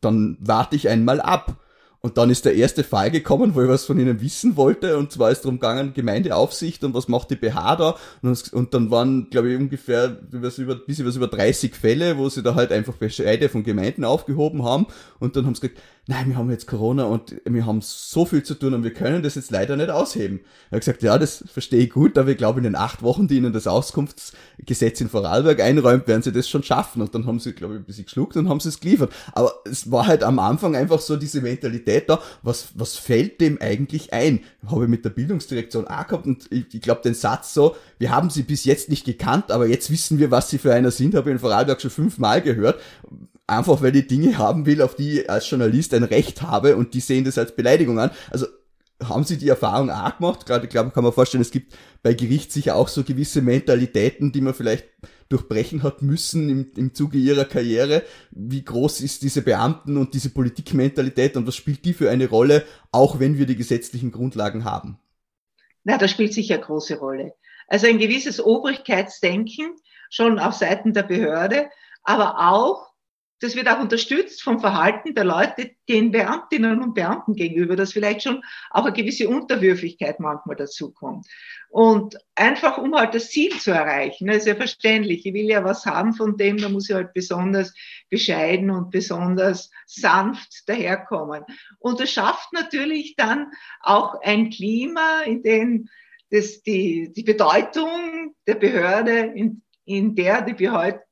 dann 0.00 0.38
warte 0.40 0.76
ich 0.76 0.88
einmal 0.88 1.20
ab. 1.20 1.60
Und 2.06 2.18
dann 2.18 2.30
ist 2.30 2.44
der 2.44 2.54
erste 2.54 2.84
Fall 2.84 3.10
gekommen, 3.10 3.56
wo 3.56 3.62
ich 3.62 3.68
was 3.68 3.84
von 3.84 3.98
ihnen 3.98 4.20
wissen 4.20 4.56
wollte. 4.56 4.96
Und 4.96 5.10
zwar 5.10 5.32
ist 5.32 5.40
darum 5.40 5.56
gegangen, 5.56 5.92
Gemeindeaufsicht 5.92 6.84
und 6.84 6.94
was 6.94 7.08
macht 7.08 7.30
die 7.32 7.34
BH 7.34 7.74
da. 7.74 7.96
Und, 8.22 8.74
dann 8.74 8.92
waren, 8.92 9.28
glaube 9.28 9.50
ich, 9.50 9.58
ungefähr 9.58 10.16
was 10.30 10.58
über, 10.58 10.76
bisschen 10.76 11.04
über 11.04 11.26
30 11.26 11.74
Fälle, 11.74 12.16
wo 12.16 12.28
sie 12.28 12.44
da 12.44 12.54
halt 12.54 12.70
einfach 12.70 12.94
Bescheide 12.94 13.48
von 13.48 13.64
Gemeinden 13.64 14.04
aufgehoben 14.04 14.62
haben. 14.62 14.86
Und 15.18 15.34
dann 15.34 15.46
haben 15.46 15.56
sie 15.56 15.62
gesagt, 15.62 15.82
nein, 16.08 16.28
wir 16.28 16.36
haben 16.36 16.50
jetzt 16.50 16.66
Corona 16.66 17.04
und 17.04 17.34
wir 17.44 17.66
haben 17.66 17.80
so 17.82 18.24
viel 18.24 18.42
zu 18.44 18.54
tun 18.54 18.74
und 18.74 18.84
wir 18.84 18.92
können 18.92 19.22
das 19.22 19.34
jetzt 19.34 19.50
leider 19.50 19.76
nicht 19.76 19.90
ausheben. 19.90 20.40
Er 20.70 20.76
hat 20.76 20.82
gesagt, 20.82 21.02
ja, 21.02 21.18
das 21.18 21.44
verstehe 21.52 21.82
ich 21.82 21.90
gut, 21.90 22.16
aber 22.16 22.30
ich 22.30 22.36
glaube, 22.36 22.60
in 22.60 22.64
den 22.64 22.76
acht 22.76 23.02
Wochen, 23.02 23.26
die 23.26 23.36
ihnen 23.36 23.52
das 23.52 23.66
Auskunftsgesetz 23.66 25.00
in 25.00 25.08
Vorarlberg 25.08 25.60
einräumt, 25.60 26.06
werden 26.06 26.22
sie 26.22 26.30
das 26.30 26.48
schon 26.48 26.62
schaffen. 26.62 27.02
Und 27.02 27.14
dann 27.14 27.26
haben 27.26 27.40
sie, 27.40 27.52
glaube 27.52 27.74
ich, 27.74 27.80
ein 27.80 27.84
bisschen 27.84 28.04
geschluckt 28.04 28.36
und 28.36 28.48
haben 28.48 28.60
sie 28.60 28.68
es 28.68 28.78
geliefert. 28.78 29.12
Aber 29.32 29.52
es 29.64 29.90
war 29.90 30.06
halt 30.06 30.22
am 30.22 30.38
Anfang 30.38 30.76
einfach 30.76 31.00
so 31.00 31.16
diese 31.16 31.40
Mentalität 31.40 32.08
da, 32.08 32.20
was, 32.42 32.68
was 32.74 32.96
fällt 32.96 33.40
dem 33.40 33.60
eigentlich 33.60 34.12
ein? 34.12 34.40
Habe 34.66 34.84
ich 34.84 34.90
mit 34.90 35.04
der 35.04 35.10
Bildungsdirektion 35.10 35.88
auch 35.88 36.06
gehabt 36.06 36.26
und 36.26 36.46
ich, 36.50 36.72
ich 36.72 36.80
glaube 36.80 37.00
den 37.02 37.14
Satz 37.14 37.52
so, 37.52 37.74
wir 37.98 38.10
haben 38.10 38.30
sie 38.30 38.42
bis 38.42 38.64
jetzt 38.64 38.90
nicht 38.90 39.04
gekannt, 39.04 39.50
aber 39.50 39.66
jetzt 39.66 39.90
wissen 39.90 40.18
wir, 40.18 40.30
was 40.30 40.50
sie 40.50 40.58
für 40.58 40.72
einer 40.72 40.90
sind, 40.92 41.14
habe 41.14 41.30
ich 41.30 41.34
in 41.34 41.38
Vorarlberg 41.40 41.80
schon 41.80 41.90
fünfmal 41.90 42.42
gehört 42.42 42.80
einfach 43.46 43.82
weil 43.82 43.94
ich 43.96 44.06
Dinge 44.06 44.38
haben 44.38 44.66
will, 44.66 44.82
auf 44.82 44.96
die 44.96 45.20
ich 45.20 45.30
als 45.30 45.48
Journalist 45.48 45.94
ein 45.94 46.04
Recht 46.04 46.42
habe 46.42 46.76
und 46.76 46.94
die 46.94 47.00
sehen 47.00 47.24
das 47.24 47.38
als 47.38 47.54
Beleidigung 47.54 47.98
an. 47.98 48.10
Also 48.30 48.46
haben 49.02 49.24
Sie 49.24 49.36
die 49.36 49.48
Erfahrung 49.48 49.90
auch 49.90 50.16
gemacht? 50.16 50.46
Gerade, 50.46 50.64
ich 50.64 50.70
glaube, 50.70 50.90
kann 50.90 51.04
man 51.04 51.12
vorstellen, 51.12 51.42
es 51.42 51.50
gibt 51.50 51.74
bei 52.02 52.14
Gericht 52.14 52.50
sicher 52.50 52.76
auch 52.76 52.88
so 52.88 53.04
gewisse 53.04 53.42
Mentalitäten, 53.42 54.32
die 54.32 54.40
man 54.40 54.54
vielleicht 54.54 54.86
durchbrechen 55.28 55.82
hat 55.82 56.02
müssen 56.02 56.48
im, 56.48 56.70
im 56.76 56.94
Zuge 56.94 57.18
ihrer 57.18 57.44
Karriere. 57.44 58.04
Wie 58.30 58.64
groß 58.64 59.00
ist 59.00 59.22
diese 59.22 59.42
Beamten- 59.42 59.96
und 59.96 60.14
diese 60.14 60.30
Politikmentalität 60.30 61.36
und 61.36 61.46
was 61.46 61.56
spielt 61.56 61.84
die 61.84 61.92
für 61.92 62.10
eine 62.10 62.28
Rolle, 62.28 62.64
auch 62.92 63.18
wenn 63.18 63.36
wir 63.36 63.46
die 63.46 63.56
gesetzlichen 63.56 64.12
Grundlagen 64.12 64.64
haben? 64.64 64.98
Na, 65.84 65.98
das 65.98 66.10
spielt 66.10 66.32
sicher 66.32 66.58
große 66.58 66.98
Rolle. 66.98 67.34
Also 67.68 67.86
ein 67.86 67.98
gewisses 67.98 68.40
Obrigkeitsdenken 68.40 69.76
schon 70.08 70.38
auf 70.38 70.54
Seiten 70.54 70.94
der 70.94 71.02
Behörde, 71.02 71.68
aber 72.04 72.52
auch 72.52 72.92
das 73.40 73.54
wird 73.54 73.68
auch 73.68 73.80
unterstützt 73.80 74.42
vom 74.42 74.60
Verhalten 74.60 75.14
der 75.14 75.24
Leute 75.24 75.72
den 75.88 76.10
Beamtinnen 76.10 76.82
und 76.82 76.94
Beamten 76.94 77.34
gegenüber, 77.34 77.76
dass 77.76 77.92
vielleicht 77.92 78.22
schon 78.22 78.42
auch 78.70 78.84
eine 78.84 78.94
gewisse 78.94 79.28
Unterwürfigkeit 79.28 80.20
manchmal 80.20 80.56
dazukommt. 80.56 81.26
Und 81.68 82.16
einfach, 82.34 82.78
um 82.78 82.94
halt 82.94 83.14
das 83.14 83.28
Ziel 83.28 83.50
zu 83.58 83.72
erreichen, 83.72 84.28
das 84.28 84.38
ist 84.38 84.46
ja 84.46 84.54
verständlich. 84.54 85.26
Ich 85.26 85.34
will 85.34 85.48
ja 85.50 85.64
was 85.64 85.84
haben 85.84 86.14
von 86.14 86.36
dem, 86.38 86.56
da 86.56 86.68
muss 86.70 86.88
ich 86.88 86.94
halt 86.94 87.12
besonders 87.12 87.74
bescheiden 88.08 88.70
und 88.70 88.90
besonders 88.90 89.70
sanft 89.84 90.66
daherkommen. 90.66 91.44
Und 91.78 92.00
das 92.00 92.10
schafft 92.10 92.52
natürlich 92.52 93.16
dann 93.16 93.50
auch 93.80 94.20
ein 94.22 94.48
Klima, 94.48 95.22
in 95.26 95.42
dem 95.42 95.88
das 96.30 96.62
die, 96.62 97.12
die 97.12 97.22
Bedeutung 97.22 98.34
der 98.46 98.56
Behörde, 98.56 99.32
in, 99.34 99.62
in 99.84 100.14
der 100.14 100.42
die 100.42 100.54
Behörde 100.54 101.05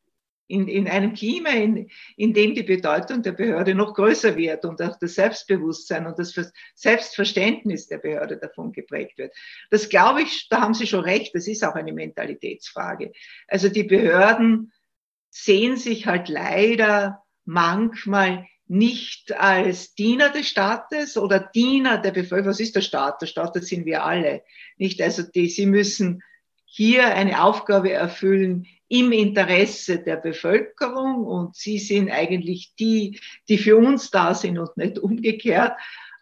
in, 0.46 0.68
in 0.68 0.88
einem 0.88 1.14
Klima, 1.14 1.50
in, 1.50 1.88
in 2.16 2.34
dem 2.34 2.54
die 2.54 2.62
Bedeutung 2.62 3.22
der 3.22 3.32
Behörde 3.32 3.74
noch 3.74 3.94
größer 3.94 4.36
wird 4.36 4.64
und 4.64 4.80
auch 4.82 4.98
das 4.98 5.14
Selbstbewusstsein 5.14 6.06
und 6.06 6.18
das 6.18 6.34
Selbstverständnis 6.74 7.86
der 7.86 7.98
Behörde 7.98 8.36
davon 8.36 8.72
geprägt 8.72 9.18
wird. 9.18 9.34
Das 9.70 9.88
glaube 9.88 10.22
ich, 10.22 10.48
da 10.48 10.60
haben 10.60 10.74
Sie 10.74 10.86
schon 10.86 11.00
recht, 11.00 11.34
das 11.34 11.48
ist 11.48 11.64
auch 11.64 11.74
eine 11.74 11.92
Mentalitätsfrage. 11.92 13.12
Also 13.48 13.68
die 13.68 13.84
Behörden 13.84 14.72
sehen 15.30 15.76
sich 15.76 16.06
halt 16.06 16.28
leider 16.28 17.24
manchmal 17.44 18.46
nicht 18.66 19.32
als 19.32 19.94
Diener 19.94 20.30
des 20.30 20.48
Staates 20.48 21.16
oder 21.16 21.38
Diener 21.38 21.98
der 21.98 22.12
Bevölkerung. 22.12 22.50
Was 22.50 22.60
ist 22.60 22.76
der 22.76 22.80
Staat? 22.80 23.20
Der 23.20 23.26
Staat, 23.26 23.56
das 23.56 23.66
sind 23.66 23.84
wir 23.84 24.04
alle. 24.04 24.42
Nicht? 24.78 25.02
Also 25.02 25.22
die, 25.22 25.48
sie 25.48 25.66
müssen 25.66 26.22
hier 26.64 27.14
eine 27.14 27.42
Aufgabe 27.42 27.92
erfüllen 27.92 28.66
im 28.94 29.10
Interesse 29.10 29.98
der 29.98 30.16
Bevölkerung 30.16 31.24
und 31.24 31.56
sie 31.56 31.78
sind 31.80 32.10
eigentlich 32.10 32.74
die, 32.78 33.18
die 33.48 33.58
für 33.58 33.76
uns 33.76 34.10
da 34.12 34.34
sind 34.34 34.56
und 34.56 34.76
nicht 34.76 35.00
umgekehrt. 35.00 35.72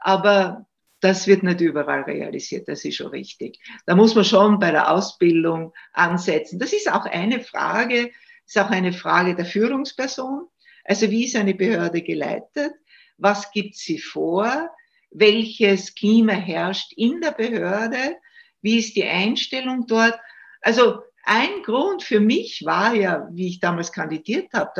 Aber 0.00 0.66
das 1.00 1.26
wird 1.26 1.42
nicht 1.42 1.60
überall 1.60 2.02
realisiert, 2.02 2.68
das 2.68 2.84
ist 2.86 2.96
schon 2.96 3.08
richtig. 3.08 3.58
Da 3.84 3.94
muss 3.94 4.14
man 4.14 4.24
schon 4.24 4.58
bei 4.58 4.70
der 4.70 4.90
Ausbildung 4.90 5.74
ansetzen. 5.92 6.58
Das 6.58 6.72
ist 6.72 6.90
auch 6.90 7.04
eine 7.04 7.40
Frage. 7.40 8.10
ist 8.46 8.58
auch 8.58 8.70
eine 8.70 8.94
Frage 8.94 9.34
der 9.34 9.44
Führungsperson. 9.44 10.48
Also 10.84 11.10
wie 11.10 11.26
ist 11.26 11.36
eine 11.36 11.54
Behörde 11.54 12.00
geleitet? 12.00 12.72
Was 13.18 13.50
gibt 13.52 13.76
sie 13.76 13.98
vor? 13.98 14.70
Welches 15.10 15.94
Klima 15.94 16.32
herrscht 16.32 16.92
in 16.96 17.20
der 17.20 17.32
Behörde? 17.32 18.16
Wie 18.62 18.78
ist 18.78 18.96
die 18.96 19.04
Einstellung 19.04 19.86
dort? 19.86 20.18
Also 20.62 21.02
ein 21.24 21.62
Grund 21.64 22.02
für 22.02 22.20
mich 22.20 22.64
war 22.64 22.94
ja, 22.94 23.28
wie 23.32 23.48
ich 23.48 23.60
damals 23.60 23.92
kandidiert 23.92 24.52
habe 24.52 24.72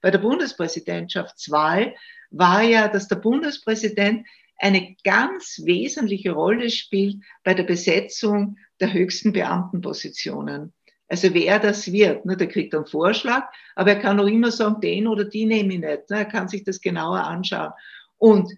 bei 0.00 0.10
der 0.10 0.18
Bundespräsidentschaftswahl, 0.18 1.94
war 2.30 2.62
ja, 2.62 2.88
dass 2.88 3.08
der 3.08 3.16
Bundespräsident 3.16 4.26
eine 4.58 4.96
ganz 5.04 5.62
wesentliche 5.64 6.32
Rolle 6.32 6.70
spielt 6.70 7.22
bei 7.44 7.54
der 7.54 7.62
Besetzung 7.62 8.58
der 8.80 8.92
höchsten 8.92 9.32
Beamtenpositionen. 9.32 10.72
Also 11.08 11.34
wer 11.34 11.58
das 11.58 11.90
wird, 11.90 12.24
ne, 12.24 12.36
der 12.36 12.46
kriegt 12.46 12.74
einen 12.74 12.86
Vorschlag, 12.86 13.48
aber 13.74 13.90
er 13.90 14.00
kann 14.00 14.20
auch 14.20 14.26
immer 14.26 14.52
sagen, 14.52 14.80
den 14.80 15.08
oder 15.08 15.24
die 15.24 15.46
nehme 15.46 15.74
ich 15.74 15.80
nicht. 15.80 16.10
Ne, 16.10 16.18
er 16.18 16.24
kann 16.24 16.48
sich 16.48 16.62
das 16.62 16.80
genauer 16.80 17.24
anschauen. 17.24 17.72
Und 18.16 18.52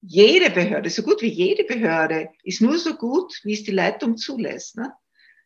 jede 0.00 0.50
Behörde, 0.50 0.90
so 0.90 1.02
gut 1.02 1.22
wie 1.22 1.28
jede 1.28 1.64
Behörde, 1.64 2.30
ist 2.42 2.60
nur 2.60 2.78
so 2.78 2.94
gut, 2.94 3.38
wie 3.44 3.54
es 3.54 3.64
die 3.64 3.70
Leitung 3.70 4.16
zulässt. 4.16 4.76
Ne? 4.76 4.92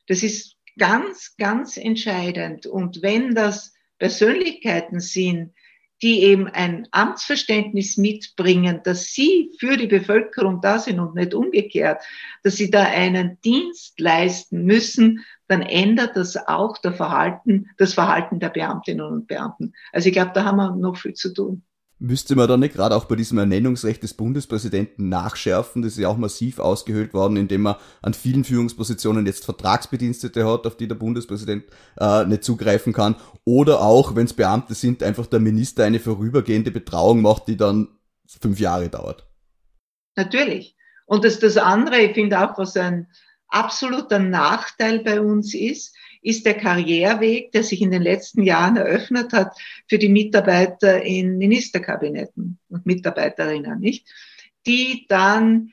Das 0.06 0.22
ist 0.22 0.56
ganz, 0.78 1.34
ganz 1.36 1.76
entscheidend. 1.76 2.66
Und 2.66 3.02
wenn 3.02 3.34
das 3.34 3.74
Persönlichkeiten 3.98 5.00
sind, 5.00 5.52
die 6.00 6.22
eben 6.22 6.46
ein 6.46 6.86
Amtsverständnis 6.92 7.96
mitbringen, 7.96 8.80
dass 8.84 9.06
sie 9.06 9.50
für 9.58 9.76
die 9.76 9.88
Bevölkerung 9.88 10.60
da 10.60 10.78
sind 10.78 11.00
und 11.00 11.16
nicht 11.16 11.34
umgekehrt, 11.34 12.02
dass 12.44 12.56
sie 12.56 12.70
da 12.70 12.84
einen 12.84 13.40
Dienst 13.40 13.98
leisten 13.98 14.64
müssen, 14.64 15.24
dann 15.48 15.62
ändert 15.62 16.16
das 16.16 16.36
auch 16.36 16.78
das 16.78 16.96
Verhalten, 16.96 17.70
das 17.78 17.94
Verhalten 17.94 18.38
der 18.38 18.50
Beamtinnen 18.50 19.04
und 19.04 19.26
Beamten. 19.26 19.72
Also 19.92 20.08
ich 20.08 20.12
glaube, 20.12 20.32
da 20.34 20.44
haben 20.44 20.56
wir 20.56 20.76
noch 20.76 20.96
viel 20.96 21.14
zu 21.14 21.32
tun. 21.32 21.64
Müsste 22.00 22.36
man 22.36 22.46
dann 22.46 22.60
nicht 22.60 22.74
gerade 22.74 22.94
auch 22.94 23.06
bei 23.06 23.16
diesem 23.16 23.38
Ernennungsrecht 23.38 24.04
des 24.04 24.14
Bundespräsidenten 24.14 25.08
nachschärfen? 25.08 25.82
Das 25.82 25.92
ist 25.92 25.98
ja 25.98 26.08
auch 26.08 26.16
massiv 26.16 26.60
ausgehöhlt 26.60 27.12
worden, 27.12 27.36
indem 27.36 27.62
man 27.62 27.74
an 28.02 28.14
vielen 28.14 28.44
Führungspositionen 28.44 29.26
jetzt 29.26 29.44
Vertragsbedienstete 29.44 30.46
hat, 30.46 30.64
auf 30.66 30.76
die 30.76 30.86
der 30.86 30.94
Bundespräsident 30.94 31.64
äh, 31.98 32.24
nicht 32.24 32.44
zugreifen 32.44 32.92
kann. 32.92 33.16
Oder 33.44 33.80
auch, 33.80 34.14
wenn 34.14 34.26
es 34.26 34.32
Beamte 34.32 34.74
sind, 34.74 35.02
einfach 35.02 35.26
der 35.26 35.40
Minister 35.40 35.84
eine 35.84 35.98
vorübergehende 35.98 36.70
Betrauung 36.70 37.20
macht, 37.20 37.48
die 37.48 37.56
dann 37.56 37.88
fünf 38.40 38.60
Jahre 38.60 38.88
dauert. 38.88 39.26
Natürlich. 40.14 40.76
Und 41.06 41.24
das, 41.24 41.40
das 41.40 41.56
andere, 41.56 41.98
ich 41.98 42.14
finde 42.14 42.38
auch, 42.38 42.56
was 42.58 42.76
ein 42.76 43.08
absoluter 43.48 44.20
Nachteil 44.20 45.00
bei 45.00 45.20
uns 45.20 45.52
ist, 45.52 45.96
ist 46.22 46.46
der 46.46 46.54
Karriereweg, 46.54 47.52
der 47.52 47.62
sich 47.62 47.80
in 47.80 47.90
den 47.90 48.02
letzten 48.02 48.42
Jahren 48.42 48.76
eröffnet 48.76 49.32
hat 49.32 49.56
für 49.88 49.98
die 49.98 50.08
Mitarbeiter 50.08 51.02
in 51.02 51.38
Ministerkabinetten 51.38 52.58
und 52.68 52.86
Mitarbeiterinnen, 52.86 53.80
nicht? 53.80 54.06
Die 54.66 55.06
dann, 55.08 55.72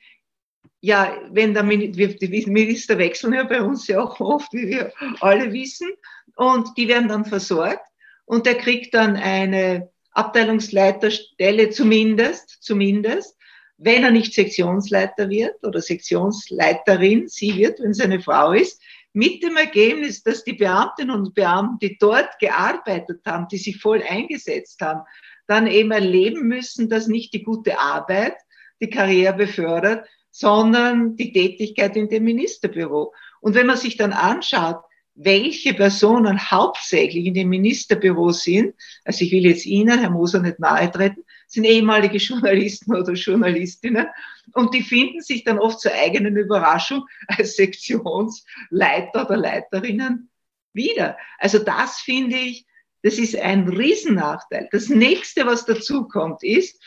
ja, 0.82 1.18
wenn 1.32 1.54
der 1.54 1.64
Minister 1.64 2.98
wechseln 2.98 3.34
ja 3.34 3.43
bei 3.43 3.62
uns 3.62 3.88
ja 3.88 4.02
auch 4.02 4.20
oft, 4.20 4.54
wie 4.54 4.68
wir 4.68 4.93
alle 5.20 5.52
wissen, 5.52 5.89
und 6.36 6.78
die 6.78 6.88
werden 6.88 7.08
dann 7.08 7.26
versorgt 7.26 7.88
und 8.26 8.46
der 8.46 8.56
kriegt 8.56 8.93
dann 8.93 9.16
eine 9.16 9.89
Abteilungsleiterstelle 10.12 11.70
zumindest, 11.70 12.58
zumindest, 12.62 13.38
wenn 13.78 14.04
er 14.04 14.12
nicht 14.12 14.34
Sektionsleiter 14.34 15.30
wird 15.30 15.64
oder 15.64 15.82
Sektionsleiterin, 15.82 17.28
sie 17.28 17.56
wird, 17.58 17.80
wenn 17.80 17.91
es 17.91 18.00
eine 18.00 18.22
Frau 18.22 18.54
ist, 18.54 18.82
mit 19.16 19.41
dem 19.43 19.55
Ergebnis, 19.55 20.24
dass 20.24 20.43
die 20.43 20.53
Beamtinnen 20.53 21.16
und 21.16 21.34
Beamten, 21.34 21.80
die 21.80 21.97
dort 21.97 22.38
gearbeitet 22.39 23.22
haben, 23.26 23.47
die 23.47 23.57
sich 23.57 23.78
voll 23.78 24.03
eingesetzt 24.03 24.82
haben, 24.82 25.01
dann 25.47 25.68
eben 25.68 25.91
erleben 25.91 26.47
müssen, 26.47 26.89
dass 26.89 27.07
nicht 27.07 27.34
die 27.34 27.43
gute 27.43 27.80
Arbeit 27.80 28.36
die 28.82 28.89
Karriere 28.89 29.34
befördert, 29.34 30.05
sondern 30.32 31.16
die 31.16 31.32
Tätigkeit 31.32 31.95
in 31.95 32.09
dem 32.09 32.26
Ministerbüro. 32.26 33.13
Und 33.39 33.55
wenn 33.55 33.68
man 33.68 33.78
sich 33.78 33.95
dann 33.95 34.11
anschaut, 34.11 34.84
welche 35.13 35.74
Personen 35.74 36.51
hauptsächlich 36.51 37.26
in 37.26 37.34
dem 37.34 37.47
Ministerbüro 37.47 38.32
sind, 38.32 38.76
also 39.05 39.24
ich 39.24 39.32
will 39.32 39.45
jetzt 39.45 39.66
Ihnen, 39.66 39.97
Herr 39.97 40.09
Moser, 40.09 40.41
nicht 40.41 40.59
nahe 40.59 40.91
treten, 40.91 41.24
sind 41.47 41.63
ehemalige 41.63 42.18
Journalisten 42.20 42.93
oder 42.93 43.13
Journalistinnen 43.13 44.07
und 44.54 44.74
die 44.74 44.84
finden 44.84 45.22
sich 45.22 45.43
dann 45.43 45.60
oft 45.60 45.80
zur 45.80 45.93
eigenen 45.93 46.38
Überraschung 46.38 47.06
als 47.28 47.56
Sektionsleiter 47.56 49.26
oder 49.26 49.38
Leiterinnen 49.38 50.30
wieder. 50.74 51.18
Also 51.38 51.60
das 51.60 52.00
finde 52.00 52.38
ich, 52.38 52.66
das 53.04 53.20
ist 53.20 53.36
ein 53.36 53.68
Riesennachteil. 53.68 54.68
Das 54.72 54.89
nächste, 54.89 55.46
was 55.46 55.66
dazu 55.66 56.08
kommt, 56.08 56.43
ist, 56.43 56.82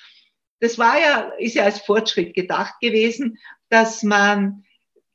das 0.60 0.78
war 0.78 0.98
ja, 0.98 1.30
ist 1.38 1.54
ja 1.54 1.64
als 1.64 1.80
Fortschritt 1.80 2.34
gedacht 2.34 2.74
gewesen, 2.80 3.38
dass 3.68 4.02
man 4.02 4.64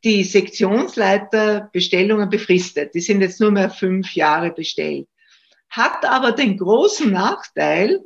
die 0.04 0.24
Sektionsleiterbestellungen 0.24 2.30
befristet. 2.30 2.94
Die 2.94 3.02
sind 3.02 3.22
jetzt 3.22 3.40
nur 3.40 3.52
mehr 3.52 3.70
fünf 3.70 4.16
Jahre 4.16 4.52
bestellt. 4.52 5.08
Hat 5.70 6.04
aber 6.06 6.34
den 6.34 6.58
großen 6.58 7.12
Nachteil, 7.12 8.02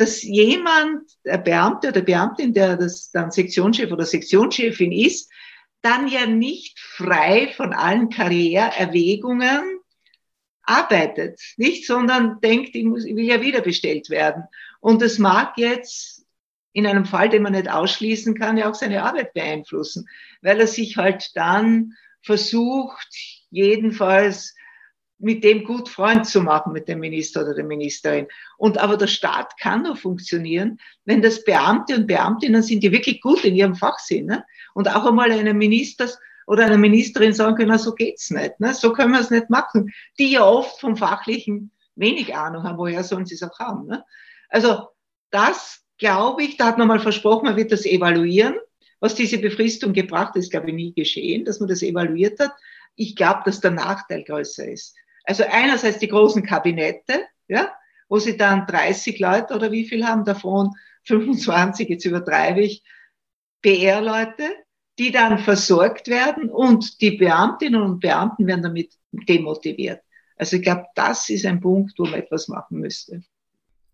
dass 0.00 0.22
jemand, 0.22 1.10
der 1.26 1.36
Beamte 1.36 1.88
oder 1.88 2.00
Beamtin, 2.00 2.54
der 2.54 2.78
das 2.78 3.10
dann 3.10 3.30
Sektionschef 3.30 3.92
oder 3.92 4.06
Sektionschefin 4.06 4.92
ist, 4.92 5.30
dann 5.82 6.08
ja 6.08 6.24
nicht 6.24 6.80
frei 6.80 7.52
von 7.54 7.74
allen 7.74 8.08
Karriereerwägungen 8.08 9.60
arbeitet, 10.62 11.38
nicht, 11.58 11.86
sondern 11.86 12.40
denkt, 12.40 12.74
ich, 12.76 12.84
muss, 12.84 13.04
ich 13.04 13.14
will 13.14 13.26
ja 13.26 13.42
wieder 13.42 13.60
bestellt 13.60 14.08
werden. 14.08 14.44
Und 14.80 15.02
es 15.02 15.18
mag 15.18 15.58
jetzt 15.58 16.24
in 16.72 16.86
einem 16.86 17.04
Fall, 17.04 17.28
den 17.28 17.42
man 17.42 17.52
nicht 17.52 17.70
ausschließen 17.70 18.34
kann, 18.34 18.56
ja 18.56 18.70
auch 18.70 18.74
seine 18.74 19.02
Arbeit 19.02 19.34
beeinflussen, 19.34 20.08
weil 20.40 20.60
er 20.60 20.66
sich 20.66 20.96
halt 20.96 21.30
dann 21.34 21.92
versucht, 22.22 23.14
jedenfalls 23.50 24.54
mit 25.20 25.44
dem 25.44 25.64
gut 25.64 25.88
Freund 25.88 26.26
zu 26.26 26.40
machen, 26.40 26.72
mit 26.72 26.88
dem 26.88 26.98
Minister 26.98 27.42
oder 27.42 27.54
der 27.54 27.64
Ministerin. 27.64 28.26
Und 28.56 28.78
aber 28.78 28.96
der 28.96 29.06
Staat 29.06 29.58
kann 29.58 29.82
nur 29.82 29.96
funktionieren, 29.96 30.78
wenn 31.04 31.22
das 31.22 31.44
Beamte 31.44 31.94
und 31.94 32.06
Beamtinnen 32.06 32.62
sind, 32.62 32.82
die 32.82 32.90
wirklich 32.90 33.20
gut 33.20 33.44
in 33.44 33.54
ihrem 33.54 33.74
Fach 33.74 33.98
sind. 33.98 34.26
Ne? 34.26 34.44
Und 34.74 34.88
auch 34.88 35.06
einmal 35.06 35.30
einem 35.30 35.58
Minister 35.58 36.08
oder 36.46 36.64
einer 36.64 36.78
Ministerin 36.78 37.34
sagen 37.34 37.54
können, 37.54 37.78
so 37.78 37.94
geht's 37.94 38.30
nicht. 38.30 38.58
Ne? 38.58 38.74
So 38.74 38.92
können 38.92 39.12
wir 39.12 39.20
es 39.20 39.30
nicht 39.30 39.50
machen. 39.50 39.92
Die 40.18 40.32
ja 40.32 40.44
oft 40.44 40.80
vom 40.80 40.96
Fachlichen 40.96 41.70
wenig 41.96 42.34
Ahnung 42.34 42.64
haben, 42.64 42.78
woher 42.78 43.04
sollen 43.04 43.26
sie 43.26 43.34
es 43.34 43.42
auch 43.42 43.58
haben. 43.58 43.86
Ne? 43.86 44.04
Also 44.48 44.88
das 45.30 45.84
glaube 45.98 46.42
ich, 46.42 46.56
da 46.56 46.66
hat 46.66 46.78
man 46.78 46.88
mal 46.88 46.98
versprochen, 46.98 47.44
man 47.44 47.56
wird 47.56 47.72
das 47.72 47.84
evaluieren. 47.84 48.56
Was 49.00 49.14
diese 49.14 49.38
Befristung 49.38 49.92
gebracht 49.92 50.36
ist, 50.36 50.50
glaube 50.50 50.68
ich, 50.68 50.74
nie 50.74 50.92
geschehen, 50.92 51.44
dass 51.44 51.58
man 51.60 51.68
das 51.68 51.82
evaluiert 51.82 52.38
hat. 52.38 52.52
Ich 52.96 53.16
glaube, 53.16 53.42
dass 53.44 53.60
der 53.60 53.70
Nachteil 53.70 54.24
größer 54.24 54.68
ist. 54.68 54.94
Also 55.30 55.44
einerseits 55.48 56.00
die 56.00 56.08
großen 56.08 56.42
Kabinette, 56.42 57.20
ja, 57.46 57.70
wo 58.08 58.18
sie 58.18 58.36
dann 58.36 58.66
30 58.66 59.20
Leute 59.20 59.54
oder 59.54 59.70
wie 59.70 59.86
viel 59.86 60.04
haben, 60.04 60.24
davon 60.24 60.72
25, 61.04 61.88
jetzt 61.88 62.04
übertreibe 62.04 62.62
ich, 62.62 62.82
PR-Leute, 63.62 64.50
die 64.98 65.12
dann 65.12 65.38
versorgt 65.38 66.08
werden 66.08 66.50
und 66.50 67.00
die 67.00 67.12
Beamtinnen 67.12 67.80
und 67.80 68.00
Beamten 68.00 68.48
werden 68.48 68.64
damit 68.64 68.92
demotiviert. 69.12 70.00
Also 70.34 70.56
ich 70.56 70.62
glaube, 70.62 70.86
das 70.96 71.28
ist 71.28 71.46
ein 71.46 71.60
Punkt, 71.60 71.96
wo 71.96 72.06
man 72.06 72.14
etwas 72.14 72.48
machen 72.48 72.80
müsste. 72.80 73.22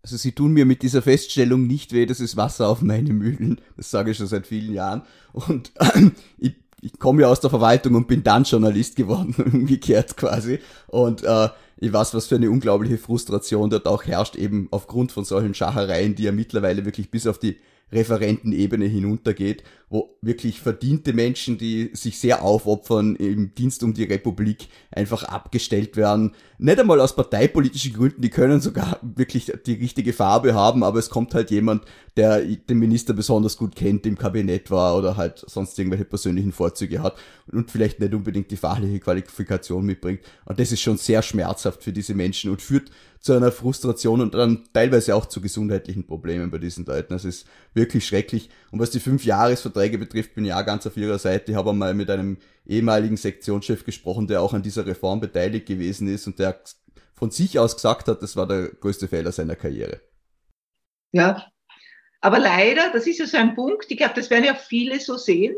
Also 0.01 0.17
sie 0.17 0.31
tun 0.31 0.53
mir 0.53 0.65
mit 0.65 0.81
dieser 0.81 1.03
Feststellung 1.03 1.67
nicht 1.67 1.93
weh, 1.93 2.07
das 2.07 2.19
ist 2.19 2.35
Wasser 2.35 2.67
auf 2.67 2.81
meine 2.81 3.13
Mühlen. 3.13 3.61
Das 3.75 3.91
sage 3.91 4.09
ich 4.09 4.17
schon 4.17 4.25
seit 4.25 4.47
vielen 4.47 4.73
Jahren. 4.73 5.03
Und 5.33 5.71
äh, 5.75 6.09
ich 6.39 6.55
ich 6.81 6.99
komme 6.99 7.23
ja 7.23 7.27
aus 7.27 7.39
der 7.39 7.49
Verwaltung 7.49 7.95
und 7.95 8.07
bin 8.07 8.23
dann 8.23 8.43
Journalist 8.43 8.95
geworden, 8.95 9.35
umgekehrt 9.53 10.17
quasi. 10.17 10.59
Und 10.87 11.23
äh, 11.23 11.49
ich 11.77 11.91
weiß, 11.93 12.13
was 12.13 12.27
für 12.27 12.35
eine 12.35 12.49
unglaubliche 12.49 12.97
Frustration 12.97 13.69
dort 13.69 13.87
auch 13.87 14.03
herrscht, 14.03 14.35
eben 14.35 14.67
aufgrund 14.71 15.11
von 15.11 15.25
solchen 15.25 15.53
Schachereien, 15.53 16.15
die 16.15 16.23
ja 16.23 16.31
mittlerweile 16.31 16.85
wirklich 16.85 17.11
bis 17.11 17.27
auf 17.27 17.39
die 17.39 17.57
Referentenebene 17.91 18.85
hinuntergeht, 18.85 19.63
wo 19.89 20.17
wirklich 20.21 20.59
verdiente 20.59 21.13
Menschen, 21.13 21.57
die 21.57 21.91
sich 21.93 22.19
sehr 22.19 22.43
aufopfern 22.43 23.15
im 23.15 23.55
Dienst 23.55 23.83
um 23.83 23.93
die 23.93 24.03
Republik, 24.03 24.67
einfach 24.91 25.23
abgestellt 25.23 25.95
werden. 25.95 26.35
Nicht 26.57 26.79
einmal 26.79 26.99
aus 26.99 27.15
parteipolitischen 27.15 27.93
Gründen, 27.93 28.21
die 28.21 28.29
können 28.29 28.59
sogar 28.59 28.99
wirklich 29.01 29.53
die 29.65 29.73
richtige 29.73 30.11
Farbe 30.11 30.53
haben, 30.53 30.83
aber 30.83 30.99
es 30.99 31.09
kommt 31.09 31.33
halt 31.33 31.51
jemand, 31.51 31.83
der 32.17 32.41
den 32.41 32.79
Minister 32.79 33.13
besonders 33.13 33.55
gut 33.55 33.75
kennt, 33.75 34.05
im 34.05 34.17
Kabinett 34.17 34.69
war 34.71 34.97
oder 34.97 35.15
halt 35.15 35.45
sonst 35.47 35.79
irgendwelche 35.79 36.05
persönlichen 36.05 36.51
Vorzüge 36.51 37.01
hat 37.01 37.15
und 37.49 37.71
vielleicht 37.71 38.01
nicht 38.01 38.13
unbedingt 38.13 38.51
die 38.51 38.57
fachliche 38.57 38.99
Qualifikation 38.99 39.85
mitbringt. 39.85 40.19
Und 40.43 40.59
das 40.59 40.73
ist 40.73 40.81
schon 40.81 40.97
sehr 40.97 41.21
schmerzhaft 41.21 41.83
für 41.83 41.93
diese 41.93 42.15
Menschen 42.15 42.51
und 42.51 42.61
führt 42.61 42.91
zu 43.19 43.33
einer 43.33 43.51
Frustration 43.51 44.21
und 44.21 44.33
dann 44.33 44.67
teilweise 44.73 45.15
auch 45.15 45.25
zu 45.25 45.41
gesundheitlichen 45.41 46.05
Problemen 46.05 46.51
bei 46.51 46.57
diesen 46.57 46.85
Leuten. 46.85 47.13
Das 47.13 47.25
ist 47.25 47.47
wirklich 47.73 48.05
schrecklich. 48.07 48.49
Und 48.71 48.79
was 48.79 48.91
die 48.91 48.99
fünf 48.99 49.25
Jahresverträge 49.25 49.97
betrifft, 49.97 50.35
bin 50.35 50.45
ich 50.45 50.53
auch 50.53 50.65
ganz 50.65 50.85
auf 50.87 50.97
ihrer 50.97 51.19
Seite. 51.19 51.51
Ich 51.51 51.57
habe 51.57 51.71
einmal 51.71 51.93
mit 51.93 52.09
einem 52.09 52.37
ehemaligen 52.65 53.17
Sektionschef 53.17 53.83
gesprochen, 53.83 54.27
der 54.27 54.41
auch 54.41 54.53
an 54.53 54.63
dieser 54.63 54.85
Reform 54.85 55.19
beteiligt 55.19 55.65
gewesen 55.65 56.07
ist 56.07 56.27
und 56.27 56.39
der 56.39 56.61
von 57.13 57.31
sich 57.31 57.57
aus 57.57 57.75
gesagt 57.75 58.07
hat, 58.07 58.21
das 58.21 58.35
war 58.35 58.47
der 58.47 58.69
größte 58.69 59.07
Fehler 59.07 59.31
seiner 59.31 59.55
Karriere. 59.55 60.01
Ja, 61.11 61.47
aber 62.21 62.39
leider, 62.39 62.91
das 62.91 63.07
ist 63.07 63.19
ja 63.19 63.25
so 63.25 63.37
ein 63.37 63.55
Punkt, 63.55 63.89
ich 63.89 63.97
glaube, 63.97 64.13
das 64.15 64.29
werden 64.29 64.43
ja 64.43 64.55
viele 64.55 64.99
so 64.99 65.17
sehen. 65.17 65.55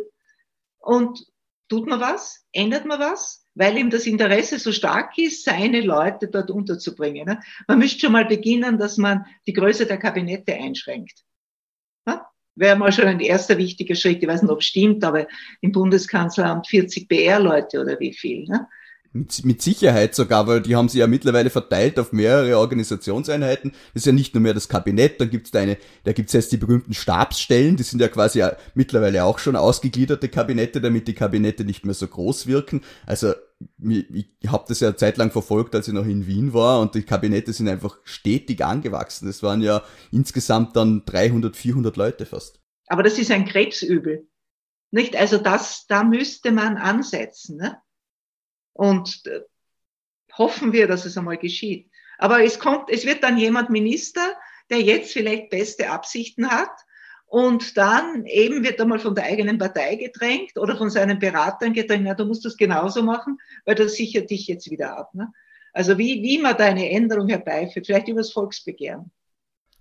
Und 0.78 1.26
tut 1.68 1.88
man 1.88 2.00
was? 2.00 2.46
Ändert 2.52 2.86
man 2.86 3.00
was? 3.00 3.46
Weil 3.60 3.78
ihm 3.78 3.90
das 3.90 4.06
Interesse 4.06 4.58
so 4.58 4.72
stark 4.72 5.18
ist, 5.18 5.44
seine 5.44 5.82
Leute 5.82 6.30
dort 6.30 6.50
unterzubringen. 6.50 7.28
Ne? 7.28 7.42
Man 7.68 7.80
müsste 7.80 8.00
schon 8.00 8.14
mal 8.14 8.26
beginnen, 8.26 8.78
dass 8.78 8.96
man 8.96 9.26
die 9.46 9.52
Größe 9.52 9.86
der 9.86 9.98
Kabinette 9.98 10.54
einschränkt. 10.54 11.26
Ja? 12.08 12.26
Wäre 12.56 12.78
mal 12.78 12.94
schon 12.94 13.04
ein 13.04 13.20
erster 13.20 13.58
wichtiger 13.58 13.96
Schritt. 13.96 14.24
Ich 14.24 14.30
weiß 14.30 14.44
nicht, 14.44 14.52
ob 14.52 14.62
es 14.62 14.66
stimmt, 14.66 15.04
aber 15.04 15.28
im 15.60 15.74
Bundeskanzleramt 15.74 16.68
40 16.68 17.10
BR-Leute 17.10 17.82
oder 17.82 18.00
wie 18.00 18.14
viel. 18.14 18.46
Ne? 18.46 18.66
Mit, 19.12 19.44
mit 19.44 19.62
Sicherheit 19.62 20.16
sogar, 20.16 20.48
weil 20.48 20.62
die 20.62 20.78
haben 20.78 20.88
sie 20.88 21.00
ja 21.00 21.08
mittlerweile 21.08 21.50
verteilt 21.50 22.00
auf 22.00 22.14
mehrere 22.14 22.58
Organisationseinheiten. 22.58 23.72
Das 23.94 24.04
ist 24.04 24.06
ja 24.06 24.14
nicht 24.14 24.36
nur 24.36 24.42
mehr 24.42 24.54
das 24.54 24.70
Kabinett, 24.70 25.20
dann 25.20 25.32
gibt's 25.32 25.52
da 25.52 25.60
eine, 25.60 25.76
da 26.06 26.14
gibt's 26.14 26.32
jetzt 26.32 26.54
die 26.54 26.58
berühmten 26.58 26.94
Stabsstellen, 26.94 27.76
die 27.76 27.84
sind 27.84 28.00
ja 28.00 28.08
quasi 28.08 28.42
mittlerweile 28.74 29.26
auch 29.26 29.40
schon 29.40 29.58
ausgegliederte 29.58 30.30
Kabinette, 30.30 30.80
damit 30.80 31.10
die 31.10 31.14
Kabinette 31.14 31.66
nicht 31.66 31.84
mehr 31.84 31.96
so 31.96 32.08
groß 32.08 32.48
wirken. 32.48 32.84
Also 33.06 33.34
ich 33.82 34.28
habe 34.48 34.66
das 34.68 34.80
ja 34.80 34.96
zeitlang 34.96 35.32
verfolgt, 35.32 35.76
als 35.76 35.88
ich 35.88 35.94
noch 35.94 36.06
in 36.06 36.28
Wien 36.28 36.54
war 36.54 36.80
und 36.80 36.96
die 36.96 37.04
Kabinette 37.04 37.52
sind 37.52 37.68
einfach 37.68 37.98
stetig 38.04 38.64
angewachsen. 38.64 39.28
Es 39.28 39.44
waren 39.44 39.62
ja 39.62 39.84
insgesamt 40.12 40.76
dann 40.76 41.04
300, 41.06 41.56
400 41.56 41.98
Leute 41.98 42.26
fast. 42.26 42.62
Aber 42.88 43.04
das 43.04 43.20
ist 43.20 43.32
ein 43.32 43.46
Krebsübel. 43.46 44.28
Nicht? 44.92 45.16
Also 45.16 45.38
das, 45.38 45.86
da 45.88 46.04
müsste 46.04 46.52
man 46.52 46.78
ansetzen. 46.78 47.58
Ne? 47.58 47.78
Und 48.74 49.26
äh, 49.26 49.42
hoffen 50.34 50.72
wir, 50.72 50.88
dass 50.88 51.06
es 51.06 51.18
einmal 51.18 51.38
geschieht. 51.38 51.92
Aber 52.18 52.44
es 52.44 52.60
kommt, 52.60 52.90
es 52.90 53.06
wird 53.06 53.24
dann 53.24 53.38
jemand 53.38 53.70
Minister, 53.70 54.36
der 54.70 54.82
jetzt 54.82 55.14
vielleicht 55.14 55.50
beste 55.50 55.90
Absichten 55.90 56.50
hat 56.50 56.72
und 57.30 57.78
dann 57.78 58.26
eben 58.26 58.64
wird 58.64 58.80
er 58.80 58.86
mal 58.86 59.00
von 59.00 59.14
der 59.14 59.26
eigenen 59.26 59.60
Partei 59.60 59.96
gedrängt 59.96 60.58
oder 60.58 60.76
von 60.76 60.90
seinen 60.90 61.20
Beratern 61.20 61.74
gedrängt, 61.74 62.08
ja, 62.08 62.16
du 62.16 62.26
musst 62.26 62.44
das 62.44 62.58
genauso 62.58 63.04
machen, 63.04 63.38
weil 63.66 63.76
das 63.76 63.94
sichert 63.94 64.32
dich 64.32 64.48
jetzt 64.48 64.72
wieder 64.72 64.98
ab. 64.98 65.14
Ne? 65.14 65.32
Also 65.72 66.00
wie, 66.00 66.24
wie 66.24 66.40
man 66.40 66.58
da 66.58 66.66
eine 66.66 66.90
Änderung 66.90 67.30
herbeiführt, 67.30 67.86
vielleicht 67.86 68.08
übers 68.08 68.32
Volksbegehren. 68.32 69.12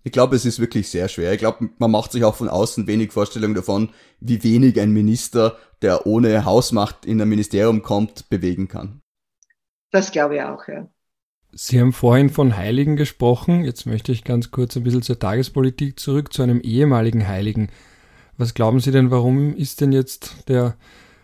Ich 0.04 0.12
glaube, 0.12 0.36
es 0.36 0.44
ist 0.44 0.60
wirklich 0.60 0.90
sehr 0.90 1.08
schwer. 1.08 1.32
Ich 1.32 1.38
glaube, 1.38 1.70
man 1.78 1.90
macht 1.90 2.12
sich 2.12 2.22
auch 2.22 2.34
von 2.34 2.50
außen 2.50 2.86
wenig 2.86 3.12
Vorstellung 3.12 3.54
davon, 3.54 3.94
wie 4.20 4.42
wenig 4.44 4.78
ein 4.78 4.92
Minister, 4.92 5.56
der 5.80 6.06
ohne 6.06 6.44
Hausmacht 6.44 7.06
in 7.06 7.20
ein 7.20 7.28
Ministerium 7.28 7.82
kommt, 7.82 8.28
bewegen 8.28 8.68
kann. 8.68 9.00
Das 9.90 10.12
glaube 10.12 10.36
ich 10.36 10.42
auch, 10.42 10.68
ja. 10.68 10.86
Sie 11.60 11.80
haben 11.80 11.92
vorhin 11.92 12.30
von 12.30 12.56
Heiligen 12.56 12.94
gesprochen. 12.94 13.64
Jetzt 13.64 13.84
möchte 13.84 14.12
ich 14.12 14.22
ganz 14.22 14.52
kurz 14.52 14.76
ein 14.76 14.84
bisschen 14.84 15.02
zur 15.02 15.18
Tagespolitik 15.18 15.98
zurück, 15.98 16.32
zu 16.32 16.44
einem 16.44 16.60
ehemaligen 16.60 17.26
Heiligen. 17.26 17.68
Was 18.36 18.54
glauben 18.54 18.78
Sie 18.78 18.92
denn, 18.92 19.10
warum 19.10 19.56
ist 19.56 19.80
denn 19.80 19.90
jetzt 19.90 20.48
der 20.48 20.76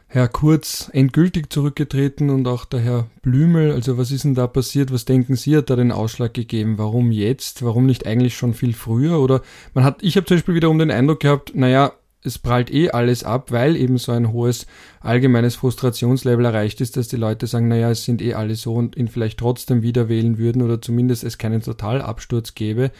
Herr 0.09 0.26
Kurz 0.26 0.91
endgültig 0.93 1.53
zurückgetreten 1.53 2.30
und 2.30 2.49
auch 2.49 2.64
der 2.64 2.80
Herr 2.80 3.07
Blümel. 3.22 3.70
Also 3.70 3.97
was 3.97 4.11
ist 4.11 4.24
denn 4.24 4.35
da 4.35 4.49
passiert? 4.49 4.93
Was 4.93 5.05
denken 5.05 5.37
Sie, 5.37 5.57
hat 5.57 5.70
da 5.70 5.76
den 5.76 5.93
Ausschlag 5.93 6.35
gegeben? 6.35 6.78
Warum 6.78 7.12
jetzt? 7.12 7.64
Warum 7.64 7.87
nicht 7.87 8.05
eigentlich 8.05 8.37
schon 8.37 8.55
viel 8.55 8.74
früher? 8.74 9.20
Oder 9.20 9.41
man 9.72 9.85
hat, 9.85 10.03
ich 10.03 10.16
habe 10.16 10.26
zum 10.26 10.37
Beispiel 10.37 10.57
wiederum 10.57 10.80
den 10.80 10.91
Eindruck 10.91 11.20
gehabt, 11.20 11.55
naja, 11.55 11.93
es 12.24 12.38
prallt 12.38 12.72
eh 12.72 12.90
alles 12.90 13.22
ab, 13.22 13.52
weil 13.52 13.76
eben 13.76 13.98
so 13.98 14.12
ein 14.12 14.32
hohes 14.32 14.66
allgemeines 15.00 15.56
Frustrationslevel 15.56 16.44
erreicht 16.44 16.80
ist, 16.80 16.96
dass 16.96 17.08
die 17.08 17.16
Leute 17.16 17.46
sagen, 17.46 17.68
naja, 17.68 17.90
es 17.90 18.04
sind 18.04 18.22
eh 18.22 18.34
alle 18.34 18.54
so 18.54 18.74
und 18.74 18.96
ihn 18.96 19.08
vielleicht 19.08 19.38
trotzdem 19.38 19.82
wieder 19.82 20.08
wählen 20.08 20.38
würden 20.38 20.62
oder 20.62 20.80
zumindest 20.80 21.22
es 21.22 21.38
keinen 21.38 21.60
Totalabsturz 21.60 22.54
gäbe. 22.54 22.90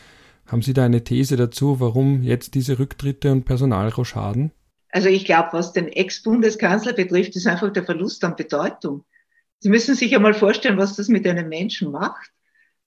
Haben 0.47 0.63
Sie 0.63 0.75
da 0.75 0.85
eine 0.85 1.05
These 1.05 1.37
dazu, 1.37 1.81
warum 1.81 2.23
jetzt 2.23 2.55
diese 2.55 2.79
Rücktritte 2.79 3.33
und 3.33 3.45
Personalrochaden? 3.45 4.53
Also 4.91 5.09
ich 5.09 5.25
glaube, 5.25 5.49
was 5.53 5.73
den 5.73 5.89
Ex-Bundeskanzler 5.89 6.93
betrifft, 6.93 7.35
ist 7.35 7.47
einfach 7.47 7.73
der 7.73 7.85
Verlust 7.85 8.23
an 8.25 8.37
Bedeutung. 8.37 9.05
Sie 9.59 9.71
müssen 9.71 9.95
sich 9.95 10.15
einmal 10.15 10.35
vorstellen, 10.35 10.77
was 10.77 10.97
das 10.97 11.09
mit 11.09 11.27
einem 11.27 11.49
Menschen 11.49 11.91
macht. 11.91 12.31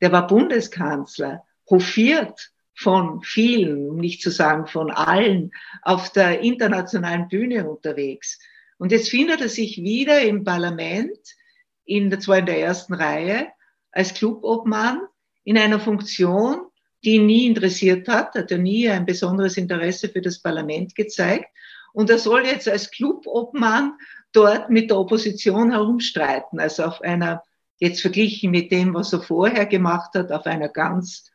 Der 0.01 0.11
war 0.11 0.27
Bundeskanzler, 0.27 1.43
hofiert 1.69 2.51
von 2.77 3.23
vielen, 3.23 3.89
um 3.89 3.97
nicht 3.97 4.21
zu 4.21 4.29
sagen 4.29 4.67
von 4.67 4.91
allen, 4.91 5.51
auf 5.81 6.11
der 6.11 6.41
internationalen 6.41 7.27
Bühne 7.27 7.67
unterwegs. 7.67 8.39
Und 8.77 8.91
jetzt 8.91 9.09
findet 9.09 9.41
er 9.41 9.49
sich 9.49 9.77
wieder 9.77 10.21
im 10.21 10.43
Parlament, 10.43 11.17
in 11.85 12.11
der, 12.11 12.19
zwar 12.19 12.37
in 12.37 12.45
der 12.45 12.59
ersten 12.59 12.93
Reihe, 12.93 13.47
als 13.91 14.13
Clubobmann, 14.13 15.01
in 15.43 15.57
einer 15.57 15.79
Funktion, 15.79 16.67
die 17.03 17.15
ihn 17.15 17.25
nie 17.25 17.47
interessiert 17.47 18.07
hat, 18.07 18.35
hat 18.35 18.51
er 18.51 18.59
nie 18.59 18.87
ein 18.87 19.05
besonderes 19.05 19.57
Interesse 19.57 20.09
für 20.09 20.21
das 20.21 20.39
Parlament 20.39 20.93
gezeigt. 20.93 21.47
Und 21.93 22.11
er 22.11 22.19
soll 22.19 22.45
jetzt 22.45 22.67
als 22.69 22.91
Clubobmann 22.91 23.93
dort 24.33 24.69
mit 24.69 24.91
der 24.91 24.99
Opposition 24.99 25.71
herumstreiten, 25.71 26.59
also 26.59 26.83
auf 26.83 27.01
einer, 27.01 27.41
jetzt 27.79 28.01
verglichen 28.01 28.51
mit 28.51 28.71
dem, 28.71 28.93
was 28.93 29.13
er 29.13 29.21
vorher 29.21 29.65
gemacht 29.65 30.13
hat, 30.13 30.31
auf 30.31 30.45
einer 30.45 30.69
ganz, 30.69 31.31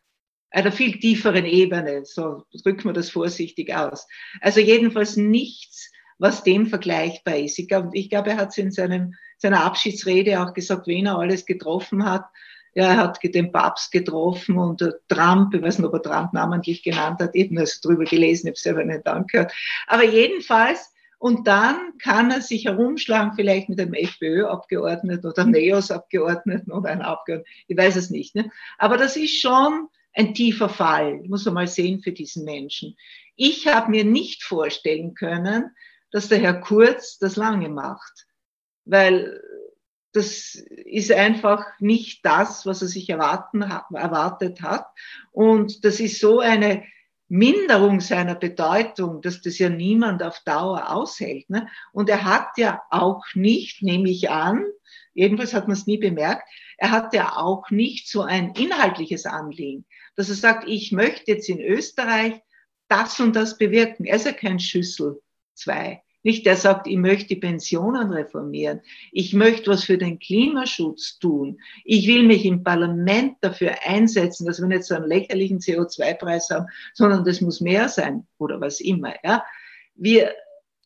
einer 0.52 0.72
viel 0.72 0.98
tieferen 0.98 1.44
Ebene. 1.44 2.04
So 2.04 2.44
drücken 2.62 2.84
wir 2.84 2.92
das 2.92 3.10
vorsichtig 3.10 3.74
aus. 3.74 4.06
Also 4.40 4.60
jedenfalls 4.60 5.16
nichts, 5.16 5.90
was 6.18 6.44
dem 6.44 6.66
vergleichbar 6.66 7.36
ist. 7.36 7.58
Ich 7.58 7.68
glaube, 7.68 7.90
ich 7.94 8.10
glaube, 8.10 8.30
er 8.30 8.36
hat 8.36 8.50
es 8.50 8.58
in 8.58 8.70
seinem, 8.70 9.14
seiner 9.38 9.64
Abschiedsrede 9.64 10.40
auch 10.40 10.54
gesagt, 10.54 10.86
wen 10.86 11.06
er 11.06 11.18
alles 11.18 11.46
getroffen 11.46 12.04
hat. 12.04 12.24
Ja, 12.74 12.86
er 12.86 12.96
hat 12.96 13.18
den 13.22 13.52
Papst 13.52 13.92
getroffen 13.92 14.56
und 14.56 14.82
Trump, 15.08 15.52
ich 15.54 15.60
weiß 15.60 15.78
nicht, 15.78 15.86
ob 15.86 15.92
er 15.92 16.02
Trump 16.02 16.32
namentlich 16.32 16.82
genannt 16.82 17.20
hat, 17.20 17.34
eben 17.34 17.56
das 17.56 17.82
drüber 17.82 18.04
gelesen, 18.04 18.46
ich 18.46 18.52
habe 18.52 18.58
selber 18.58 18.84
nicht 18.84 19.06
angehört. 19.06 19.52
Aber 19.86 20.04
jedenfalls, 20.04 20.90
und 21.18 21.46
dann 21.46 21.98
kann 22.02 22.30
er 22.30 22.40
sich 22.40 22.64
herumschlagen, 22.64 23.34
vielleicht 23.34 23.68
mit 23.68 23.78
einem 23.78 23.92
FPÖ-Abgeordneten 23.92 25.26
oder 25.26 25.44
NEOS-Abgeordneten 25.44 26.72
oder 26.72 26.88
einem 26.88 27.02
Abgeordneten, 27.02 27.50
ich 27.68 27.76
weiß 27.76 27.96
es 27.96 28.08
nicht. 28.08 28.34
Ne? 28.34 28.50
Aber 28.78 28.96
das 28.96 29.16
ist 29.16 29.38
schon 29.38 29.88
ein 30.14 30.34
tiefer 30.34 30.68
Fall, 30.68 31.22
muss 31.26 31.44
man 31.44 31.54
mal 31.54 31.66
sehen 31.66 32.00
für 32.00 32.12
diesen 32.12 32.44
Menschen. 32.44 32.96
Ich 33.36 33.66
habe 33.66 33.90
mir 33.90 34.04
nicht 34.04 34.42
vorstellen 34.42 35.14
können, 35.14 35.74
dass 36.10 36.28
der 36.28 36.38
Herr 36.38 36.60
Kurz 36.60 37.18
das 37.18 37.36
lange 37.36 37.68
macht, 37.68 38.26
weil 38.84 39.40
das 40.12 40.54
ist 40.54 41.10
einfach 41.10 41.64
nicht 41.80 42.24
das, 42.24 42.66
was 42.66 42.82
er 42.82 42.88
sich 42.88 43.08
erwarten, 43.08 43.62
erwartet 43.62 44.60
hat. 44.60 44.86
Und 45.30 45.84
das 45.84 46.00
ist 46.00 46.20
so 46.20 46.40
eine 46.40 46.84
Minderung 47.32 48.00
seiner 48.00 48.34
Bedeutung, 48.34 49.22
dass 49.22 49.40
das 49.40 49.58
ja 49.58 49.70
niemand 49.70 50.22
auf 50.22 50.40
Dauer 50.40 50.90
aushält. 50.90 51.48
Ne? 51.48 51.66
Und 51.94 52.10
er 52.10 52.24
hat 52.24 52.58
ja 52.58 52.82
auch 52.90 53.24
nicht, 53.32 53.80
nehme 53.80 54.10
ich 54.10 54.28
an, 54.28 54.66
jedenfalls 55.14 55.54
hat 55.54 55.66
man 55.66 55.74
es 55.74 55.86
nie 55.86 55.96
bemerkt, 55.96 56.46
er 56.76 56.90
hat 56.90 57.14
ja 57.14 57.38
auch 57.38 57.70
nicht 57.70 58.06
so 58.06 58.20
ein 58.20 58.52
inhaltliches 58.52 59.24
Anliegen, 59.24 59.86
dass 60.14 60.28
er 60.28 60.34
sagt, 60.34 60.68
ich 60.68 60.92
möchte 60.92 61.30
jetzt 61.30 61.48
in 61.48 61.58
Österreich 61.58 62.38
das 62.88 63.18
und 63.18 63.34
das 63.34 63.56
bewirken. 63.56 64.04
Er 64.04 64.16
ist 64.16 64.26
ja 64.26 64.32
kein 64.32 64.60
Schüssel 64.60 65.22
zwei. 65.54 66.02
Nicht 66.22 66.46
der 66.46 66.56
sagt, 66.56 66.86
ich 66.86 66.96
möchte 66.96 67.28
die 67.28 67.36
Pensionen 67.36 68.12
reformieren. 68.12 68.80
Ich 69.10 69.34
möchte 69.34 69.70
was 69.70 69.84
für 69.84 69.98
den 69.98 70.18
Klimaschutz 70.18 71.18
tun. 71.18 71.60
Ich 71.84 72.06
will 72.06 72.22
mich 72.22 72.44
im 72.44 72.62
Parlament 72.62 73.36
dafür 73.40 73.74
einsetzen, 73.84 74.46
dass 74.46 74.60
wir 74.60 74.68
nicht 74.68 74.84
so 74.84 74.94
einen 74.94 75.08
lächerlichen 75.08 75.58
CO2-Preis 75.58 76.50
haben, 76.50 76.66
sondern 76.94 77.24
das 77.24 77.40
muss 77.40 77.60
mehr 77.60 77.88
sein 77.88 78.26
oder 78.38 78.60
was 78.60 78.80
immer, 78.80 79.14
ja. 79.24 79.44
Wir, 79.94 80.32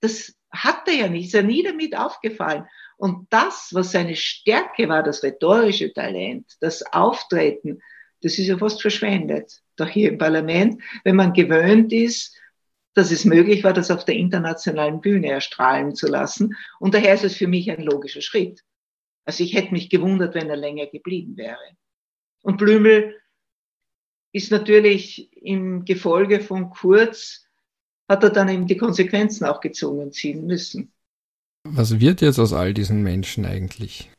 das 0.00 0.34
hat 0.50 0.88
er 0.88 0.94
ja 0.94 1.08
nicht, 1.08 1.26
ist 1.26 1.34
ja 1.34 1.42
nie 1.42 1.62
damit 1.62 1.96
aufgefallen. 1.96 2.64
Und 2.96 3.26
das, 3.30 3.70
was 3.72 3.92
seine 3.92 4.16
Stärke 4.16 4.88
war, 4.88 5.02
das 5.02 5.22
rhetorische 5.22 5.92
Talent, 5.92 6.56
das 6.60 6.82
Auftreten, 6.92 7.80
das 8.22 8.38
ist 8.38 8.46
ja 8.46 8.56
fast 8.56 8.80
verschwendet. 8.80 9.60
Doch 9.76 9.88
hier 9.88 10.10
im 10.10 10.18
Parlament, 10.18 10.82
wenn 11.04 11.16
man 11.16 11.32
gewöhnt 11.32 11.92
ist, 11.92 12.36
dass 12.96 13.10
es 13.10 13.26
möglich 13.26 13.62
war, 13.62 13.74
das 13.74 13.90
auf 13.90 14.06
der 14.06 14.14
internationalen 14.14 15.02
Bühne 15.02 15.28
erstrahlen 15.28 15.94
zu 15.94 16.06
lassen. 16.06 16.56
Und 16.80 16.94
daher 16.94 17.12
ist 17.12 17.24
es 17.24 17.36
für 17.36 17.46
mich 17.46 17.70
ein 17.70 17.82
logischer 17.82 18.22
Schritt. 18.22 18.64
Also 19.26 19.44
ich 19.44 19.54
hätte 19.54 19.72
mich 19.72 19.90
gewundert, 19.90 20.34
wenn 20.34 20.48
er 20.48 20.56
länger 20.56 20.86
geblieben 20.86 21.36
wäre. 21.36 21.76
Und 22.42 22.56
Blümel 22.56 23.14
ist 24.32 24.50
natürlich 24.50 25.30
im 25.36 25.84
Gefolge 25.84 26.40
von 26.40 26.70
Kurz, 26.70 27.46
hat 28.08 28.22
er 28.22 28.30
dann 28.30 28.48
eben 28.48 28.66
die 28.66 28.78
Konsequenzen 28.78 29.44
auch 29.44 29.60
gezogen 29.60 30.12
ziehen 30.12 30.46
müssen. 30.46 30.90
Was 31.64 32.00
wird 32.00 32.22
jetzt 32.22 32.38
aus 32.38 32.54
all 32.54 32.72
diesen 32.72 33.02
Menschen 33.02 33.44
eigentlich? 33.44 34.10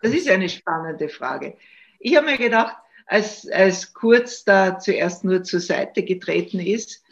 Das 0.00 0.14
ist 0.14 0.28
eine 0.28 0.48
spannende 0.48 1.10
Frage. 1.10 1.58
Ich 1.98 2.16
habe 2.16 2.26
mir 2.26 2.38
gedacht, 2.38 2.76
als, 3.04 3.46
als 3.50 3.92
Kurz 3.92 4.44
da 4.44 4.78
zuerst 4.78 5.24
nur 5.24 5.42
zur 5.42 5.60
Seite 5.60 6.02
getreten 6.02 6.60
ist, 6.60 7.02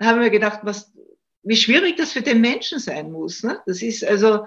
haben 0.00 0.20
wir 0.20 0.30
gedacht, 0.30 0.60
was, 0.62 0.92
wie 1.42 1.56
schwierig 1.56 1.96
das 1.96 2.12
für 2.12 2.22
den 2.22 2.40
Menschen 2.40 2.78
sein 2.78 3.10
muss. 3.10 3.42
Ne? 3.42 3.60
Das 3.66 3.82
ist 3.82 4.04
also, 4.04 4.46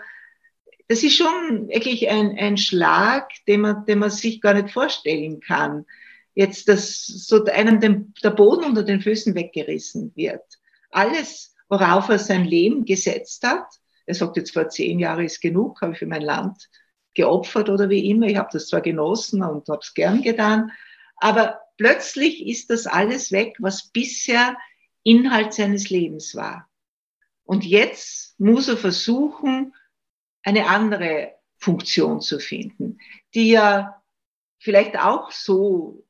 das 0.88 1.04
ist 1.04 1.16
schon 1.16 1.68
wirklich 1.70 2.10
ein, 2.10 2.38
ein 2.38 2.58
Schlag, 2.58 3.30
den 3.48 3.62
man, 3.62 3.86
den 3.86 4.00
man 4.00 4.10
sich 4.10 4.42
gar 4.42 4.54
nicht 4.54 4.72
vorstellen 4.72 5.40
kann. 5.40 5.86
Jetzt, 6.34 6.68
dass 6.70 7.06
so 7.06 7.44
einem 7.46 7.80
den, 7.80 8.14
der 8.24 8.32
Boden 8.32 8.66
unter 8.66 8.84
den 8.84 9.02
Füßen 9.02 9.36
weggerissen 9.36 10.12
wird. 10.16 10.44
Alles, 10.90 11.56
worauf 11.70 12.10
er 12.10 12.20
sein 12.20 12.46
Leben 12.46 12.86
gesetzt 12.86 13.46
hat, 13.46 13.68
er 14.06 14.16
sagt 14.16 14.38
jetzt 14.38 14.54
vor 14.54 14.68
zehn 14.70 15.00
Jahren 15.00 15.26
ist 15.26 15.42
genug, 15.42 15.82
habe 15.82 15.94
ich 15.94 16.00
für 16.00 16.06
mein 16.06 16.22
Land 16.22 16.70
geopfert 17.14 17.70
oder 17.70 17.90
wie 17.90 18.10
immer. 18.10 18.28
Ich 18.28 18.38
habe 18.38 18.50
das 18.52 18.68
zwar 18.68 18.82
genossen 18.82 19.44
und 19.44 19.68
habe 19.68 19.80
es 19.82 19.94
gern 19.94 20.22
getan, 20.22 20.72
aber 21.18 21.62
plötzlich 21.78 22.46
ist 22.48 22.70
das 22.70 22.88
alles 22.88 23.32
weg, 23.32 23.56
was 23.60 23.90
bisher 23.90 24.58
Inhalt 25.04 25.54
seines 25.54 25.90
Lebens 25.90 26.36
war. 26.36 26.70
Und 27.44 27.66
jetzt 27.66 28.40
muss 28.40 28.68
er 28.68 28.78
versuchen, 28.78 29.74
eine 30.44 30.68
andere 30.68 31.34
Funktion 31.58 32.22
zu 32.22 32.40
finden, 32.40 33.00
die 33.34 33.50
ja 33.50 34.02
vielleicht 34.60 34.98
auch 34.98 35.32
so 35.32 36.06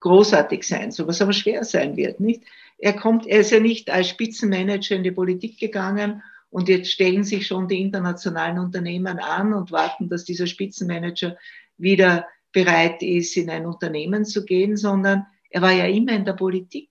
großartig 0.00 0.64
sein 0.64 0.90
soll, 0.90 1.06
was 1.06 1.22
aber 1.22 1.32
schwer 1.32 1.64
sein 1.64 1.96
wird, 1.96 2.20
nicht? 2.20 2.42
Er 2.78 2.94
kommt, 2.94 3.26
er 3.26 3.40
ist 3.40 3.52
ja 3.52 3.60
nicht 3.60 3.90
als 3.90 4.08
Spitzenmanager 4.08 4.96
in 4.96 5.04
die 5.04 5.12
Politik 5.12 5.58
gegangen 5.58 6.22
und 6.50 6.68
jetzt 6.68 6.90
stellen 6.90 7.22
sich 7.22 7.46
schon 7.46 7.68
die 7.68 7.80
internationalen 7.80 8.58
Unternehmen 8.58 9.20
an 9.20 9.54
und 9.54 9.70
warten, 9.70 10.08
dass 10.08 10.24
dieser 10.24 10.46
Spitzenmanager 10.46 11.36
wieder 11.78 12.26
bereit 12.50 13.02
ist, 13.02 13.36
in 13.36 13.48
ein 13.48 13.66
Unternehmen 13.66 14.24
zu 14.24 14.44
gehen, 14.44 14.76
sondern 14.76 15.26
er 15.48 15.62
war 15.62 15.72
ja 15.72 15.86
immer 15.86 16.12
in 16.12 16.24
der 16.24 16.34
Politik. 16.34 16.90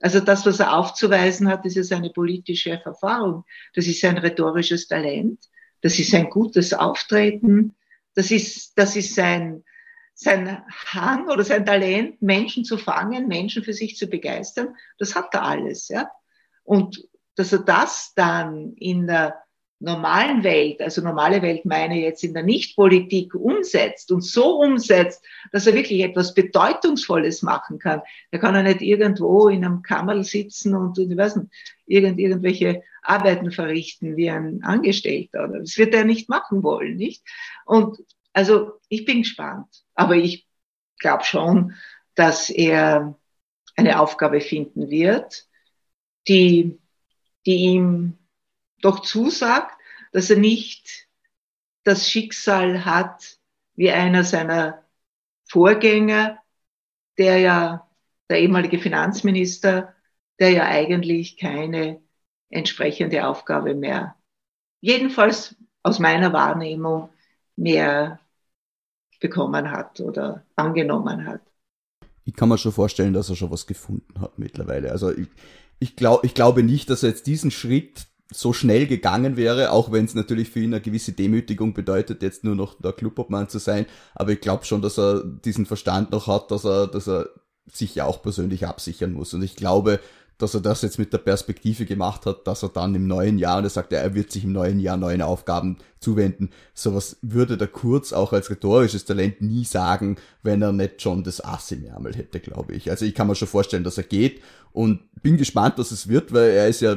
Also 0.00 0.20
das, 0.20 0.46
was 0.46 0.60
er 0.60 0.74
aufzuweisen 0.74 1.48
hat, 1.48 1.64
ist 1.66 1.76
ja 1.76 1.82
seine 1.82 2.10
politische 2.10 2.70
Erfahrung. 2.70 3.44
Das 3.74 3.86
ist 3.86 4.00
sein 4.00 4.18
rhetorisches 4.18 4.88
Talent. 4.88 5.38
Das 5.82 5.98
ist 5.98 6.10
sein 6.10 6.30
gutes 6.30 6.72
Auftreten. 6.72 7.76
Das 8.14 8.30
ist, 8.30 8.78
das 8.78 8.96
ist 8.96 9.14
sein, 9.14 9.62
sein 10.14 10.62
Hang 10.86 11.28
oder 11.28 11.44
sein 11.44 11.64
Talent, 11.64 12.20
Menschen 12.22 12.64
zu 12.64 12.78
fangen, 12.78 13.28
Menschen 13.28 13.62
für 13.62 13.74
sich 13.74 13.96
zu 13.96 14.06
begeistern. 14.06 14.74
Das 14.98 15.14
hat 15.14 15.34
er 15.34 15.42
alles, 15.42 15.88
ja. 15.88 16.10
Und 16.64 17.06
dass 17.36 17.52
er 17.52 17.60
das 17.60 18.12
dann 18.14 18.74
in 18.74 19.06
der 19.06 19.42
normalen 19.80 20.44
Welt, 20.44 20.80
also 20.82 21.00
normale 21.00 21.40
Welt 21.40 21.64
meine 21.64 21.98
jetzt 21.98 22.22
in 22.22 22.34
der 22.34 22.42
Nichtpolitik 22.42 23.34
umsetzt 23.34 24.12
und 24.12 24.20
so 24.20 24.60
umsetzt, 24.60 25.24
dass 25.52 25.66
er 25.66 25.74
wirklich 25.74 26.02
etwas 26.02 26.34
Bedeutungsvolles 26.34 27.42
machen 27.42 27.78
kann. 27.78 28.02
Er 28.30 28.38
kann 28.38 28.54
ja 28.54 28.62
nicht 28.62 28.82
irgendwo 28.82 29.48
in 29.48 29.64
einem 29.64 29.82
Kammerl 29.82 30.22
sitzen 30.22 30.74
und, 30.74 30.98
ich 30.98 31.16
weiß 31.16 31.36
nicht, 31.36 31.48
irgend, 31.86 32.20
irgendwelche 32.20 32.82
Arbeiten 33.02 33.50
verrichten 33.50 34.16
wie 34.16 34.30
ein 34.30 34.62
Angestellter. 34.62 35.48
Das 35.48 35.78
wird 35.78 35.94
er 35.94 36.04
nicht 36.04 36.28
machen 36.28 36.62
wollen, 36.62 36.96
nicht? 36.96 37.22
Und 37.64 37.98
also 38.34 38.72
ich 38.90 39.06
bin 39.06 39.22
gespannt, 39.22 39.84
aber 39.94 40.14
ich 40.14 40.46
glaube 40.98 41.24
schon, 41.24 41.72
dass 42.14 42.50
er 42.50 43.18
eine 43.76 43.98
Aufgabe 43.98 44.42
finden 44.42 44.90
wird, 44.90 45.46
die, 46.28 46.78
die 47.46 47.56
ihm 47.56 48.18
doch 48.82 49.00
zusagt, 49.00 49.76
dass 50.12 50.30
er 50.30 50.38
nicht 50.38 51.08
das 51.84 52.10
Schicksal 52.10 52.84
hat 52.84 53.38
wie 53.74 53.90
einer 53.90 54.24
seiner 54.24 54.84
Vorgänger, 55.44 56.38
der 57.18 57.38
ja, 57.38 57.88
der 58.28 58.40
ehemalige 58.40 58.78
Finanzminister, 58.78 59.94
der 60.38 60.50
ja 60.50 60.64
eigentlich 60.66 61.36
keine 61.36 62.00
entsprechende 62.48 63.26
Aufgabe 63.26 63.74
mehr, 63.74 64.16
jedenfalls 64.80 65.56
aus 65.82 65.98
meiner 65.98 66.32
Wahrnehmung, 66.32 67.10
mehr 67.56 68.20
bekommen 69.20 69.70
hat 69.70 70.00
oder 70.00 70.44
angenommen 70.56 71.26
hat. 71.26 71.42
Ich 72.24 72.34
kann 72.34 72.48
mir 72.48 72.58
schon 72.58 72.72
vorstellen, 72.72 73.12
dass 73.12 73.28
er 73.28 73.36
schon 73.36 73.50
was 73.50 73.66
gefunden 73.66 74.20
hat 74.20 74.38
mittlerweile. 74.38 74.90
Also 74.90 75.10
ich, 75.10 75.28
ich, 75.78 75.96
glaub, 75.96 76.24
ich 76.24 76.34
glaube 76.34 76.62
nicht, 76.62 76.90
dass 76.90 77.02
er 77.02 77.10
jetzt 77.10 77.26
diesen 77.26 77.50
Schritt 77.50 78.06
so 78.32 78.52
schnell 78.52 78.86
gegangen 78.86 79.36
wäre, 79.36 79.72
auch 79.72 79.90
wenn 79.90 80.04
es 80.04 80.14
natürlich 80.14 80.50
für 80.50 80.60
ihn 80.60 80.72
eine 80.72 80.80
gewisse 80.80 81.12
Demütigung 81.12 81.74
bedeutet, 81.74 82.22
jetzt 82.22 82.44
nur 82.44 82.54
noch 82.54 82.74
der 82.80 82.92
Clubobmann 82.92 83.48
zu 83.48 83.58
sein. 83.58 83.86
Aber 84.14 84.32
ich 84.32 84.40
glaube 84.40 84.64
schon, 84.64 84.82
dass 84.82 84.98
er 84.98 85.24
diesen 85.24 85.66
Verstand 85.66 86.12
noch 86.12 86.26
hat, 86.28 86.50
dass 86.50 86.64
er, 86.64 86.86
dass 86.86 87.08
er 87.08 87.28
sich 87.72 87.94
ja 87.94 88.04
auch 88.04 88.22
persönlich 88.22 88.66
absichern 88.66 89.12
muss. 89.12 89.34
Und 89.34 89.42
ich 89.42 89.56
glaube, 89.56 90.00
dass 90.38 90.54
er 90.54 90.60
das 90.60 90.80
jetzt 90.82 90.98
mit 90.98 91.12
der 91.12 91.18
Perspektive 91.18 91.84
gemacht 91.84 92.24
hat, 92.24 92.46
dass 92.46 92.62
er 92.62 92.70
dann 92.70 92.94
im 92.94 93.06
neuen 93.06 93.38
Jahr, 93.38 93.58
und 93.58 93.64
er 93.64 93.70
sagt, 93.70 93.92
er 93.92 94.14
wird 94.14 94.32
sich 94.32 94.44
im 94.44 94.52
neuen 94.52 94.80
Jahr 94.80 94.96
neuen 94.96 95.22
Aufgaben 95.22 95.76
zuwenden. 95.98 96.50
Sowas 96.72 97.18
würde 97.20 97.58
der 97.58 97.68
Kurz 97.68 98.12
auch 98.12 98.32
als 98.32 98.48
rhetorisches 98.48 99.04
Talent 99.04 99.42
nie 99.42 99.64
sagen, 99.64 100.16
wenn 100.42 100.62
er 100.62 100.72
nicht 100.72 101.02
schon 101.02 101.24
das 101.24 101.44
Ass 101.44 101.70
im 101.72 101.84
Ärmel 101.84 102.14
hätte, 102.14 102.40
glaube 102.40 102.74
ich. 102.74 102.90
Also 102.90 103.04
ich 103.04 103.14
kann 103.14 103.26
mir 103.26 103.34
schon 103.34 103.48
vorstellen, 103.48 103.84
dass 103.84 103.98
er 103.98 104.04
geht 104.04 104.40
und 104.72 105.00
bin 105.22 105.36
gespannt, 105.36 105.74
was 105.76 105.90
es 105.90 106.08
wird, 106.08 106.32
weil 106.32 106.50
er 106.50 106.68
ist 106.68 106.80
ja 106.80 106.96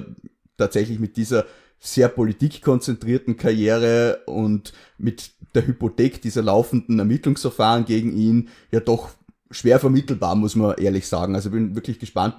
tatsächlich 0.58 1.00
mit 1.00 1.18
dieser 1.18 1.46
sehr 1.80 2.08
politikkonzentrierten 2.08 3.36
Karriere 3.36 4.22
und 4.26 4.74
mit 4.98 5.32
der 5.54 5.68
Hypothek 5.68 6.22
dieser 6.22 6.42
laufenden 6.42 7.00
Ermittlungsverfahren 7.00 7.86
gegen 7.86 8.16
ihn 8.16 8.50
ja 8.72 8.80
doch 8.80 9.10
schwer 9.52 9.80
vermittelbar, 9.80 10.36
muss 10.36 10.56
man 10.56 10.78
ehrlich 10.78 11.08
sagen. 11.08 11.36
Also 11.36 11.52
bin 11.52 11.76
wirklich 11.76 12.00
gespannt, 12.00 12.36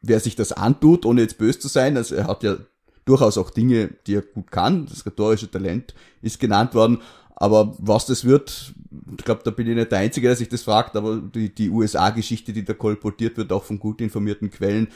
wer 0.00 0.20
sich 0.20 0.34
das 0.34 0.52
antut, 0.52 1.04
ohne 1.04 1.22
jetzt 1.22 1.38
böse 1.38 1.58
zu 1.58 1.68
sein. 1.68 1.96
Also 1.96 2.14
er 2.14 2.26
hat 2.26 2.42
ja 2.42 2.56
durchaus 3.04 3.38
auch 3.38 3.50
Dinge, 3.50 3.90
die 4.06 4.14
er 4.14 4.22
gut 4.22 4.50
kann. 4.50 4.86
Das 4.86 5.04
rhetorische 5.06 5.50
Talent 5.50 5.94
ist 6.22 6.40
genannt 6.40 6.74
worden. 6.74 7.02
Aber 7.36 7.74
was 7.78 8.04
das 8.04 8.26
wird, 8.26 8.74
ich 9.16 9.24
glaube, 9.24 9.40
da 9.44 9.50
bin 9.50 9.66
ich 9.66 9.74
nicht 9.74 9.90
der 9.90 10.00
Einzige, 10.00 10.28
der 10.28 10.36
sich 10.36 10.50
das 10.50 10.62
fragt, 10.62 10.94
aber 10.94 11.16
die, 11.16 11.54
die 11.54 11.70
USA-Geschichte, 11.70 12.52
die 12.52 12.66
da 12.66 12.74
kolportiert 12.74 13.38
wird, 13.38 13.50
auch 13.50 13.64
von 13.64 13.78
gut 13.78 14.02
informierten 14.02 14.50
Quellen, 14.50 14.88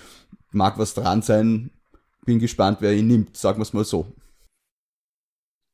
mag 0.55 0.79
was 0.79 0.95
dran 0.95 1.23
sein. 1.23 1.71
Bin 2.25 2.39
gespannt, 2.39 2.79
wer 2.81 2.93
ihn 2.93 3.07
nimmt, 3.07 3.37
sagen 3.37 3.59
wir 3.59 3.63
es 3.63 3.73
mal 3.73 3.85
so. 3.85 4.07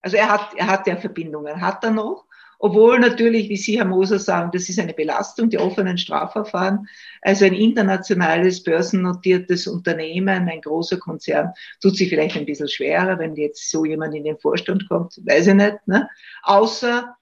Also 0.02 0.16
er 0.16 0.28
hat, 0.30 0.54
er 0.56 0.66
hat 0.66 0.86
ja 0.86 0.96
Verbindungen, 0.96 1.60
hat 1.60 1.84
er 1.84 1.90
noch. 1.90 2.26
Obwohl 2.62 2.98
natürlich, 2.98 3.48
wie 3.48 3.56
Sie, 3.56 3.78
Herr 3.78 3.86
Moser, 3.86 4.18
sagen, 4.18 4.50
das 4.52 4.68
ist 4.68 4.78
eine 4.78 4.92
Belastung, 4.92 5.48
die 5.48 5.58
offenen 5.58 5.96
Strafverfahren. 5.96 6.86
Also 7.22 7.46
ein 7.46 7.54
internationales 7.54 8.62
börsennotiertes 8.62 9.66
Unternehmen, 9.66 10.46
ein 10.46 10.60
großer 10.60 10.98
Konzern, 10.98 11.54
tut 11.80 11.96
sich 11.96 12.10
vielleicht 12.10 12.36
ein 12.36 12.44
bisschen 12.44 12.68
schwerer, 12.68 13.18
wenn 13.18 13.34
jetzt 13.34 13.70
so 13.70 13.86
jemand 13.86 14.14
in 14.14 14.24
den 14.24 14.38
Vorstand 14.38 14.86
kommt, 14.90 15.18
weiß 15.24 15.46
ich 15.46 15.54
nicht. 15.54 15.78
Ne? 15.86 16.06
Außer 16.42 17.16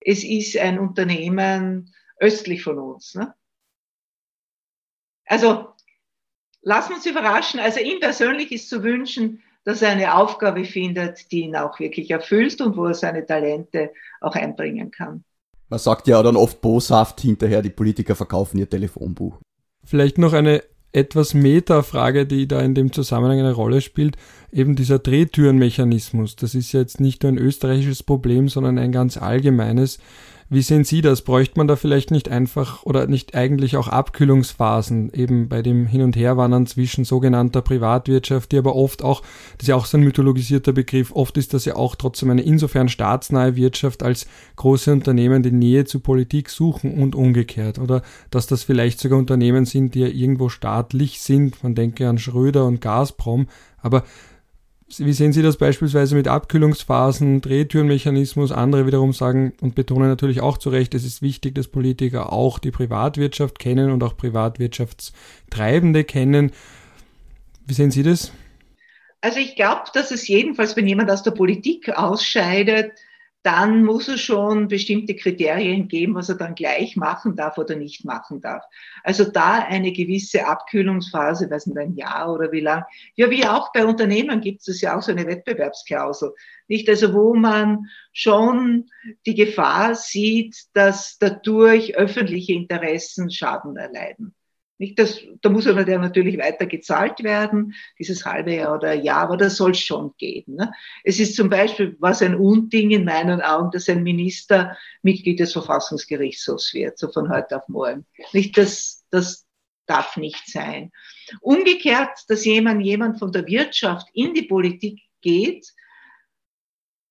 es 0.00 0.24
ist 0.24 0.58
ein 0.58 0.78
Unternehmen 0.78 1.94
östlich 2.18 2.62
von 2.62 2.78
uns. 2.78 3.14
Ne? 3.14 3.32
Also 5.24 5.71
lassen 6.62 6.90
wir 6.90 6.96
uns 6.96 7.06
überraschen. 7.06 7.60
Also 7.60 7.80
ihm 7.80 8.00
persönlich 8.00 8.52
ist 8.52 8.68
zu 8.68 8.82
wünschen, 8.82 9.42
dass 9.64 9.82
er 9.82 9.90
eine 9.90 10.14
Aufgabe 10.14 10.64
findet, 10.64 11.30
die 11.30 11.42
ihn 11.42 11.56
auch 11.56 11.78
wirklich 11.78 12.10
erfüllt 12.10 12.60
und 12.60 12.76
wo 12.76 12.86
er 12.86 12.94
seine 12.94 13.24
Talente 13.24 13.92
auch 14.20 14.34
einbringen 14.34 14.90
kann. 14.90 15.24
Man 15.68 15.78
sagt 15.78 16.06
ja 16.08 16.22
dann 16.22 16.36
oft 16.36 16.60
boshaft 16.60 17.20
hinterher, 17.20 17.62
die 17.62 17.70
Politiker 17.70 18.14
verkaufen 18.14 18.58
ihr 18.58 18.68
Telefonbuch. 18.68 19.38
Vielleicht 19.84 20.18
noch 20.18 20.32
eine 20.32 20.62
etwas 20.92 21.32
Meta-Frage, 21.32 22.26
die 22.26 22.46
da 22.46 22.60
in 22.60 22.74
dem 22.74 22.92
Zusammenhang 22.92 23.38
eine 23.38 23.52
Rolle 23.52 23.80
spielt, 23.80 24.16
eben 24.52 24.76
dieser 24.76 24.98
Drehtürenmechanismus. 24.98 26.36
Das 26.36 26.54
ist 26.54 26.72
ja 26.72 26.80
jetzt 26.80 27.00
nicht 27.00 27.22
nur 27.22 27.32
ein 27.32 27.38
österreichisches 27.38 28.02
Problem, 28.02 28.48
sondern 28.48 28.78
ein 28.78 28.92
ganz 28.92 29.16
allgemeines. 29.16 29.98
Wie 30.48 30.62
sehen 30.62 30.84
Sie 30.84 31.00
das? 31.00 31.22
Bräuchte 31.22 31.58
man 31.58 31.66
da 31.66 31.76
vielleicht 31.76 32.10
nicht 32.10 32.28
einfach 32.28 32.84
oder 32.84 33.06
nicht 33.06 33.34
eigentlich 33.34 33.76
auch 33.76 33.88
Abkühlungsphasen 33.88 35.12
eben 35.12 35.48
bei 35.48 35.62
dem 35.62 35.86
Hin- 35.86 36.02
und 36.02 36.16
Herwandern 36.16 36.66
zwischen 36.66 37.04
sogenannter 37.04 37.62
Privatwirtschaft, 37.62 38.52
die 38.52 38.58
aber 38.58 38.76
oft 38.76 39.02
auch, 39.02 39.22
das 39.56 39.62
ist 39.62 39.68
ja 39.68 39.76
auch 39.76 39.86
so 39.86 39.96
ein 39.96 40.04
mythologisierter 40.04 40.72
Begriff, 40.72 41.12
oft 41.12 41.36
ist 41.38 41.54
das 41.54 41.64
ja 41.64 41.76
auch 41.76 41.94
trotzdem 41.94 42.30
eine 42.30 42.42
insofern 42.42 42.88
staatsnahe 42.88 43.56
Wirtschaft 43.56 44.02
als 44.02 44.26
große 44.56 44.92
Unternehmen 44.92 45.42
die 45.42 45.52
Nähe 45.52 45.84
zur 45.84 46.02
Politik 46.02 46.50
suchen 46.50 46.94
und 47.00 47.14
umgekehrt. 47.14 47.78
Oder 47.78 48.02
dass 48.30 48.46
das 48.46 48.62
vielleicht 48.62 49.00
sogar 49.00 49.18
Unternehmen 49.18 49.64
sind, 49.64 49.94
die 49.94 50.00
ja 50.00 50.08
irgendwo 50.08 50.48
staatlich 50.48 51.20
sind. 51.20 51.62
Man 51.62 51.74
denke 51.74 52.08
an 52.08 52.18
Schröder 52.18 52.66
und 52.66 52.80
Gazprom. 52.80 53.46
Aber 53.80 54.04
wie 54.98 55.12
sehen 55.12 55.32
Sie 55.32 55.42
das 55.42 55.56
beispielsweise 55.56 56.14
mit 56.14 56.28
Abkühlungsphasen, 56.28 57.40
Drehtürenmechanismus? 57.40 58.52
Andere 58.52 58.86
wiederum 58.86 59.12
sagen 59.12 59.52
und 59.60 59.74
betonen 59.74 60.08
natürlich 60.08 60.40
auch 60.40 60.58
zu 60.58 60.70
Recht, 60.70 60.94
es 60.94 61.04
ist 61.04 61.22
wichtig, 61.22 61.54
dass 61.54 61.68
Politiker 61.68 62.32
auch 62.32 62.58
die 62.58 62.70
Privatwirtschaft 62.70 63.58
kennen 63.58 63.90
und 63.90 64.02
auch 64.02 64.16
Privatwirtschaftstreibende 64.16 66.04
kennen. 66.04 66.52
Wie 67.66 67.74
sehen 67.74 67.90
Sie 67.90 68.02
das? 68.02 68.32
Also 69.20 69.38
ich 69.38 69.54
glaube, 69.54 69.82
dass 69.94 70.10
es 70.10 70.26
jedenfalls, 70.26 70.76
wenn 70.76 70.86
jemand 70.86 71.10
aus 71.10 71.22
der 71.22 71.30
Politik 71.30 71.88
ausscheidet, 71.90 72.92
dann 73.42 73.84
muss 73.84 74.06
es 74.08 74.20
schon 74.20 74.68
bestimmte 74.68 75.16
Kriterien 75.16 75.88
geben, 75.88 76.14
was 76.14 76.28
er 76.28 76.36
dann 76.36 76.54
gleich 76.54 76.96
machen 76.96 77.34
darf 77.34 77.58
oder 77.58 77.74
nicht 77.74 78.04
machen 78.04 78.40
darf. 78.40 78.64
Also 79.02 79.24
da 79.24 79.64
eine 79.64 79.92
gewisse 79.92 80.46
Abkühlungsphase, 80.46 81.50
weiß 81.50 81.66
nicht, 81.66 81.78
ein 81.78 81.94
Jahr 81.94 82.32
oder 82.32 82.52
wie 82.52 82.60
lang. 82.60 82.84
Ja, 83.16 83.30
wie 83.30 83.44
auch 83.46 83.72
bei 83.72 83.84
Unternehmen 83.84 84.40
gibt 84.40 84.66
es 84.68 84.80
ja 84.80 84.96
auch 84.96 85.02
so 85.02 85.10
eine 85.10 85.26
Wettbewerbsklausel. 85.26 86.34
Nicht 86.68 86.88
also, 86.88 87.12
wo 87.14 87.34
man 87.34 87.86
schon 88.12 88.88
die 89.26 89.34
Gefahr 89.34 89.96
sieht, 89.96 90.56
dass 90.74 91.18
dadurch 91.18 91.96
öffentliche 91.96 92.52
Interessen 92.52 93.30
Schaden 93.30 93.76
erleiden. 93.76 94.34
Nicht, 94.82 94.98
das, 94.98 95.20
da 95.42 95.48
muss 95.48 95.68
aber 95.68 95.84
der 95.84 96.00
natürlich 96.00 96.38
weiter 96.38 96.66
gezahlt 96.66 97.22
werden, 97.22 97.72
dieses 98.00 98.26
halbe 98.26 98.52
Jahr 98.52 98.74
oder 98.74 98.92
Jahr, 98.94 99.20
aber 99.20 99.36
das 99.36 99.56
soll 99.56 99.76
schon 99.76 100.12
gehen. 100.18 100.56
Ne? 100.56 100.72
Es 101.04 101.20
ist 101.20 101.36
zum 101.36 101.48
Beispiel, 101.48 101.96
was 102.00 102.20
ein 102.20 102.34
Unding 102.34 102.90
in 102.90 103.04
meinen 103.04 103.40
Augen, 103.42 103.70
dass 103.70 103.88
ein 103.88 104.02
Minister 104.02 104.76
Mitglied 105.02 105.38
des 105.38 105.52
Verfassungsgerichtshofs 105.52 106.74
wird, 106.74 106.98
so 106.98 107.12
von 107.12 107.30
heute 107.30 107.58
auf 107.58 107.68
morgen. 107.68 108.06
Nicht, 108.32 108.58
das, 108.58 109.04
das 109.10 109.46
darf 109.86 110.16
nicht 110.16 110.48
sein. 110.48 110.90
Umgekehrt, 111.40 112.18
dass 112.26 112.44
jemand, 112.44 112.82
jemand 112.82 113.20
von 113.20 113.30
der 113.30 113.46
Wirtschaft 113.46 114.08
in 114.14 114.34
die 114.34 114.48
Politik 114.48 115.00
geht, 115.20 115.64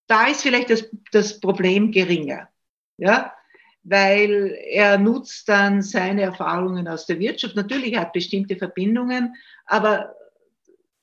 da 0.07 0.27
ist 0.27 0.41
vielleicht 0.41 0.71
das, 0.71 0.89
das 1.13 1.39
Problem 1.39 1.93
geringer. 1.93 2.49
Ja, 2.97 3.33
weil 3.83 4.57
er 4.69 4.97
nutzt 4.97 5.49
dann 5.49 5.81
seine 5.81 6.21
Erfahrungen 6.21 6.87
aus 6.87 7.05
der 7.05 7.19
Wirtschaft. 7.19 7.55
Natürlich 7.55 7.97
hat 7.97 8.13
bestimmte 8.13 8.55
Verbindungen, 8.55 9.35
aber 9.65 10.15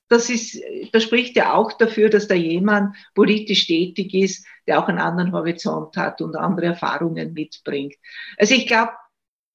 das 0.08 0.30
ist, 0.30 0.60
das 0.92 1.02
spricht 1.02 1.36
ja 1.36 1.54
auch 1.54 1.72
dafür, 1.72 2.08
dass 2.08 2.28
da 2.28 2.34
jemand 2.34 2.96
politisch 3.14 3.66
tätig 3.66 4.14
ist, 4.14 4.46
der 4.66 4.78
auch 4.78 4.88
einen 4.88 4.98
anderen 4.98 5.32
Horizont 5.32 5.96
hat 5.96 6.22
und 6.22 6.34
andere 6.36 6.66
Erfahrungen 6.66 7.34
mitbringt. 7.34 7.94
Also 8.38 8.54
ich 8.54 8.66
glaube, 8.66 8.92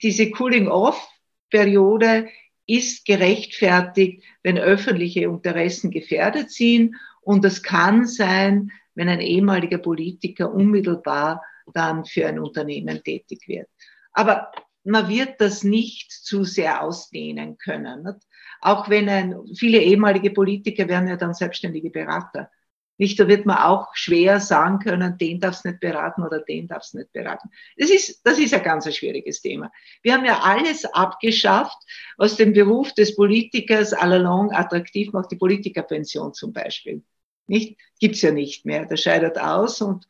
diese 0.01 0.30
Cooling-off-Periode 0.30 2.28
ist 2.67 3.05
gerechtfertigt, 3.05 4.24
wenn 4.43 4.57
öffentliche 4.57 5.24
Interessen 5.24 5.91
gefährdet 5.91 6.51
sind. 6.51 6.95
Und 7.21 7.43
es 7.45 7.63
kann 7.63 8.05
sein, 8.05 8.71
wenn 8.95 9.09
ein 9.09 9.21
ehemaliger 9.21 9.80
Politiker 9.80 10.53
unmittelbar 10.53 11.41
dann 11.74 12.05
für 12.05 12.28
ein 12.28 12.39
Unternehmen 12.39 13.03
tätig 13.03 13.47
wird. 13.47 13.68
Aber 14.11 14.51
man 14.84 15.07
wird 15.07 15.39
das 15.39 15.64
nicht 15.64 16.11
zu 16.11 16.43
sehr 16.43 16.84
ausdehnen 16.84 17.57
können. 17.57 18.03
Nicht? 18.03 18.20
Auch 18.61 18.89
wenn 18.89 19.09
ein, 19.09 19.36
viele 19.55 19.80
ehemalige 19.80 20.32
Politiker 20.32 20.88
werden 20.88 21.07
ja 21.07 21.16
dann 21.16 21.34
selbstständige 21.34 21.89
Berater. 21.89 22.49
Nicht, 22.97 23.20
da 23.20 23.28
wird 23.28 23.45
man 23.45 23.57
auch 23.57 23.95
schwer 23.95 24.39
sagen 24.39 24.78
können, 24.80 25.18
den 25.18 25.39
darf's 25.39 25.64
nicht 25.64 25.80
beraten 25.80 26.24
oder 26.24 26.39
den 26.41 26.68
darf's 26.68 26.93
nicht 26.93 27.11
beraten. 27.11 27.49
Das 27.76 27.89
ist, 27.89 28.22
das 28.24 28.38
ist 28.38 28.53
ein 28.53 28.61
ganz 28.61 28.93
schwieriges 28.95 29.41
Thema. 29.41 29.72
Wir 30.03 30.14
haben 30.14 30.26
ja 30.26 30.39
alles 30.41 30.86
abgeschafft, 30.86 31.78
was 32.18 32.36
den 32.36 32.53
Beruf 32.53 32.93
des 32.93 33.16
Politikers 33.16 33.93
allalong 33.93 34.51
attraktiv 34.51 35.11
macht, 35.11 35.32
die 35.32 35.38
Politikerpension 35.38 36.34
zum 36.34 36.53
Beispiel. 36.53 37.03
Nicht? 37.47 37.80
Gibt's 37.99 38.22
ja 38.22 38.32
nicht 38.32 38.66
mehr. 38.66 38.86
Der 38.86 38.97
scheidet 38.97 39.39
aus 39.39 39.82
und 39.82 40.07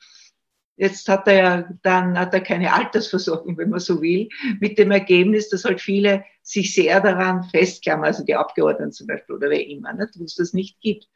Jetzt 0.75 1.07
hat 1.07 1.27
er 1.27 1.33
ja, 1.33 1.69
dann 1.83 2.17
hat 2.17 2.33
er 2.33 2.41
keine 2.41 2.73
Altersversorgung, 2.73 3.57
wenn 3.57 3.69
man 3.69 3.79
so 3.79 4.01
will, 4.01 4.27
mit 4.59 4.77
dem 4.79 4.91
Ergebnis, 4.91 5.49
dass 5.49 5.65
halt 5.65 5.79
viele 5.79 6.25
sich 6.41 6.73
sehr 6.73 6.99
daran 6.99 7.43
festklammern, 7.43 8.05
also 8.05 8.23
die 8.23 8.35
Abgeordneten 8.35 8.91
zum 8.91 9.07
Beispiel 9.07 9.35
oder 9.35 9.49
wer 9.49 9.67
immer, 9.67 9.93
nicht, 9.93 10.17
wo 10.17 10.23
es 10.23 10.35
das 10.35 10.53
nicht 10.53 10.79
gibt. 10.81 11.07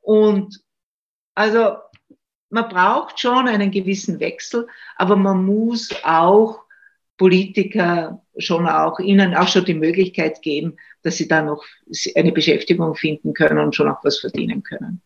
Und 0.00 0.60
also 1.34 1.76
man 2.48 2.68
braucht 2.68 3.20
schon 3.20 3.48
einen 3.48 3.70
gewissen 3.70 4.18
Wechsel, 4.20 4.66
aber 4.96 5.16
man 5.16 5.44
muss 5.44 5.90
auch 6.04 6.62
Politiker 7.16 8.22
schon 8.38 8.66
auch, 8.66 8.98
ihnen 8.98 9.34
auch 9.34 9.48
schon 9.48 9.64
die 9.64 9.74
Möglichkeit 9.74 10.42
geben, 10.42 10.76
dass 11.02 11.16
sie 11.16 11.28
da 11.28 11.42
noch 11.42 11.64
eine 12.14 12.32
Beschäftigung 12.32 12.94
finden 12.94 13.34
können 13.34 13.58
und 13.58 13.74
schon 13.74 13.88
auch 13.88 14.02
was 14.04 14.18
verdienen 14.18 14.62
können. 14.62 15.02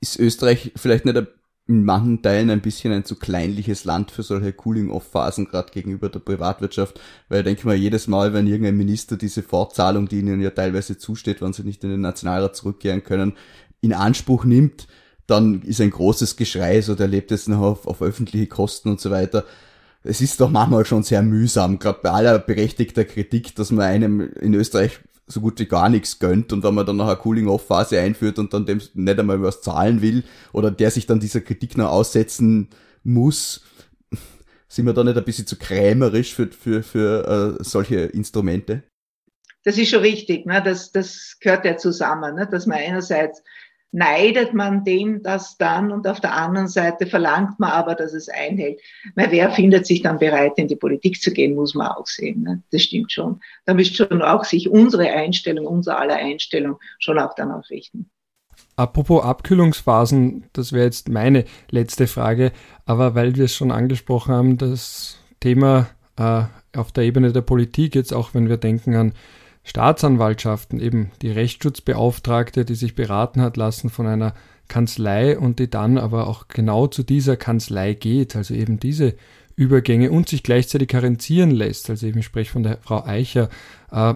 Ist 0.00 0.18
Österreich 0.18 0.72
vielleicht 0.76 1.04
nicht 1.04 1.16
ein 1.16 1.28
in 1.66 1.84
manchen 1.84 2.20
Teilen 2.20 2.50
ein 2.50 2.60
bisschen 2.60 2.92
ein 2.92 3.04
zu 3.04 3.16
kleinliches 3.16 3.84
Land 3.84 4.10
für 4.10 4.22
solche 4.22 4.52
Cooling-Off-Phasen, 4.52 5.46
gerade 5.46 5.72
gegenüber 5.72 6.10
der 6.10 6.18
Privatwirtschaft, 6.18 7.00
weil 7.28 7.38
ich 7.40 7.44
denke 7.44 7.66
mal, 7.66 7.74
jedes 7.74 8.06
Mal, 8.06 8.34
wenn 8.34 8.46
irgendein 8.46 8.76
Minister 8.76 9.16
diese 9.16 9.42
Fortzahlung, 9.42 10.06
die 10.06 10.18
ihnen 10.18 10.42
ja 10.42 10.50
teilweise 10.50 10.98
zusteht, 10.98 11.40
wenn 11.40 11.54
sie 11.54 11.62
nicht 11.62 11.82
in 11.82 11.90
den 11.90 12.02
Nationalrat 12.02 12.54
zurückkehren 12.54 13.02
können, 13.02 13.32
in 13.80 13.94
Anspruch 13.94 14.44
nimmt, 14.44 14.86
dann 15.26 15.62
ist 15.62 15.80
ein 15.80 15.90
großes 15.90 16.36
Geschrei, 16.36 16.82
so 16.82 16.94
der 16.94 17.08
lebt 17.08 17.30
jetzt 17.30 17.48
noch 17.48 17.60
auf, 17.60 17.86
auf 17.86 18.02
öffentliche 18.02 18.46
Kosten 18.46 18.90
und 18.90 19.00
so 19.00 19.10
weiter. 19.10 19.44
Es 20.02 20.20
ist 20.20 20.40
doch 20.42 20.50
manchmal 20.50 20.84
schon 20.84 21.02
sehr 21.02 21.22
mühsam, 21.22 21.78
gerade 21.78 22.00
bei 22.02 22.10
aller 22.10 22.38
berechtigter 22.38 23.06
Kritik, 23.06 23.54
dass 23.54 23.70
man 23.70 23.86
einem 23.86 24.20
in 24.20 24.52
Österreich 24.52 25.00
so 25.26 25.40
gut 25.40 25.58
wie 25.58 25.66
gar 25.66 25.88
nichts 25.88 26.18
gönnt 26.18 26.52
und 26.52 26.62
wenn 26.62 26.74
man 26.74 26.84
dann 26.84 26.96
noch 26.96 27.08
eine 27.08 27.16
Cooling-Off-Phase 27.16 27.98
einführt 27.98 28.38
und 28.38 28.52
dann 28.52 28.66
dem 28.66 28.80
nicht 28.94 29.18
einmal 29.18 29.42
was 29.42 29.62
zahlen 29.62 30.02
will 30.02 30.24
oder 30.52 30.70
der 30.70 30.90
sich 30.90 31.06
dann 31.06 31.20
dieser 31.20 31.40
Kritik 31.40 31.78
noch 31.78 31.90
aussetzen 31.90 32.68
muss, 33.02 33.64
sind 34.68 34.86
wir 34.86 34.92
da 34.92 35.04
nicht 35.04 35.16
ein 35.16 35.24
bisschen 35.24 35.46
zu 35.46 35.56
krämerisch 35.56 36.34
für, 36.34 36.48
für, 36.48 36.82
für 36.82 37.56
äh, 37.58 37.64
solche 37.64 38.00
Instrumente? 38.00 38.82
Das 39.62 39.78
ist 39.78 39.88
schon 39.88 40.00
richtig, 40.00 40.44
ne? 40.44 40.62
das, 40.62 40.92
das 40.92 41.38
gehört 41.40 41.64
ja 41.64 41.76
zusammen, 41.76 42.34
ne? 42.34 42.46
dass 42.50 42.66
man 42.66 42.78
einerseits 42.78 43.42
neidet 43.94 44.54
man 44.54 44.82
dem 44.82 45.22
das 45.22 45.56
dann 45.56 45.92
und 45.92 46.08
auf 46.08 46.20
der 46.20 46.34
anderen 46.34 46.66
Seite 46.66 47.06
verlangt 47.06 47.60
man 47.60 47.70
aber, 47.70 47.94
dass 47.94 48.12
es 48.12 48.28
einhält. 48.28 48.80
Weil 49.14 49.30
wer 49.30 49.52
findet 49.52 49.86
sich 49.86 50.02
dann 50.02 50.18
bereit, 50.18 50.54
in 50.56 50.66
die 50.66 50.74
Politik 50.74 51.22
zu 51.22 51.32
gehen, 51.32 51.54
muss 51.54 51.76
man 51.76 51.86
auch 51.86 52.06
sehen. 52.06 52.42
Ne? 52.42 52.60
Das 52.72 52.82
stimmt 52.82 53.12
schon. 53.12 53.40
Da 53.66 53.74
müsste 53.74 54.08
schon 54.08 54.20
auch 54.20 54.42
sich 54.44 54.68
unsere 54.68 55.08
Einstellung, 55.08 55.66
unser 55.66 55.96
aller 55.96 56.16
Einstellung 56.16 56.80
schon 56.98 57.20
auch 57.20 57.34
danach 57.36 57.70
richten. 57.70 58.10
Apropos 58.74 59.22
Abkühlungsphasen, 59.22 60.46
das 60.52 60.72
wäre 60.72 60.86
jetzt 60.86 61.08
meine 61.08 61.44
letzte 61.70 62.08
Frage, 62.08 62.50
aber 62.86 63.14
weil 63.14 63.36
wir 63.36 63.44
es 63.44 63.54
schon 63.54 63.70
angesprochen 63.70 64.34
haben, 64.34 64.58
das 64.58 65.20
Thema 65.38 65.86
äh, 66.16 66.42
auf 66.76 66.90
der 66.90 67.04
Ebene 67.04 67.32
der 67.32 67.42
Politik, 67.42 67.94
jetzt 67.94 68.12
auch 68.12 68.34
wenn 68.34 68.48
wir 68.48 68.56
denken 68.56 68.96
an 68.96 69.12
Staatsanwaltschaften, 69.64 70.78
eben 70.78 71.10
die 71.22 71.30
Rechtsschutzbeauftragte, 71.30 72.64
die 72.64 72.74
sich 72.74 72.94
beraten 72.94 73.40
hat 73.40 73.56
lassen 73.56 73.90
von 73.90 74.06
einer 74.06 74.34
Kanzlei 74.68 75.38
und 75.38 75.58
die 75.58 75.68
dann 75.68 75.98
aber 75.98 76.26
auch 76.28 76.48
genau 76.48 76.86
zu 76.86 77.02
dieser 77.02 77.36
Kanzlei 77.36 77.94
geht, 77.94 78.36
also 78.36 78.54
eben 78.54 78.78
diese 78.78 79.14
Übergänge 79.56 80.10
und 80.10 80.28
sich 80.28 80.42
gleichzeitig 80.42 80.88
karenzieren 80.88 81.50
lässt. 81.50 81.90
Also 81.90 82.06
eben 82.06 82.20
ich 82.20 82.26
spreche 82.26 82.52
von 82.52 82.62
der 82.62 82.78
Frau 82.82 83.04
Eicher. 83.04 83.48
Äh, 83.90 84.14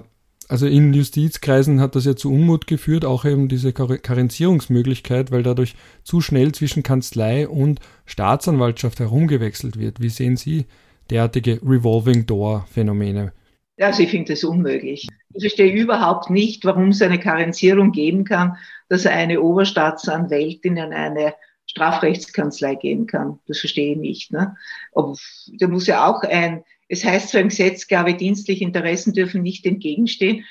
also 0.49 0.67
in 0.67 0.95
Justizkreisen 0.95 1.81
hat 1.81 1.95
das 1.95 2.07
ja 2.07 2.17
zu 2.17 2.33
Unmut 2.33 2.67
geführt, 2.67 3.05
auch 3.05 3.27
eben 3.27 3.49
diese 3.49 3.75
Karenzierungsmöglichkeit, 3.75 5.31
weil 5.31 5.43
dadurch 5.43 5.77
zu 6.05 6.23
schnell 6.23 6.53
zwischen 6.53 6.83
Kanzlei 6.83 7.47
und 7.47 7.81
Staatsanwaltschaft 8.07 8.99
herumgewechselt 8.99 9.79
wird. 9.79 10.01
Wie 10.01 10.09
sehen 10.09 10.39
Sie 10.39 10.65
derartige 11.11 11.61
Revolving 11.63 12.25
Door 12.25 12.67
Phänomene? 12.71 13.33
Also 13.79 14.03
ich 14.03 14.11
finde 14.11 14.33
das 14.33 14.45
unmöglich. 14.45 15.07
Ich 15.35 15.43
verstehe 15.43 15.73
überhaupt 15.73 16.31
nicht, 16.31 16.65
warum 16.65 16.89
es 16.89 17.03
eine 17.03 17.21
Karenzierung 17.21 17.93
geben 17.93 18.25
kann, 18.25 18.57
dass 18.89 19.07
eine 19.07 19.41
Oberstaatsanwältin 19.41 20.77
in 20.77 20.93
eine 20.93 21.35
Strafrechtskanzlei 21.67 22.75
gehen 22.75 23.07
kann. 23.07 23.39
Das 23.47 23.61
verstehe 23.61 23.93
ich 23.93 23.99
nicht. 23.99 24.33
Ne? 24.33 24.57
Aber 24.95 25.15
da 25.59 25.69
muss 25.69 25.87
ja 25.87 26.07
auch 26.07 26.23
ein, 26.23 26.65
es 26.89 27.05
heißt 27.05 27.29
zwar 27.29 27.43
im 27.43 27.51
Gesetz, 27.51 27.87
glaube 27.87 28.15
dienstliche 28.15 28.65
Interessen 28.65 29.13
dürfen 29.13 29.43
nicht 29.43 29.67
entgegenstehen, 29.67 30.45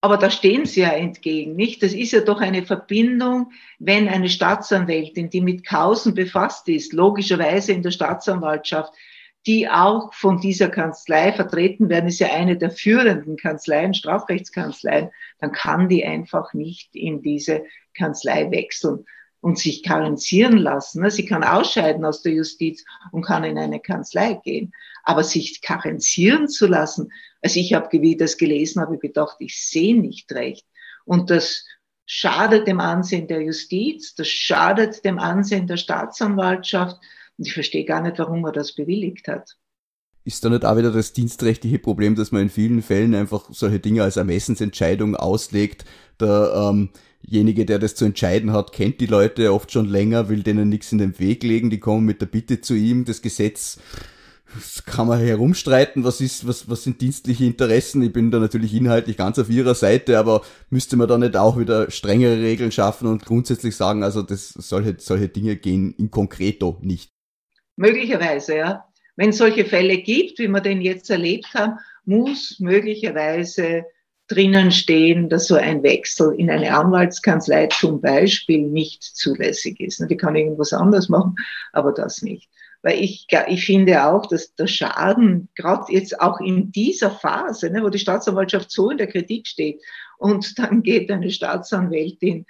aber 0.00 0.18
da 0.18 0.30
stehen 0.30 0.66
sie 0.66 0.82
ja 0.82 0.90
entgegen, 0.90 1.56
nicht? 1.56 1.82
Das 1.82 1.92
ist 1.92 2.12
ja 2.12 2.20
doch 2.20 2.40
eine 2.40 2.64
Verbindung, 2.64 3.50
wenn 3.80 4.06
eine 4.06 4.28
Staatsanwältin, 4.28 5.30
die 5.30 5.40
mit 5.40 5.66
Kausen 5.66 6.14
befasst 6.14 6.68
ist, 6.68 6.92
logischerweise 6.92 7.72
in 7.72 7.82
der 7.82 7.90
Staatsanwaltschaft, 7.90 8.92
die 9.46 9.68
auch 9.68 10.12
von 10.12 10.40
dieser 10.40 10.68
Kanzlei 10.68 11.32
vertreten 11.32 11.88
werden, 11.88 12.08
ist 12.08 12.18
ja 12.18 12.32
eine 12.32 12.56
der 12.56 12.70
führenden 12.70 13.36
Kanzleien, 13.36 13.94
Strafrechtskanzleien, 13.94 15.10
dann 15.38 15.52
kann 15.52 15.88
die 15.88 16.04
einfach 16.04 16.52
nicht 16.52 16.94
in 16.94 17.22
diese 17.22 17.64
Kanzlei 17.94 18.50
wechseln 18.50 19.04
und 19.40 19.58
sich 19.58 19.84
karenzieren 19.84 20.56
lassen. 20.56 21.02
Ne? 21.02 21.10
Sie 21.10 21.24
kann 21.24 21.44
ausscheiden 21.44 22.04
aus 22.04 22.22
der 22.22 22.32
Justiz 22.32 22.84
und 23.12 23.24
kann 23.24 23.44
in 23.44 23.58
eine 23.58 23.78
Kanzlei 23.78 24.34
gehen. 24.42 24.72
Aber 25.04 25.22
sich 25.22 25.62
karenzieren 25.62 26.48
zu 26.48 26.66
lassen, 26.66 27.12
also 27.40 27.60
ich 27.60 27.72
habe, 27.72 27.88
wie 27.92 28.12
ich 28.12 28.16
das 28.16 28.38
gelesen 28.38 28.82
habe, 28.82 28.98
gedacht, 28.98 29.36
ich 29.38 29.62
sehe 29.62 29.96
nicht 30.00 30.32
recht. 30.32 30.66
Und 31.04 31.30
das 31.30 31.64
schadet 32.06 32.66
dem 32.66 32.80
Ansehen 32.80 33.28
der 33.28 33.42
Justiz, 33.42 34.16
das 34.16 34.26
schadet 34.26 35.04
dem 35.04 35.20
Ansehen 35.20 35.68
der 35.68 35.76
Staatsanwaltschaft, 35.76 36.98
und 37.38 37.46
ich 37.46 37.54
verstehe 37.54 37.84
gar 37.84 38.02
nicht, 38.02 38.18
warum 38.18 38.44
er 38.44 38.52
das 38.52 38.74
bewilligt 38.74 39.28
hat. 39.28 39.56
Ist 40.24 40.44
da 40.44 40.48
nicht 40.48 40.64
auch 40.64 40.76
wieder 40.76 40.90
das 40.90 41.12
dienstrechtliche 41.12 41.78
Problem, 41.78 42.16
dass 42.16 42.32
man 42.32 42.42
in 42.42 42.50
vielen 42.50 42.82
Fällen 42.82 43.14
einfach 43.14 43.48
solche 43.52 43.78
Dinge 43.78 44.02
als 44.02 44.16
Ermessensentscheidung 44.16 45.14
auslegt? 45.14 45.84
Da 46.18 46.70
ähm, 46.70 46.90
der 47.22 47.78
das 47.78 47.94
zu 47.94 48.04
entscheiden 48.04 48.52
hat, 48.52 48.72
kennt 48.72 49.00
die 49.00 49.06
Leute 49.06 49.52
oft 49.52 49.70
schon 49.70 49.86
länger, 49.86 50.28
will 50.28 50.42
denen 50.42 50.68
nichts 50.68 50.92
in 50.92 50.98
den 50.98 51.18
Weg 51.18 51.42
legen, 51.42 51.70
die 51.70 51.80
kommen 51.80 52.04
mit 52.04 52.20
der 52.20 52.26
Bitte 52.26 52.60
zu 52.60 52.74
ihm, 52.74 53.04
das 53.04 53.22
Gesetz 53.22 53.78
das 54.54 54.84
kann 54.84 55.08
man 55.08 55.18
herumstreiten, 55.18 56.04
was 56.04 56.20
ist, 56.20 56.46
was, 56.46 56.68
was 56.68 56.84
sind 56.84 57.00
dienstliche 57.00 57.44
Interessen. 57.44 58.02
Ich 58.02 58.12
bin 58.12 58.30
da 58.30 58.38
natürlich 58.38 58.74
inhaltlich 58.74 59.16
ganz 59.16 59.38
auf 59.38 59.50
ihrer 59.50 59.74
Seite, 59.74 60.18
aber 60.18 60.42
müsste 60.70 60.96
man 60.96 61.08
da 61.08 61.18
nicht 61.18 61.36
auch 61.36 61.58
wieder 61.58 61.90
strengere 61.90 62.40
Regeln 62.40 62.72
schaffen 62.72 63.08
und 63.08 63.24
grundsätzlich 63.24 63.76
sagen, 63.76 64.02
also 64.02 64.22
das 64.22 64.50
solche, 64.50 64.96
solche 64.98 65.28
Dinge 65.28 65.56
gehen 65.56 65.94
in 65.98 66.10
concreto 66.10 66.78
nicht. 66.80 67.15
Möglicherweise, 67.76 68.56
ja. 68.56 68.84
Wenn 69.16 69.30
es 69.30 69.38
solche 69.38 69.64
Fälle 69.64 69.98
gibt, 69.98 70.38
wie 70.38 70.48
wir 70.48 70.60
den 70.60 70.82
jetzt 70.82 71.08
erlebt 71.10 71.54
haben, 71.54 71.78
muss 72.04 72.58
möglicherweise 72.60 73.84
drinnen 74.28 74.72
stehen, 74.72 75.28
dass 75.28 75.46
so 75.46 75.54
ein 75.54 75.82
Wechsel 75.82 76.34
in 76.34 76.50
eine 76.50 76.76
Anwaltskanzlei 76.76 77.68
zum 77.68 78.00
Beispiel 78.00 78.62
nicht 78.62 79.02
zulässig 79.02 79.80
ist. 79.80 80.04
Die 80.10 80.16
kann 80.16 80.36
irgendwas 80.36 80.72
anderes 80.72 81.08
machen, 81.08 81.36
aber 81.72 81.92
das 81.92 82.22
nicht. 82.22 82.50
Weil 82.82 83.00
ich, 83.00 83.26
ich 83.48 83.66
finde 83.66 84.04
auch, 84.04 84.26
dass 84.26 84.54
der 84.54 84.66
Schaden, 84.66 85.48
gerade 85.54 85.92
jetzt 85.92 86.20
auch 86.20 86.40
in 86.40 86.70
dieser 86.72 87.10
Phase, 87.10 87.70
ne, 87.70 87.82
wo 87.82 87.88
die 87.88 87.98
Staatsanwaltschaft 87.98 88.70
so 88.70 88.90
in 88.90 88.98
der 88.98 89.06
Kritik 89.06 89.46
steht, 89.46 89.80
und 90.18 90.58
dann 90.58 90.82
geht 90.82 91.10
eine 91.10 91.30
Staatsanwältin 91.30 92.46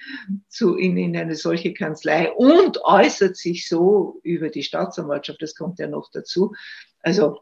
zu, 0.48 0.76
in, 0.76 0.96
in 0.96 1.16
eine 1.16 1.34
solche 1.34 1.74
Kanzlei 1.74 2.30
und 2.32 2.82
äußert 2.84 3.36
sich 3.36 3.68
so 3.68 4.20
über 4.22 4.48
die 4.48 4.62
Staatsanwaltschaft, 4.62 5.42
das 5.42 5.54
kommt 5.54 5.78
ja 5.78 5.88
noch 5.88 6.10
dazu. 6.12 6.54
Also 7.00 7.40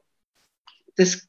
das 0.97 1.29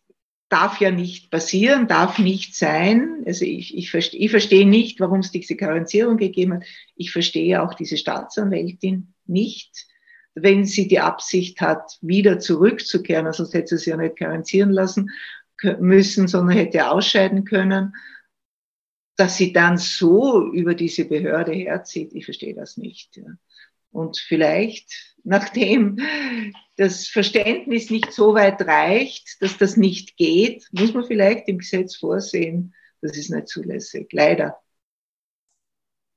darf 0.49 0.79
ja 0.79 0.91
nicht 0.91 1.31
passieren, 1.31 1.87
darf 1.87 2.19
nicht 2.19 2.55
sein. 2.55 3.23
Also 3.25 3.45
ich, 3.45 3.75
ich, 3.75 3.89
verstehe, 3.91 4.19
ich 4.19 4.31
verstehe 4.31 4.67
nicht, 4.67 4.99
warum 4.99 5.19
es 5.19 5.31
diese 5.31 5.55
Karenzierung 5.55 6.17
gegeben 6.17 6.55
hat. 6.55 6.63
Ich 6.95 7.11
verstehe 7.11 7.61
auch 7.61 7.73
diese 7.73 7.97
Staatsanwältin 7.97 9.13
nicht 9.25 9.87
wenn 10.35 10.65
sie 10.65 10.87
die 10.87 10.99
Absicht 10.99 11.61
hat, 11.61 11.97
wieder 12.01 12.39
zurückzukehren, 12.39 13.31
sonst 13.31 13.53
hätte 13.53 13.69
sie 13.69 13.77
sich 13.77 13.87
ja 13.87 13.97
nicht 13.97 14.17
karenzieren 14.17 14.69
lassen 14.69 15.09
müssen, 15.79 16.27
sondern 16.27 16.57
hätte 16.57 16.91
ausscheiden 16.91 17.45
können, 17.45 17.95
dass 19.15 19.37
sie 19.37 19.53
dann 19.53 19.77
so 19.77 20.51
über 20.51 20.75
diese 20.75 21.05
Behörde 21.05 21.53
herzieht, 21.53 22.13
ich 22.13 22.25
verstehe 22.25 22.53
das 22.53 22.77
nicht. 22.77 23.19
Und 23.91 24.17
vielleicht, 24.17 25.15
nachdem 25.23 25.97
das 26.77 27.07
Verständnis 27.07 27.89
nicht 27.89 28.11
so 28.11 28.33
weit 28.33 28.61
reicht, 28.61 29.37
dass 29.41 29.57
das 29.57 29.77
nicht 29.77 30.17
geht, 30.17 30.67
muss 30.71 30.93
man 30.93 31.05
vielleicht 31.05 31.47
im 31.47 31.59
Gesetz 31.59 31.95
vorsehen, 31.95 32.73
das 33.01 33.17
ist 33.17 33.29
nicht 33.29 33.47
zulässig, 33.47 34.11
leider. 34.11 34.57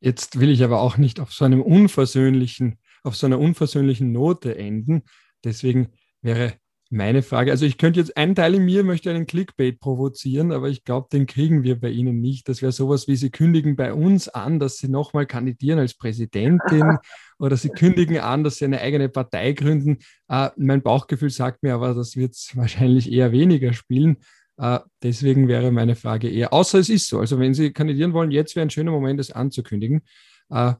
Jetzt 0.01 0.39
will 0.39 0.51
ich 0.51 0.63
aber 0.63 0.81
auch 0.81 0.97
nicht 0.97 1.21
auf 1.21 1.33
so 1.33 1.45
einem 1.45 1.61
unversöhnlichen 1.61 2.79
auf 3.03 3.17
so 3.17 3.27
einer 3.27 3.39
unversöhnlichen 3.39 4.13
Note 4.13 4.57
enden. 4.57 5.03
Deswegen 5.45 5.93
wäre 6.21 6.55
meine 6.91 7.23
Frage, 7.23 7.51
also 7.51 7.67
ich 7.67 7.77
könnte 7.77 8.01
jetzt, 8.01 8.17
ein 8.17 8.35
Teil 8.35 8.55
in 8.55 8.65
mir 8.65 8.83
möchte 8.83 9.11
einen 9.11 9.27
Clickbait 9.27 9.79
provozieren, 9.79 10.53
aber 10.53 10.69
ich 10.71 10.85
glaube, 10.85 11.09
den 11.13 11.27
kriegen 11.27 11.63
wir 11.63 11.79
bei 11.79 11.91
Ihnen 11.91 12.21
nicht. 12.21 12.49
Das 12.49 12.63
wäre 12.63 12.73
sowas 12.73 13.09
wie, 13.09 13.17
Sie 13.17 13.31
kündigen 13.31 13.77
bei 13.77 13.93
uns 13.93 14.29
an, 14.29 14.59
dass 14.59 14.79
Sie 14.79 14.89
nochmal 14.89 15.27
kandidieren 15.27 15.79
als 15.79 15.95
Präsidentin 15.95 16.97
oder 17.39 17.57
Sie 17.59 17.69
kündigen 17.69 18.19
an, 18.19 18.43
dass 18.43 18.57
Sie 18.57 18.65
eine 18.65 18.81
eigene 18.81 19.11
Partei 19.11 19.53
gründen. 19.53 19.99
Äh, 20.29 20.49
mein 20.57 20.83
Bauchgefühl 20.83 21.31
sagt 21.31 21.63
mir 21.63 21.75
aber, 21.75 21.95
das 21.95 22.17
wird 22.17 22.35
wahrscheinlich 22.55 23.13
eher 23.13 23.33
weniger 23.33 23.75
spielen. 23.75 24.17
Äh, 24.57 24.81
deswegen 25.03 25.47
wäre 25.47 25.71
meine 25.71 25.95
Frage 25.95 26.31
eher, 26.31 26.55
außer 26.55 26.79
es 26.79 26.89
ist 26.89 27.09
so. 27.09 27.21
Also 27.21 27.39
wenn 27.39 27.53
Sie 27.53 27.71
kandidieren 27.73 28.15
wollen, 28.15 28.31
jetzt 28.31 28.57
wäre 28.57 28.65
ein 28.67 28.71
schöner 28.71 28.93
Moment, 28.93 29.21
es 29.21 29.31
anzukündigen. 29.31 30.03
Äh, 30.49 30.73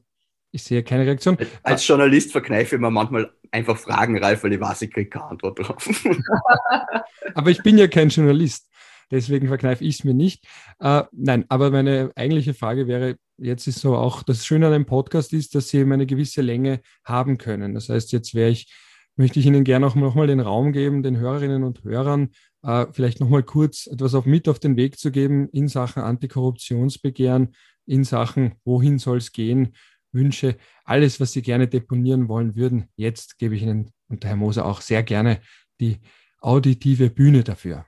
ich 0.51 0.63
sehe 0.63 0.83
keine 0.83 1.05
Reaktion. 1.05 1.37
Als 1.63 1.85
Journalist 1.87 2.31
verkneife 2.31 2.75
ich 2.75 2.81
mir 2.81 2.89
manchmal 2.89 3.31
einfach 3.51 3.77
Fragen, 3.77 4.17
Ralf, 4.17 4.43
weil 4.43 4.53
ich 4.53 4.59
weiß, 4.59 4.81
ich 4.83 4.91
kriege 4.91 5.09
keine 5.09 5.25
Antwort 5.25 5.59
drauf. 5.59 5.87
aber 7.35 7.49
ich 7.49 7.61
bin 7.63 7.77
ja 7.77 7.87
kein 7.87 8.09
Journalist, 8.09 8.69
deswegen 9.11 9.47
verkneife 9.47 9.83
ich 9.83 9.99
es 9.99 10.03
mir 10.03 10.13
nicht. 10.13 10.45
Äh, 10.79 11.03
nein, 11.11 11.45
aber 11.49 11.71
meine 11.71 12.11
eigentliche 12.15 12.53
Frage 12.53 12.87
wäre, 12.87 13.15
jetzt 13.37 13.67
ist 13.67 13.79
so 13.79 13.95
auch, 13.95 14.23
das 14.23 14.45
Schöne 14.45 14.67
an 14.67 14.73
einem 14.73 14.85
Podcast 14.85 15.33
ist, 15.33 15.55
dass 15.55 15.69
Sie 15.69 15.79
eben 15.79 15.91
eine 15.91 16.05
gewisse 16.05 16.41
Länge 16.41 16.81
haben 17.03 17.37
können. 17.37 17.73
Das 17.73 17.89
heißt, 17.89 18.11
jetzt 18.11 18.33
wäre 18.33 18.49
ich, 18.49 18.71
möchte 19.15 19.39
ich 19.39 19.45
Ihnen 19.45 19.63
gerne 19.63 19.87
auch 19.87 19.95
nochmal 19.95 20.27
den 20.27 20.39
Raum 20.39 20.71
geben, 20.71 21.03
den 21.03 21.17
Hörerinnen 21.17 21.63
und 21.63 21.83
Hörern, 21.83 22.29
äh, 22.63 22.87
vielleicht 22.91 23.19
nochmal 23.19 23.43
kurz 23.43 23.87
etwas 23.87 24.15
auf, 24.15 24.25
mit 24.25 24.47
auf 24.49 24.59
den 24.59 24.75
Weg 24.77 24.99
zu 24.99 25.11
geben 25.11 25.47
in 25.49 25.67
Sachen 25.67 26.03
Antikorruptionsbegehren, 26.03 27.55
in 27.85 28.03
Sachen, 28.03 28.55
wohin 28.65 28.99
soll 28.99 29.17
es 29.17 29.31
gehen, 29.31 29.73
Wünsche, 30.11 30.57
alles, 30.83 31.19
was 31.19 31.33
Sie 31.33 31.41
gerne 31.41 31.67
deponieren 31.67 32.27
wollen 32.27 32.55
würden. 32.55 32.89
Jetzt 32.95 33.37
gebe 33.37 33.55
ich 33.55 33.61
Ihnen 33.61 33.91
und 34.07 34.25
Herr 34.25 34.35
Moser 34.35 34.65
auch 34.65 34.81
sehr 34.81 35.03
gerne 35.03 35.41
die 35.79 35.99
auditive 36.41 37.09
Bühne 37.09 37.43
dafür. 37.43 37.85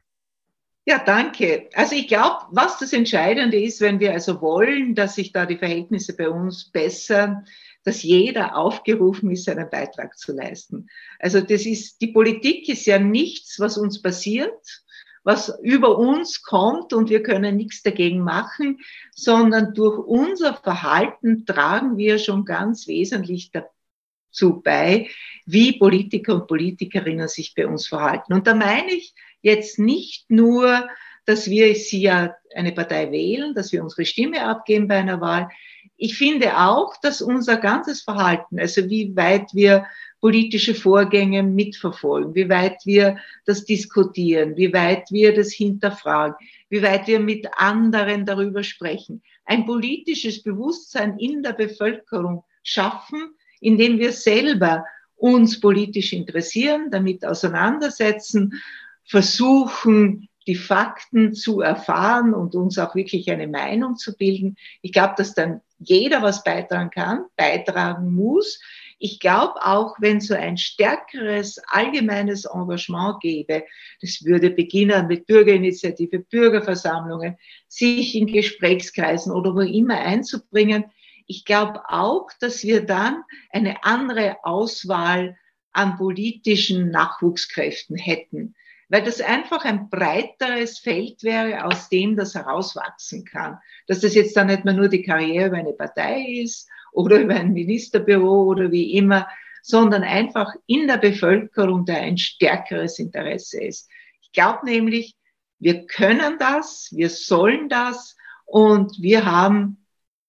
Ja, 0.85 0.97
danke. 0.97 1.69
Also 1.73 1.95
ich 1.95 2.07
glaube, 2.07 2.47
was 2.51 2.79
das 2.79 2.91
Entscheidende 2.91 3.61
ist, 3.61 3.81
wenn 3.81 3.99
wir 3.99 4.13
also 4.13 4.41
wollen, 4.41 4.95
dass 4.95 5.15
sich 5.15 5.31
da 5.31 5.45
die 5.45 5.57
Verhältnisse 5.57 6.15
bei 6.15 6.27
uns 6.27 6.71
bessern, 6.71 7.45
dass 7.83 8.01
jeder 8.01 8.55
aufgerufen 8.55 9.29
ist, 9.31 9.45
seinen 9.45 9.69
Beitrag 9.69 10.17
zu 10.17 10.33
leisten. 10.33 10.87
Also 11.19 11.39
das 11.41 11.65
ist, 11.65 12.01
die 12.01 12.07
Politik 12.07 12.67
ist 12.67 12.85
ja 12.85 12.97
nichts, 12.97 13.59
was 13.59 13.77
uns 13.77 14.01
passiert, 14.01 14.83
was 15.23 15.53
über 15.61 15.97
uns 15.97 16.41
kommt 16.41 16.93
und 16.93 17.09
wir 17.09 17.23
können 17.23 17.55
nichts 17.55 17.83
dagegen 17.83 18.21
machen, 18.21 18.79
sondern 19.11 19.73
durch 19.73 19.99
unser 19.99 20.55
Verhalten 20.55 21.45
tragen 21.45 21.97
wir 21.97 22.17
schon 22.17 22.45
ganz 22.45 22.87
wesentlich 22.87 23.51
dazu 23.51 24.61
bei, 24.61 25.09
wie 25.45 25.77
Politiker 25.77 26.35
und 26.35 26.47
Politikerinnen 26.47 27.27
sich 27.27 27.53
bei 27.55 27.67
uns 27.67 27.87
verhalten. 27.87 28.33
Und 28.33 28.47
da 28.47 28.55
meine 28.55 28.91
ich 28.91 29.13
jetzt 29.41 29.77
nicht 29.77 30.29
nur, 30.29 30.87
dass 31.25 31.49
wir 31.49 31.75
sie 31.75 32.01
ja 32.01 32.35
eine 32.55 32.71
Partei 32.71 33.11
wählen, 33.11 33.53
dass 33.53 33.71
wir 33.71 33.83
unsere 33.83 34.05
Stimme 34.05 34.43
abgeben 34.43 34.87
bei 34.87 34.97
einer 34.97 35.21
Wahl. 35.21 35.49
Ich 35.97 36.17
finde 36.17 36.57
auch, 36.57 36.95
dass 37.01 37.21
unser 37.21 37.57
ganzes 37.57 38.01
Verhalten, 38.01 38.59
also 38.59 38.89
wie 38.89 39.15
weit 39.15 39.53
wir 39.53 39.85
politische 40.21 40.75
Vorgänge 40.75 41.41
mitverfolgen, 41.41 42.35
wie 42.35 42.47
weit 42.47 42.85
wir 42.85 43.17
das 43.45 43.65
diskutieren, 43.65 44.55
wie 44.55 44.71
weit 44.71 45.11
wir 45.11 45.33
das 45.33 45.51
hinterfragen, 45.51 46.35
wie 46.69 46.83
weit 46.83 47.07
wir 47.07 47.19
mit 47.19 47.47
anderen 47.57 48.25
darüber 48.25 48.63
sprechen. 48.63 49.23
Ein 49.45 49.65
politisches 49.65 50.43
Bewusstsein 50.43 51.17
in 51.17 51.41
der 51.41 51.53
Bevölkerung 51.53 52.43
schaffen, 52.63 53.33
indem 53.59 53.97
wir 53.97 54.11
selber 54.11 54.85
uns 55.15 55.59
politisch 55.59 56.13
interessieren, 56.13 56.89
damit 56.91 57.25
auseinandersetzen, 57.25 58.61
versuchen, 59.05 60.29
die 60.47 60.55
Fakten 60.55 61.33
zu 61.33 61.61
erfahren 61.61 62.33
und 62.33 62.55
uns 62.55 62.77
auch 62.79 62.95
wirklich 62.95 63.29
eine 63.29 63.47
Meinung 63.47 63.95
zu 63.95 64.15
bilden. 64.15 64.55
Ich 64.81 64.91
glaube, 64.91 65.13
dass 65.17 65.33
dann 65.33 65.61
jeder 65.79 66.21
was 66.21 66.43
beitragen 66.43 66.89
kann, 66.89 67.25
beitragen 67.35 68.13
muss. 68.13 68.59
Ich 69.03 69.19
glaube 69.19 69.55
auch, 69.65 69.95
wenn 69.99 70.21
so 70.21 70.35
ein 70.35 70.57
stärkeres 70.57 71.59
allgemeines 71.65 72.45
Engagement 72.45 73.19
gäbe, 73.19 73.63
das 73.99 74.23
würde 74.23 74.51
beginnen 74.51 75.07
mit 75.07 75.25
Bürgerinitiative, 75.25 76.19
Bürgerversammlungen, 76.19 77.35
sich 77.67 78.13
in 78.13 78.27
Gesprächskreisen 78.27 79.33
oder 79.33 79.55
wo 79.55 79.61
immer 79.61 79.99
einzubringen. 79.99 80.85
Ich 81.25 81.45
glaube 81.45 81.81
auch, 81.89 82.27
dass 82.39 82.61
wir 82.61 82.85
dann 82.85 83.23
eine 83.49 83.83
andere 83.83 84.37
Auswahl 84.43 85.35
an 85.71 85.97
politischen 85.97 86.91
Nachwuchskräften 86.91 87.97
hätten, 87.97 88.53
weil 88.87 89.03
das 89.03 89.19
einfach 89.19 89.65
ein 89.65 89.89
breiteres 89.89 90.77
Feld 90.77 91.23
wäre, 91.23 91.65
aus 91.65 91.89
dem 91.89 92.15
das 92.15 92.35
herauswachsen 92.35 93.25
kann. 93.25 93.57
Dass 93.87 94.01
das 94.01 94.13
jetzt 94.13 94.37
dann 94.37 94.45
nicht 94.45 94.63
mehr 94.63 94.75
nur 94.75 94.89
die 94.89 95.01
Karriere 95.01 95.47
über 95.47 95.57
eine 95.57 95.73
Partei 95.73 96.23
ist 96.43 96.69
oder 96.91 97.19
über 97.19 97.35
ein 97.35 97.53
Ministerbüro 97.53 98.43
oder 98.43 98.71
wie 98.71 98.93
immer, 98.95 99.27
sondern 99.61 100.03
einfach 100.03 100.53
in 100.65 100.87
der 100.87 100.97
Bevölkerung 100.97 101.85
da 101.85 101.93
ein 101.93 102.17
stärkeres 102.17 102.99
Interesse 102.99 103.63
ist. 103.63 103.89
Ich 104.21 104.31
glaube 104.31 104.65
nämlich, 104.65 105.15
wir 105.59 105.85
können 105.85 106.37
das, 106.39 106.89
wir 106.91 107.09
sollen 107.09 107.69
das 107.69 108.15
und 108.45 108.99
wir 108.99 109.25
haben 109.25 109.85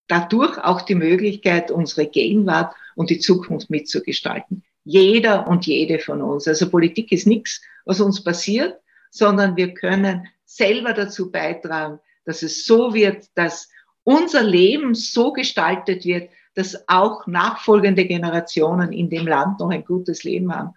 dadurch 0.07 0.59
auch 0.59 0.83
die 0.83 0.95
Möglichkeit, 0.95 1.71
unsere 1.71 2.07
Gegenwart 2.07 2.75
und 2.95 3.09
die 3.09 3.19
Zukunft 3.19 3.71
mitzugestalten. 3.71 4.63
Jeder 4.85 5.47
und 5.47 5.67
jede 5.67 5.99
von 5.99 6.21
uns. 6.21 6.47
Also 6.47 6.69
Politik 6.69 7.13
ist 7.13 7.27
nichts, 7.27 7.63
was 7.85 8.01
uns 8.01 8.23
passiert, 8.23 8.79
sondern 9.11 9.57
wir 9.57 9.73
können 9.73 10.27
selber 10.45 10.93
dazu 10.93 11.31
beitragen, 11.31 11.99
dass 12.25 12.43
es 12.43 12.67
so 12.67 12.93
wird, 12.93 13.27
dass 13.35 13.71
unser 14.05 14.43
Leben 14.43 14.95
so 14.95 15.33
gestaltet 15.33 16.05
wird, 16.05 16.31
dass 16.55 16.89
auch 16.89 17.27
nachfolgende 17.27 18.07
Generationen 18.07 18.93
in 18.93 19.09
dem 19.11 19.27
Land 19.27 19.61
noch 19.61 19.71
ein 19.71 19.85
gutes 19.85 20.25
Leben 20.25 20.55
haben. 20.55 20.75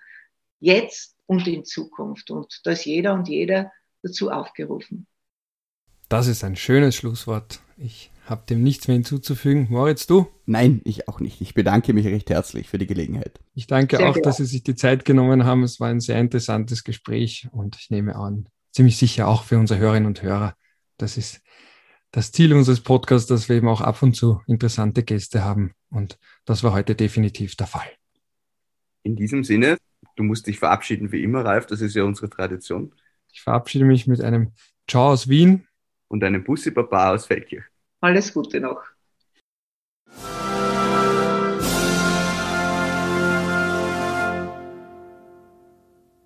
Jetzt 0.59 1.15
und 1.25 1.47
in 1.47 1.65
Zukunft. 1.65 2.31
Und 2.31 2.61
da 2.63 2.71
ist 2.71 2.85
jeder 2.85 3.13
und 3.13 3.27
jeder 3.27 3.71
dazu 4.03 4.31
aufgerufen. 4.31 5.07
Das 6.09 6.27
ist 6.27 6.43
ein 6.43 6.55
schönes 6.55 6.95
Schlusswort. 6.95 7.59
Ich 7.77 8.11
habe 8.25 8.45
dem 8.49 8.63
nichts 8.63 8.87
mehr 8.87 8.95
hinzuzufügen. 8.95 9.67
Moritz, 9.69 10.07
du? 10.07 10.27
Nein, 10.45 10.81
ich 10.83 11.07
auch 11.07 11.19
nicht. 11.19 11.41
Ich 11.41 11.53
bedanke 11.53 11.93
mich 11.93 12.05
recht 12.05 12.29
herzlich 12.29 12.69
für 12.69 12.77
die 12.77 12.87
Gelegenheit. 12.87 13.39
Ich 13.53 13.67
danke 13.67 13.97
sehr 13.97 14.09
auch, 14.09 14.17
dass 14.17 14.37
Sie 14.37 14.45
sich 14.45 14.63
die 14.63 14.75
Zeit 14.75 15.05
genommen 15.05 15.45
haben. 15.45 15.63
Es 15.63 15.79
war 15.79 15.89
ein 15.89 15.99
sehr 15.99 16.19
interessantes 16.19 16.83
Gespräch 16.83 17.47
und 17.51 17.75
ich 17.75 17.89
nehme 17.89 18.15
an, 18.15 18.47
ziemlich 18.71 18.97
sicher 18.97 19.27
auch 19.27 19.43
für 19.43 19.57
unsere 19.57 19.79
Hörerinnen 19.79 20.07
und 20.07 20.21
Hörer. 20.21 20.55
Das 20.97 21.17
ist 21.17 21.41
das 22.11 22.31
Ziel 22.31 22.53
unseres 22.53 22.81
Podcasts, 22.81 23.27
dass 23.27 23.49
wir 23.49 23.57
eben 23.57 23.67
auch 23.67 23.81
ab 23.81 24.01
und 24.01 24.15
zu 24.15 24.41
interessante 24.47 25.03
Gäste 25.03 25.43
haben. 25.43 25.73
Und 25.89 26.17
das 26.45 26.63
war 26.63 26.73
heute 26.73 26.95
definitiv 26.95 27.55
der 27.55 27.67
Fall. 27.67 27.89
In 29.03 29.15
diesem 29.15 29.43
Sinne, 29.43 29.77
du 30.15 30.23
musst 30.23 30.47
dich 30.47 30.59
verabschieden 30.59 31.11
wie 31.11 31.23
immer, 31.23 31.43
Ralf. 31.43 31.65
Das 31.65 31.81
ist 31.81 31.95
ja 31.95 32.03
unsere 32.03 32.29
Tradition. 32.29 32.93
Ich 33.31 33.41
verabschiede 33.41 33.85
mich 33.85 34.07
mit 34.07 34.21
einem 34.21 34.53
Ciao 34.89 35.09
aus 35.09 35.27
Wien. 35.27 35.67
Und 36.07 36.23
einem 36.23 36.43
Bussi 36.43 36.71
Baba 36.71 37.13
aus 37.13 37.25
Feldkirch. 37.25 37.65
Alles 37.99 38.33
Gute 38.33 38.59
noch. 38.61 38.81